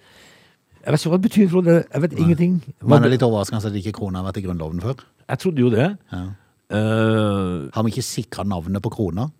Jeg 0.84 0.92
vet 0.92 1.00
ikke 1.00 1.12
hva 1.14 1.18
det 1.20 1.28
betyr, 1.28 1.46
Frode. 1.48 1.76
Jeg 1.80 2.02
vet 2.04 2.16
ingenting. 2.18 2.56
Men 2.84 3.00
det 3.00 3.08
er 3.08 3.14
litt 3.14 3.24
overraskende 3.24 3.70
at 3.70 3.78
ikke 3.80 3.94
krona 3.96 4.20
har 4.20 4.26
vært 4.28 4.42
i 4.42 4.44
Grunnloven 4.44 4.82
før. 4.84 5.06
Jeg 5.24 5.40
trodde 5.40 5.64
jo 5.64 5.70
det. 5.72 5.86
Eh, 6.12 7.54
Har 7.72 7.86
vi 7.86 7.94
ikke 7.94 8.04
sikra 8.04 8.44
navnet 8.44 8.84
på 8.84 8.92
krona? 8.92 9.30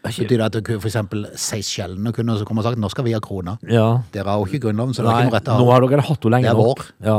Betyr 0.00 0.40
det 0.40 0.46
at 0.46 0.70
f.eks. 0.80 0.96
Seychellene 1.36 2.12
kunne 2.16 2.38
så 2.40 2.46
komme 2.48 2.62
og 2.62 2.68
sagt 2.70 2.80
nå 2.80 2.88
skal 2.92 3.04
vi 3.04 3.12
ha 3.12 3.20
krona? 3.24 3.58
ja. 3.68 4.00
Dere 4.14 4.32
har 4.32 4.40
jo 4.40 4.48
ikke 4.48 4.64
Grunnloven, 4.66 4.94
så 4.96 5.04
det 5.04 5.12
er 5.12 5.26
ikke 5.26 5.30
noe 5.30 5.36
rett 5.36 5.46
til 5.48 5.54
å 5.54 5.60
nå 5.60 5.70
har 5.70 5.86
dere 5.86 6.06
hatt 6.08 6.24
henne 6.24 6.38
lenge 6.38 6.54
nok. 6.56 6.82
Ja. 7.04 7.18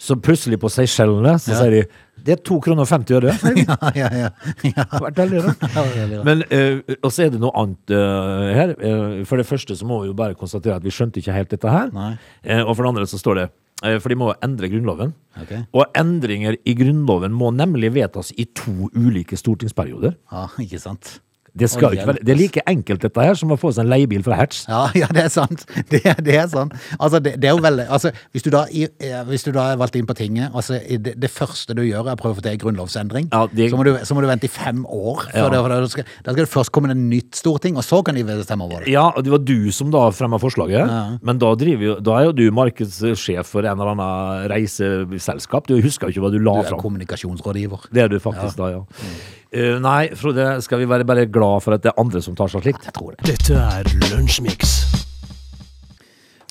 Så 0.00 0.16
plutselig 0.16 0.60
på 0.62 0.72
Seychellene 0.72 1.36
så 1.42 1.52
Ja. 1.52 1.60
sier 1.60 1.70
de 1.76 1.86
det 2.26 2.32
er 2.32 2.40
2 2.42 2.56
kroner 2.64 2.82
og 2.82 2.88
50 2.90 3.14
øre. 3.20 3.34
ja, 3.70 3.76
ja, 3.94 4.30
ja, 4.66 4.84
har 4.90 5.02
vært 5.04 5.20
veldig 5.20 5.42
rart. 5.44 5.60
Men 6.26 6.42
uh, 6.50 6.80
og 6.96 7.12
så 7.14 7.26
er 7.26 7.30
det 7.30 7.38
noe 7.42 7.52
annet 7.54 7.92
uh, 7.94 8.48
her. 8.56 8.72
Uh, 8.80 9.20
for 9.28 9.38
det 9.38 9.46
første 9.46 9.76
så 9.78 9.86
må 9.86 10.00
vi 10.02 10.10
jo 10.10 10.16
bare 10.18 10.34
konstatere 10.38 10.80
at 10.80 10.82
vi 10.82 10.94
skjønte 10.94 11.22
ikke 11.22 11.36
helt 11.36 11.52
dette 11.54 11.70
her. 11.70 11.92
Og 12.64 12.72
for 12.72 12.82
det 12.82 12.90
andre 12.90 13.06
så 13.06 13.20
står 13.20 13.42
det 13.42 13.46
For 14.00 14.08
de 14.10 14.16
må 14.18 14.32
endre 14.42 14.70
Grunnloven. 14.72 15.12
Okay. 15.44 15.62
Og 15.76 15.84
endringer 15.94 16.56
i 16.64 16.74
Grunnloven 16.74 17.36
må 17.36 17.52
nemlig 17.54 17.92
vedtas 17.94 18.32
i 18.34 18.48
to 18.56 18.88
ulike 18.96 19.38
stortingsperioder. 19.38 20.16
Ja, 20.32 20.48
ikke 20.64 20.80
sant. 20.82 21.18
Det, 21.56 21.70
skal 21.72 21.96
ikke 21.96 22.06
være, 22.10 22.22
det 22.26 22.34
er 22.34 22.38
like 22.40 22.64
enkelt 22.68 23.04
dette 23.06 23.26
her 23.28 23.38
som 23.38 23.52
å 23.54 23.58
få 23.60 23.72
seg 23.74 23.86
en 23.86 23.92
leiebil 23.92 24.24
fra 24.26 24.38
Hertz. 24.40 24.64
Ja, 24.68 24.82
ja, 25.02 25.08
det 25.14 25.26
er 25.26 25.32
sant. 25.32 25.64
Det, 25.90 26.02
det 26.26 26.36
er 26.36 26.48
sant. 26.52 26.74
Altså, 26.98 27.20
det, 27.22 27.36
det 27.42 27.50
er 27.50 27.56
jo 27.56 27.62
veldig 27.64 27.86
altså, 27.92 28.12
hvis, 28.34 28.44
du 28.46 28.50
da, 28.54 28.64
i, 28.70 28.86
eh, 29.02 29.22
hvis 29.30 29.46
du 29.46 29.52
da 29.56 29.70
er 29.72 29.80
valgt 29.80 29.96
inn 29.98 30.08
på 30.08 30.16
tinget, 30.18 30.52
altså, 30.56 30.78
det, 30.86 31.16
det 31.20 31.30
første 31.32 31.76
du 31.76 31.82
gjør 31.86 32.10
er 32.10 32.16
å 32.16 32.20
prøve 32.20 32.36
å 32.36 32.40
få 32.40 32.44
til 32.46 32.56
en 32.56 32.62
grunnlovsendring, 32.64 33.30
Ja, 33.32 33.44
så, 33.46 33.78
må 33.78 33.86
du, 33.86 33.92
så 34.06 34.16
må 34.16 34.24
du 34.24 34.28
vente 34.30 34.48
i 34.48 34.52
fem 34.52 34.84
år. 34.84 35.26
Ja. 35.32 35.48
det, 35.52 35.62
da, 35.72 35.80
skal, 35.92 36.08
skal 36.20 36.40
det 36.42 36.48
først 36.52 36.72
komme 36.74 36.92
en 36.92 37.06
nytt 37.10 37.38
storting, 37.38 37.78
og 37.78 37.86
så 37.86 38.02
kan 38.06 38.18
de 38.18 38.24
stemme 38.44 38.66
over 38.66 38.84
det. 38.84 38.92
Ja, 38.92 39.08
og 39.12 39.24
det 39.26 39.32
var 39.32 39.42
du 39.44 39.70
som 39.74 39.92
da 39.94 40.06
fremma 40.14 40.40
forslaget. 40.42 41.20
Men 41.26 41.40
da, 41.42 41.54
driver 41.58 42.02
da 42.04 42.18
er 42.20 42.28
jo 42.28 42.36
du 42.36 42.44
markedssjef 42.54 43.48
for 43.48 43.66
en 43.66 43.76
eller 43.76 43.94
annen 43.94 44.46
reiseselskap. 44.52 45.68
Du 45.70 45.76
husker 45.80 46.10
jo 46.10 46.16
ikke 46.16 46.26
hva 46.26 46.32
du 46.34 46.38
la 46.40 46.58
Du 46.60 46.66
er 46.66 46.70
fram. 46.74 46.84
kommunikasjonsrådgiver. 46.84 47.88
Det 47.92 48.06
er 48.06 48.12
du 48.12 48.18
faktisk 48.22 48.60
da, 48.60 48.72
ja. 48.76 48.84
Eh, 49.54 49.76
nei, 49.82 50.08
Frode, 50.18 50.56
skal 50.64 50.82
vi 50.82 50.88
være 50.90 51.06
bare 51.06 51.26
glad 51.30 51.62
for 51.62 51.76
at 51.76 51.84
det 51.84 51.92
er 51.92 52.00
andre 52.02 52.22
som 52.24 52.34
tar 52.38 52.50
seg 52.50 52.64
slikt? 52.66 52.88
Jeg 52.88 52.96
tror 52.96 53.14
det. 53.14 53.26
Dette 53.30 53.54
er 53.54 53.92
Lunsjmix. 54.10 54.78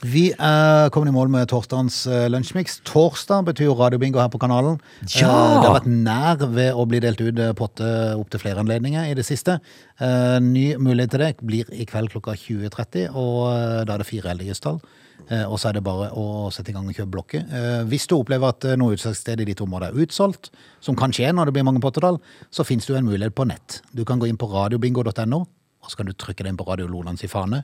Vi 0.05 0.27
er 0.37 0.91
kommet 0.93 1.09
i 1.09 1.15
mål 1.15 1.31
med 1.33 1.47
torsdagens 1.49 2.03
uh, 2.11 2.25
lunsjmix. 2.29 2.77
Torsdag 2.85 3.47
betyr 3.47 3.71
radiobingo 3.73 4.19
her 4.21 4.29
på 4.29 4.41
kanalen. 4.41 4.77
Ja! 5.07 5.31
Eh, 5.31 5.55
det 5.55 5.65
har 5.65 5.77
vært 5.79 5.87
nær 5.89 6.43
ved 6.53 6.75
å 6.77 6.85
bli 6.89 6.99
delt 7.01 7.23
ut 7.23 7.39
eh, 7.41 7.55
potte 7.57 7.87
opp 8.13 8.29
til 8.29 8.43
flere 8.43 8.61
anledninger 8.61 9.07
i 9.09 9.15
det 9.17 9.25
siste. 9.25 9.57
Eh, 9.97 10.37
ny 10.43 10.75
mulighet 10.77 11.15
til 11.15 11.23
det 11.23 11.31
blir 11.41 11.71
i 11.73 11.87
kveld 11.89 12.13
klokka 12.13 12.35
20.30, 12.37 13.07
og 13.17 13.39
eh, 13.49 13.81
da 13.87 13.95
er 13.95 14.03
det 14.03 14.09
fire 14.11 14.35
eldre 14.35 14.59
tall. 14.61 14.77
Eh, 14.83 15.04
og 15.49 15.57
så 15.59 15.69
er 15.69 15.73
det 15.79 15.83
bare 15.83 16.11
å 16.13 16.51
sette 16.53 16.69
i 16.69 16.75
gang 16.75 16.85
og 16.87 16.93
kjøpe 16.93 17.11
blokker. 17.15 17.45
Eh, 17.49 17.83
hvis 17.89 18.05
du 18.07 18.15
opplever 18.19 18.49
at 18.53 18.65
eh, 18.65 18.75
noe 18.77 18.93
utsalgssted 18.93 19.41
i 19.41 19.45
ditt 19.49 19.61
område 19.65 19.89
er 19.89 20.03
utsolgt, 20.05 20.51
som 20.83 20.95
kan 20.95 21.11
skje 21.15 21.31
når 21.33 21.45
det 21.49 21.53
blir 21.57 21.65
mange 21.65 21.81
pottetall, 21.81 22.19
så 22.53 22.63
finnes 22.67 22.85
det 22.85 22.93
jo 22.93 22.99
en 23.01 23.09
mulighet 23.09 23.33
på 23.35 23.47
nett. 23.49 23.81
Du 23.95 24.03
kan 24.05 24.19
gå 24.21 24.27
inn 24.29 24.37
på 24.37 24.49
radiobingo.no, 24.51 25.41
og 25.85 25.91
så 25.91 25.97
kan 25.97 26.05
du 26.09 26.13
trykke 26.17 26.43
deg 26.43 26.53
inn 26.53 26.57
på 26.57 26.65
Radio 26.69 26.87
Lolands 26.89 27.23
i 27.25 27.29
fane. 27.29 27.63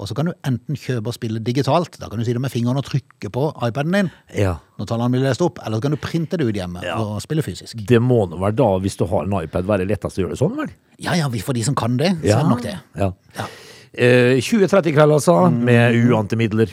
Og 0.00 0.08
så 0.08 0.16
kan 0.16 0.26
du 0.26 0.32
enten 0.48 0.74
kjøpe 0.74 1.12
og 1.12 1.14
spille 1.14 1.38
digitalt, 1.44 1.98
da 2.00 2.08
kan 2.10 2.18
du 2.18 2.24
si 2.26 2.32
det 2.34 2.40
med 2.42 2.50
fingeren 2.50 2.80
og 2.80 2.86
trykke 2.88 3.28
på 3.30 3.42
iPaden 3.68 3.92
din 3.94 4.08
Ja. 4.34 4.54
når 4.80 4.88
tallene 4.88 5.12
blir 5.12 5.22
lest 5.28 5.44
opp, 5.44 5.60
eller 5.62 5.78
så 5.78 5.82
kan 5.84 5.94
du 5.94 6.00
printe 6.00 6.36
det 6.40 6.46
ut 6.48 6.56
hjemme 6.56 6.82
Ja. 6.82 6.96
og 6.98 7.20
spille 7.22 7.44
fysisk. 7.44 7.84
Det 7.86 8.00
må 8.02 8.24
nå 8.28 8.40
være 8.40 8.56
da, 8.56 8.70
hvis 8.82 8.96
du 8.96 9.04
har 9.06 9.24
en 9.28 9.36
iPad, 9.44 9.68
være 9.68 9.86
lettest 9.86 10.18
å 10.18 10.24
gjøre 10.24 10.30
det 10.34 10.40
sånn, 10.40 10.56
vel? 10.56 10.72
Ja, 10.98 11.12
ja, 11.20 11.28
for 11.44 11.52
de 11.52 11.62
som 11.62 11.74
kan 11.76 11.96
det, 12.00 12.16
så 12.24 12.38
er 12.38 12.42
det 12.42 12.48
nok 12.50 12.62
det. 12.64 12.74
Ja. 12.98 13.12
Ja. 13.36 13.46
Eh, 13.92 14.40
20.30 14.40 14.86
i 14.88 14.92
kveld, 14.96 15.12
altså, 15.12 15.34
med 15.52 15.94
uante 16.08 16.36
midler. 16.40 16.70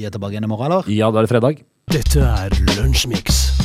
Vi 0.00 0.06
er 0.08 0.12
tilbake 0.14 0.32
igjen 0.32 0.46
i 0.46 0.48
morgen, 0.48 0.72
eller? 0.72 0.86
Ja, 0.88 1.10
da 1.12 1.20
er 1.20 1.26
det 1.26 1.32
fredag. 1.34 1.58
Dette 1.92 2.24
er 2.24 2.54
Lunsjmix. 2.78 3.59